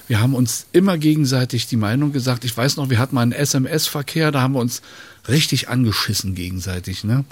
wir 0.09 0.19
haben 0.19 0.35
uns 0.35 0.65
immer 0.73 0.97
gegenseitig 0.97 1.67
die 1.67 1.77
Meinung 1.77 2.11
gesagt. 2.11 2.43
Ich 2.43 2.55
weiß 2.57 2.75
noch, 2.75 2.89
wir 2.89 2.99
hatten 2.99 3.15
mal 3.15 3.21
einen 3.21 3.31
SMS-Verkehr, 3.31 4.31
da 4.31 4.41
haben 4.41 4.53
wir 4.55 4.59
uns 4.59 4.81
richtig 5.27 5.69
angeschissen 5.69 6.33
gegenseitig. 6.33 7.03
Ne? 7.03 7.23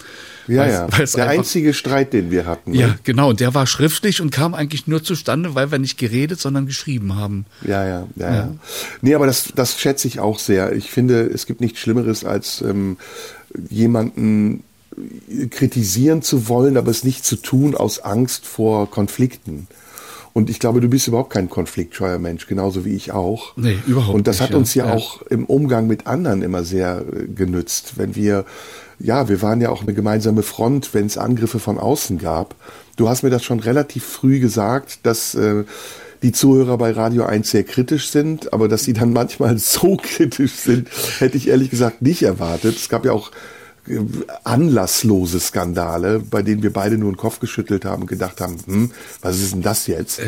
Ja, 0.48 0.62
Weil's- 0.62 0.74
ja. 0.74 0.88
weil's 0.98 1.12
Der 1.14 1.28
einzige 1.30 1.74
Streit, 1.74 2.14
den 2.14 2.30
wir 2.32 2.46
hatten. 2.46 2.72
ne? 2.72 2.78
Ja, 2.78 2.96
genau. 3.04 3.30
Und 3.32 3.40
der 3.40 3.54
war 3.56 3.66
schriftlich 3.66 4.22
und 4.22 4.30
kam 4.30 4.54
eigentlich 4.54 4.86
nur 4.88 5.04
zustande, 5.04 5.56
weil 5.56 5.72
wir 5.72 5.80
nicht 5.80 5.98
geredet, 5.98 6.40
sondern 6.40 6.68
geschrieben 6.68 7.16
haben. 7.16 7.46
Ja, 7.66 7.84
ja, 7.86 8.08
ja, 8.16 8.36
ja. 8.36 8.56
Nee, 9.02 9.16
aber 9.16 9.26
das, 9.26 9.52
das 9.56 9.80
schätze 9.80 10.08
ich 10.08 10.20
auch 10.20 10.38
sehr. 10.38 10.74
Ich 10.74 10.92
finde, 10.92 11.22
es 11.24 11.48
gibt 11.48 11.60
nichts 11.62 11.80
Schlimmeres, 11.80 12.24
als 12.26 12.62
ähm, 12.62 12.98
jemanden 13.70 14.64
kritisieren 15.50 16.22
zu 16.22 16.48
wollen, 16.48 16.78
aber 16.78 16.92
es 16.92 17.04
nicht 17.04 17.26
zu 17.26 17.36
tun 17.36 17.76
aus 17.76 18.00
Angst 18.00 18.46
vor 18.46 18.90
Konflikten. 18.90 19.68
Und 20.38 20.52
ich 20.52 20.60
glaube, 20.60 20.82
du 20.82 20.88
bist 20.88 21.08
überhaupt 21.08 21.32
kein 21.32 21.50
konfliktscheuer 21.50 22.20
Mensch, 22.20 22.46
genauso 22.46 22.86
wie 22.86 22.96
ich 22.96 23.12
auch. 23.12 23.58
Nee, 23.58 23.80
überhaupt 23.88 24.14
Und 24.14 24.28
das 24.28 24.40
nicht, 24.40 24.50
hat 24.50 24.56
uns 24.56 24.76
ja, 24.76 24.86
Ja. 24.86 24.94
auch 24.94 25.24
im 25.24 25.46
Umgang 25.46 25.88
mit 25.88 26.06
anderen 26.06 26.44
immer 26.44 26.64
sehr 26.64 27.04
äh, 27.12 27.26
genützt. 27.26 27.94
Wenn 27.96 28.16
wir, 28.16 28.46
ja, 29.00 29.30
wir 29.30 29.42
waren 29.42 29.62
ja 29.62 29.72
auch 29.72 29.82
eine 29.82 29.96
gemeinsame 29.96 30.44
Front, 30.44 30.94
wenn 30.94 31.08
es 31.08 31.18
Angriffe 31.18 31.58
von 31.58 31.80
außen 31.80 32.20
gab. 32.20 32.54
Du 32.98 33.10
hast 33.10 33.24
mir 33.24 33.32
das 33.32 33.44
schon 33.44 33.60
relativ 33.60 34.04
früh 34.06 34.40
gesagt, 34.40 35.00
dass 35.08 35.34
äh, 35.34 35.64
die 36.22 36.34
Zuhörer 36.34 36.78
bei 36.78 36.92
Radio 36.92 37.24
1 37.26 37.50
sehr 37.50 37.64
kritisch 37.64 38.12
sind, 38.12 38.54
aber 38.54 38.68
dass 38.68 38.84
sie 38.84 38.94
dann 38.94 39.14
manchmal 39.14 39.58
so 39.58 39.98
kritisch 40.00 40.54
sind, 40.54 40.88
hätte 41.18 41.38
ich 41.38 41.48
ehrlich 41.48 41.72
gesagt 41.72 42.04
nicht 42.04 42.22
erwartet. 42.22 42.76
Es 42.76 42.90
gab 42.90 43.06
ja 43.06 43.12
auch 43.12 43.32
anlasslose 44.44 45.40
Skandale, 45.40 46.20
bei 46.20 46.42
denen 46.42 46.64
wir 46.64 46.72
beide 46.74 46.98
nur 46.98 47.12
den 47.12 47.18
Kopf 47.18 47.40
geschüttelt 47.40 47.86
haben 47.86 48.04
und 48.04 48.08
gedacht 48.08 48.42
haben, 48.42 48.58
hm, 48.66 48.92
was 49.22 49.40
ist 49.40 49.54
denn 49.54 49.62
das 49.62 49.88
jetzt? 49.88 50.20
Ja, 50.20 50.26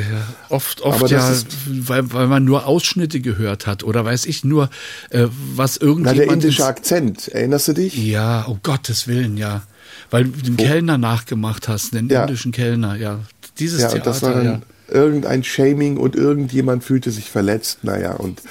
oft, 0.49 0.81
oft 0.81 1.09
ja, 1.09 1.29
ist- 1.31 1.47
weil, 1.67 2.11
weil 2.13 2.27
man 2.27 2.43
nur 2.45 2.65
Ausschnitte 2.65 3.19
gehört 3.19 3.67
hat 3.67 3.83
oder 3.83 4.05
weiß 4.05 4.25
ich 4.25 4.43
nur, 4.43 4.69
äh, 5.09 5.27
was 5.55 5.77
Na, 5.81 5.87
irgendjemand... 5.87 6.19
der 6.19 6.33
indische 6.33 6.65
Akzent, 6.65 7.27
erinnerst 7.29 7.67
du 7.69 7.73
dich? 7.73 7.95
Ja, 7.97 8.43
um 8.43 8.59
Gottes 8.63 9.07
Willen, 9.07 9.37
ja. 9.37 9.63
Weil 10.11 10.25
du 10.25 10.31
den 10.41 10.57
Kellner 10.57 10.97
nachgemacht 10.97 11.67
hast, 11.67 11.93
den 11.93 12.09
Ja. 12.09 12.21
indischen 12.23 12.51
Kellner, 12.51 12.95
ja. 12.95 13.19
Dieses 13.59 13.81
Ja, 13.81 13.89
Theater, 13.89 14.05
das 14.05 14.21
war 14.21 14.33
dann 14.33 14.45
ja. 14.45 14.61
irgendein 14.87 15.43
Shaming 15.43 15.97
und 15.97 16.15
irgendjemand 16.15 16.83
fühlte 16.83 17.11
sich 17.11 17.29
verletzt. 17.29 17.79
Naja, 17.83 18.13
und 18.13 18.41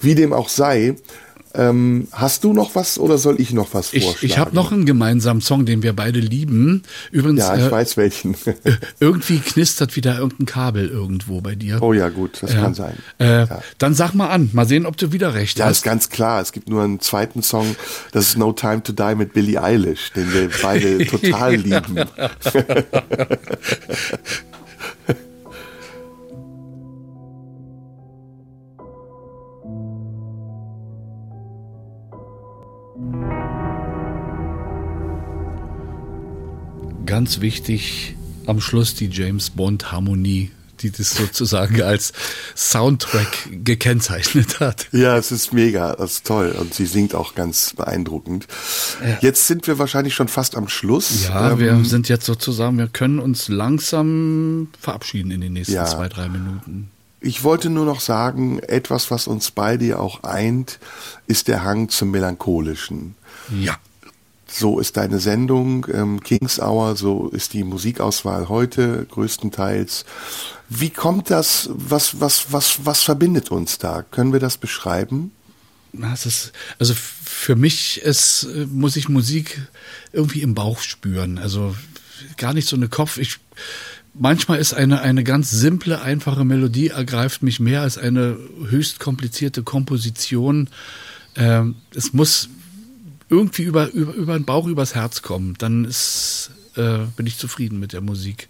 wie 0.00 0.14
dem 0.14 0.32
auch 0.32 0.48
sei, 0.48 0.96
ähm, 1.58 2.08
hast 2.12 2.44
du 2.44 2.52
noch 2.54 2.74
was 2.74 2.98
oder 2.98 3.18
soll 3.18 3.40
ich 3.40 3.52
noch 3.52 3.74
was 3.74 3.92
Ich, 3.92 4.04
vorschlagen? 4.04 4.26
ich 4.26 4.38
habe 4.38 4.54
noch 4.54 4.72
einen 4.72 4.86
gemeinsamen 4.86 5.40
Song, 5.42 5.66
den 5.66 5.82
wir 5.82 5.92
beide 5.92 6.20
lieben. 6.20 6.82
Übrigens, 7.10 7.40
Ja, 7.40 7.56
ich 7.56 7.64
äh, 7.64 7.70
weiß 7.70 7.96
welchen. 7.98 8.36
irgendwie 9.00 9.40
knistert 9.40 9.96
wieder 9.96 10.16
irgendein 10.18 10.46
Kabel 10.46 10.88
irgendwo 10.88 11.40
bei 11.40 11.54
dir. 11.54 11.82
oh 11.82 11.92
ja, 11.92 12.08
gut, 12.08 12.38
das 12.40 12.52
Ja. 12.54 12.60
kann 12.62 12.74
sein. 12.74 12.96
Äh, 13.18 13.40
ja. 13.46 13.60
Dann 13.78 13.94
sag 13.94 14.14
mal 14.14 14.28
an, 14.28 14.48
mal 14.52 14.66
sehen, 14.66 14.86
ob 14.86 14.96
du 14.96 15.12
wieder 15.12 15.34
recht 15.34 15.58
Ja, 15.58 15.66
ist 15.68 15.78
hast. 15.78 15.82
ganz 15.84 16.08
klar. 16.08 16.40
Es 16.40 16.52
gibt 16.52 16.68
nur 16.70 16.82
einen 16.82 17.00
zweiten 17.00 17.42
Song, 17.42 17.76
das 18.12 18.28
ist 18.28 18.38
No 18.38 18.52
Time 18.52 18.82
to 18.82 18.92
Die 18.92 19.14
mit 19.16 19.32
Billie 19.32 19.62
Eilish, 19.62 20.12
den 20.14 20.32
wir 20.32 20.48
beide 20.62 21.04
total 21.06 21.56
lieben. 21.56 21.96
Ganz 37.18 37.40
wichtig, 37.40 38.14
am 38.46 38.60
Schluss 38.60 38.94
die 38.94 39.08
James 39.08 39.50
Bond 39.50 39.90
Harmonie, 39.90 40.52
die 40.78 40.92
das 40.92 41.16
sozusagen 41.16 41.82
als 41.82 42.12
Soundtrack 42.54 43.64
gekennzeichnet 43.64 44.60
hat. 44.60 44.86
Ja, 44.92 45.16
es 45.16 45.32
ist 45.32 45.52
mega, 45.52 45.96
das 45.96 46.12
ist 46.12 46.26
toll 46.28 46.54
und 46.56 46.74
sie 46.74 46.86
singt 46.86 47.16
auch 47.16 47.34
ganz 47.34 47.72
beeindruckend. 47.76 48.46
Jetzt 49.20 49.48
sind 49.48 49.66
wir 49.66 49.80
wahrscheinlich 49.80 50.14
schon 50.14 50.28
fast 50.28 50.54
am 50.56 50.68
Schluss. 50.68 51.24
Ja, 51.24 51.50
Ähm, 51.50 51.58
wir 51.58 51.84
sind 51.84 52.08
jetzt 52.08 52.24
sozusagen, 52.24 52.78
wir 52.78 52.86
können 52.86 53.18
uns 53.18 53.48
langsam 53.48 54.68
verabschieden 54.80 55.32
in 55.32 55.40
den 55.40 55.54
nächsten 55.54 55.74
Ja. 55.74 55.86
zwei, 55.86 56.08
drei 56.08 56.28
Minuten. 56.28 56.88
Ich 57.20 57.42
wollte 57.42 57.68
nur 57.68 57.84
noch 57.84 57.98
sagen, 57.98 58.60
etwas, 58.60 59.10
was 59.10 59.26
uns 59.26 59.50
beide 59.50 59.84
ja 59.86 59.98
auch 59.98 60.22
eint, 60.22 60.78
ist 61.26 61.48
der 61.48 61.64
Hang 61.64 61.88
zum 61.88 62.12
Melancholischen. 62.12 63.16
Ja. 63.60 63.76
So 64.50 64.80
ist 64.80 64.96
deine 64.96 65.20
Sendung, 65.20 65.86
ähm, 65.92 66.20
Kings 66.20 66.58
Hour, 66.58 66.96
so 66.96 67.28
ist 67.28 67.52
die 67.52 67.64
Musikauswahl 67.64 68.48
heute 68.48 69.06
größtenteils. 69.10 70.04
Wie 70.68 70.90
kommt 70.90 71.30
das, 71.30 71.68
was, 71.72 72.20
was, 72.20 72.50
was, 72.52 72.84
was 72.84 73.02
verbindet 73.02 73.50
uns 73.50 73.78
da? 73.78 74.02
Können 74.02 74.32
wir 74.32 74.40
das 74.40 74.56
beschreiben? 74.56 75.32
Na, 75.92 76.12
es 76.12 76.26
ist, 76.26 76.52
also 76.78 76.94
für 76.94 77.56
mich 77.56 78.00
ist, 78.02 78.44
äh, 78.54 78.66
muss 78.66 78.96
ich 78.96 79.08
Musik 79.08 79.60
irgendwie 80.12 80.42
im 80.42 80.54
Bauch 80.54 80.80
spüren. 80.80 81.38
Also 81.38 81.74
gar 82.36 82.54
nicht 82.54 82.68
so 82.68 82.76
eine 82.76 82.88
Kopf. 82.88 83.18
Ich, 83.18 83.38
manchmal 84.14 84.58
ist 84.58 84.74
eine, 84.74 85.00
eine 85.00 85.24
ganz 85.24 85.50
simple, 85.50 86.00
einfache 86.02 86.44
Melodie 86.44 86.88
ergreift 86.88 87.42
mich 87.42 87.60
mehr 87.60 87.82
als 87.82 87.98
eine 87.98 88.38
höchst 88.68 88.98
komplizierte 88.98 89.62
Komposition. 89.62 90.68
Ähm, 91.36 91.76
es 91.94 92.12
muss 92.12 92.48
irgendwie 93.28 93.62
über, 93.62 93.90
über, 93.92 94.14
über 94.14 94.38
den 94.38 94.44
Bauch, 94.44 94.66
übers 94.66 94.94
Herz 94.94 95.22
kommen. 95.22 95.54
Dann 95.58 95.84
ist, 95.84 96.50
äh, 96.76 96.98
bin 97.16 97.26
ich 97.26 97.38
zufrieden 97.38 97.78
mit 97.78 97.92
der 97.92 98.00
Musik. 98.00 98.48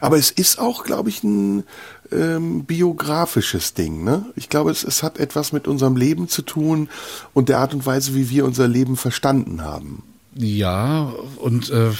Aber 0.00 0.18
es 0.18 0.30
ist 0.30 0.58
auch, 0.58 0.84
glaube 0.84 1.08
ich, 1.08 1.22
ein 1.24 1.64
ähm, 2.12 2.64
biografisches 2.64 3.74
Ding. 3.74 4.04
Ne? 4.04 4.24
Ich 4.36 4.48
glaube, 4.48 4.70
es, 4.70 4.84
es 4.84 5.02
hat 5.02 5.18
etwas 5.18 5.52
mit 5.52 5.66
unserem 5.66 5.96
Leben 5.96 6.28
zu 6.28 6.42
tun 6.42 6.88
und 7.32 7.48
der 7.48 7.58
Art 7.58 7.74
und 7.74 7.86
Weise, 7.86 8.14
wie 8.14 8.30
wir 8.30 8.44
unser 8.44 8.68
Leben 8.68 8.96
verstanden 8.96 9.62
haben. 9.62 10.02
Ja, 10.36 11.12
und 11.36 11.70
äh, 11.70 11.92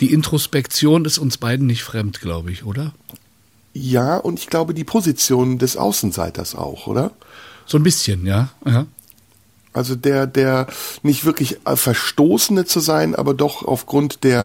die 0.00 0.12
Introspektion 0.12 1.04
ist 1.04 1.18
uns 1.18 1.36
beiden 1.36 1.66
nicht 1.66 1.82
fremd, 1.82 2.20
glaube 2.20 2.50
ich, 2.50 2.64
oder? 2.64 2.94
Ja, 3.74 4.16
und 4.16 4.38
ich 4.38 4.48
glaube, 4.48 4.72
die 4.72 4.84
Position 4.84 5.58
des 5.58 5.76
Außenseiters 5.76 6.54
auch, 6.54 6.86
oder? 6.86 7.12
So 7.66 7.78
ein 7.78 7.82
bisschen, 7.82 8.26
ja. 8.26 8.50
ja. 8.64 8.86
Also 9.72 9.94
der, 9.94 10.26
der 10.26 10.66
nicht 11.02 11.24
wirklich 11.24 11.58
äh, 11.64 11.76
Verstoßene 11.76 12.64
zu 12.64 12.80
sein, 12.80 13.14
aber 13.14 13.34
doch 13.34 13.64
aufgrund 13.64 14.24
der, 14.24 14.42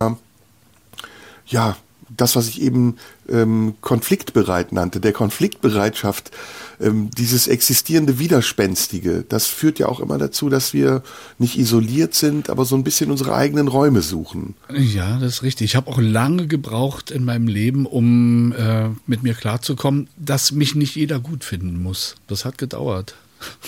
ja, 1.45 1.75
das, 2.15 2.36
was 2.36 2.47
ich 2.47 2.61
eben 2.61 2.97
ähm, 3.30 3.75
konfliktbereit 3.82 4.71
nannte, 4.71 4.99
der 4.99 5.13
Konfliktbereitschaft, 5.13 6.32
ähm, 6.80 7.09
dieses 7.17 7.47
existierende 7.47 8.19
Widerspenstige, 8.19 9.25
das 9.28 9.47
führt 9.47 9.80
ja 9.80 9.88
auch 9.88 9.99
immer 9.99 10.17
dazu, 10.17 10.49
dass 10.49 10.73
wir 10.73 11.03
nicht 11.38 11.57
isoliert 11.57 12.13
sind, 12.13 12.49
aber 12.49 12.65
so 12.65 12.75
ein 12.75 12.84
bisschen 12.84 13.11
unsere 13.11 13.36
eigenen 13.36 13.67
Räume 13.67 14.01
suchen. 14.01 14.55
Ja, 14.73 15.19
das 15.19 15.36
ist 15.36 15.43
richtig. 15.43 15.65
Ich 15.65 15.75
habe 15.75 15.89
auch 15.91 15.99
lange 15.99 16.47
gebraucht 16.47 17.11
in 17.11 17.25
meinem 17.25 17.47
Leben, 17.47 17.86
um 17.86 18.53
äh, 18.53 18.89
mit 19.05 19.23
mir 19.23 19.34
klarzukommen, 19.34 20.07
dass 20.17 20.51
mich 20.51 20.75
nicht 20.75 20.95
jeder 20.95 21.19
gut 21.19 21.43
finden 21.43 21.82
muss. 21.82 22.15
Das 22.28 22.45
hat 22.45 22.57
gedauert. 22.57 23.15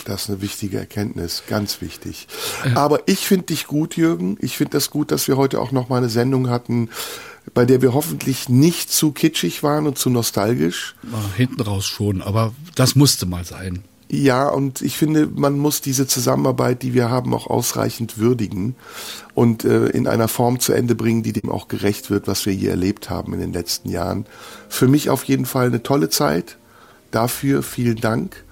Das 0.05 0.23
ist 0.23 0.29
eine 0.29 0.41
wichtige 0.41 0.77
Erkenntnis, 0.77 1.43
ganz 1.47 1.81
wichtig. 1.81 2.27
Aber 2.75 3.01
ich 3.07 3.19
finde 3.19 3.47
dich 3.47 3.67
gut, 3.67 3.95
Jürgen. 3.95 4.37
Ich 4.39 4.57
finde 4.57 4.71
das 4.71 4.89
gut, 4.89 5.11
dass 5.11 5.27
wir 5.27 5.37
heute 5.37 5.59
auch 5.59 5.71
noch 5.71 5.89
mal 5.89 5.97
eine 5.97 6.09
Sendung 6.09 6.49
hatten, 6.49 6.89
bei 7.53 7.65
der 7.65 7.81
wir 7.81 7.93
hoffentlich 7.93 8.49
nicht 8.49 8.91
zu 8.91 9.11
kitschig 9.11 9.63
waren 9.63 9.87
und 9.87 9.97
zu 9.97 10.09
nostalgisch. 10.09 10.95
Hinten 11.35 11.61
raus 11.61 11.85
schon, 11.85 12.21
aber 12.21 12.53
das 12.75 12.95
musste 12.95 13.25
mal 13.25 13.45
sein. 13.45 13.83
Ja, 14.11 14.47
und 14.47 14.81
ich 14.81 14.97
finde, 14.97 15.27
man 15.27 15.59
muss 15.59 15.81
diese 15.81 16.07
Zusammenarbeit, 16.07 16.81
die 16.81 16.95
wir 16.95 17.11
haben, 17.11 17.31
auch 17.35 17.45
ausreichend 17.45 18.17
würdigen 18.17 18.75
und 19.35 19.65
äh, 19.65 19.85
in 19.89 20.07
einer 20.07 20.27
Form 20.27 20.59
zu 20.59 20.73
Ende 20.73 20.95
bringen, 20.95 21.21
die 21.21 21.31
dem 21.31 21.51
auch 21.51 21.67
gerecht 21.67 22.09
wird, 22.09 22.27
was 22.27 22.43
wir 22.47 22.53
hier 22.53 22.71
erlebt 22.71 23.11
haben 23.11 23.33
in 23.33 23.39
den 23.39 23.53
letzten 23.53 23.89
Jahren. 23.89 24.25
Für 24.67 24.87
mich 24.87 25.11
auf 25.11 25.25
jeden 25.25 25.45
Fall 25.45 25.67
eine 25.67 25.83
tolle 25.83 26.09
Zeit. 26.09 26.57
Dafür 27.11 27.61
vielen 27.61 27.97
Dank. 27.97 28.43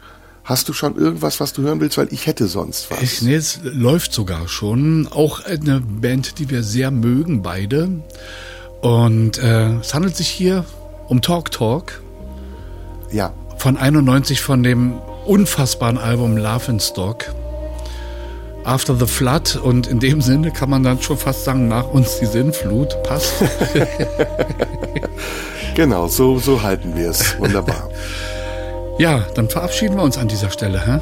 Hast 0.48 0.70
du 0.70 0.74
schon 0.74 0.96
irgendwas, 0.96 1.42
was 1.42 1.52
du 1.52 1.62
hören 1.64 1.82
willst? 1.82 1.98
Weil 1.98 2.08
ich 2.12 2.26
hätte 2.26 2.48
sonst 2.48 2.90
was. 2.90 3.02
Ich, 3.02 3.22
nee, 3.22 3.36
es 3.36 3.60
läuft 3.64 4.14
sogar 4.14 4.48
schon. 4.48 5.06
Auch 5.12 5.44
eine 5.44 5.82
Band, 5.82 6.40
die 6.40 6.50
wir 6.50 6.64
sehr 6.64 6.90
mögen, 6.90 7.42
beide. 7.42 7.90
Und 8.80 9.40
äh, 9.40 9.76
es 9.80 9.94
handelt 9.94 10.16
sich 10.16 10.30
hier 10.30 10.64
um 11.10 11.22
Talk 11.22 11.52
Talk 11.52 12.02
ja, 13.12 13.34
von 13.58 13.76
91 13.76 14.40
von 14.40 14.64
dem 14.64 14.94
unfassbaren 15.26 15.98
Album 15.98 16.38
Love 16.38 16.70
and 16.70 16.82
Stock. 16.82 17.26
After 18.64 18.96
the 18.96 19.06
Flood 19.06 19.58
und 19.58 19.88
in 19.88 20.00
dem 20.00 20.22
Sinne 20.22 20.52
kann 20.52 20.70
man 20.70 20.82
dann 20.82 21.02
schon 21.02 21.18
fast 21.18 21.44
sagen, 21.44 21.68
nach 21.68 21.90
uns 21.90 22.20
die 22.20 22.26
Sinnflut. 22.26 22.96
Passt. 23.04 23.34
genau, 25.76 26.08
so, 26.08 26.40
so 26.40 26.62
halten 26.62 26.96
wir 26.96 27.10
es. 27.10 27.38
Wunderbar. 27.38 27.90
ja, 28.98 29.26
dann 29.36 29.50
verabschieden 29.50 29.96
wir 29.96 30.04
uns 30.04 30.18
an 30.18 30.28
dieser 30.28 30.50
Stelle. 30.50 30.86
Hä? 30.86 31.00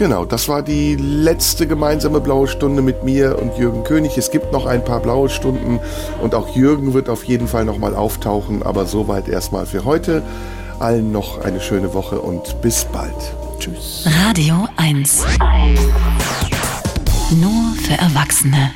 Genau, 0.00 0.24
das 0.24 0.48
war 0.48 0.62
die 0.62 0.96
letzte 0.96 1.66
gemeinsame 1.66 2.20
blaue 2.20 2.48
Stunde 2.48 2.80
mit 2.80 3.04
mir 3.04 3.38
und 3.38 3.58
Jürgen 3.58 3.84
König. 3.84 4.16
Es 4.16 4.30
gibt 4.30 4.50
noch 4.50 4.64
ein 4.64 4.82
paar 4.82 5.00
blaue 5.00 5.28
Stunden 5.28 5.78
und 6.22 6.34
auch 6.34 6.56
Jürgen 6.56 6.94
wird 6.94 7.10
auf 7.10 7.24
jeden 7.24 7.46
Fall 7.46 7.66
nochmal 7.66 7.94
auftauchen, 7.94 8.62
aber 8.62 8.86
soweit 8.86 9.28
erstmal 9.28 9.66
für 9.66 9.84
heute. 9.84 10.22
Allen 10.78 11.12
noch 11.12 11.44
eine 11.44 11.60
schöne 11.60 11.92
Woche 11.92 12.18
und 12.18 12.62
bis 12.62 12.86
bald. 12.86 13.12
Tschüss. 13.58 14.08
Radio 14.26 14.66
1. 14.76 15.26
Nur 17.38 17.74
für 17.82 18.00
Erwachsene. 18.00 18.70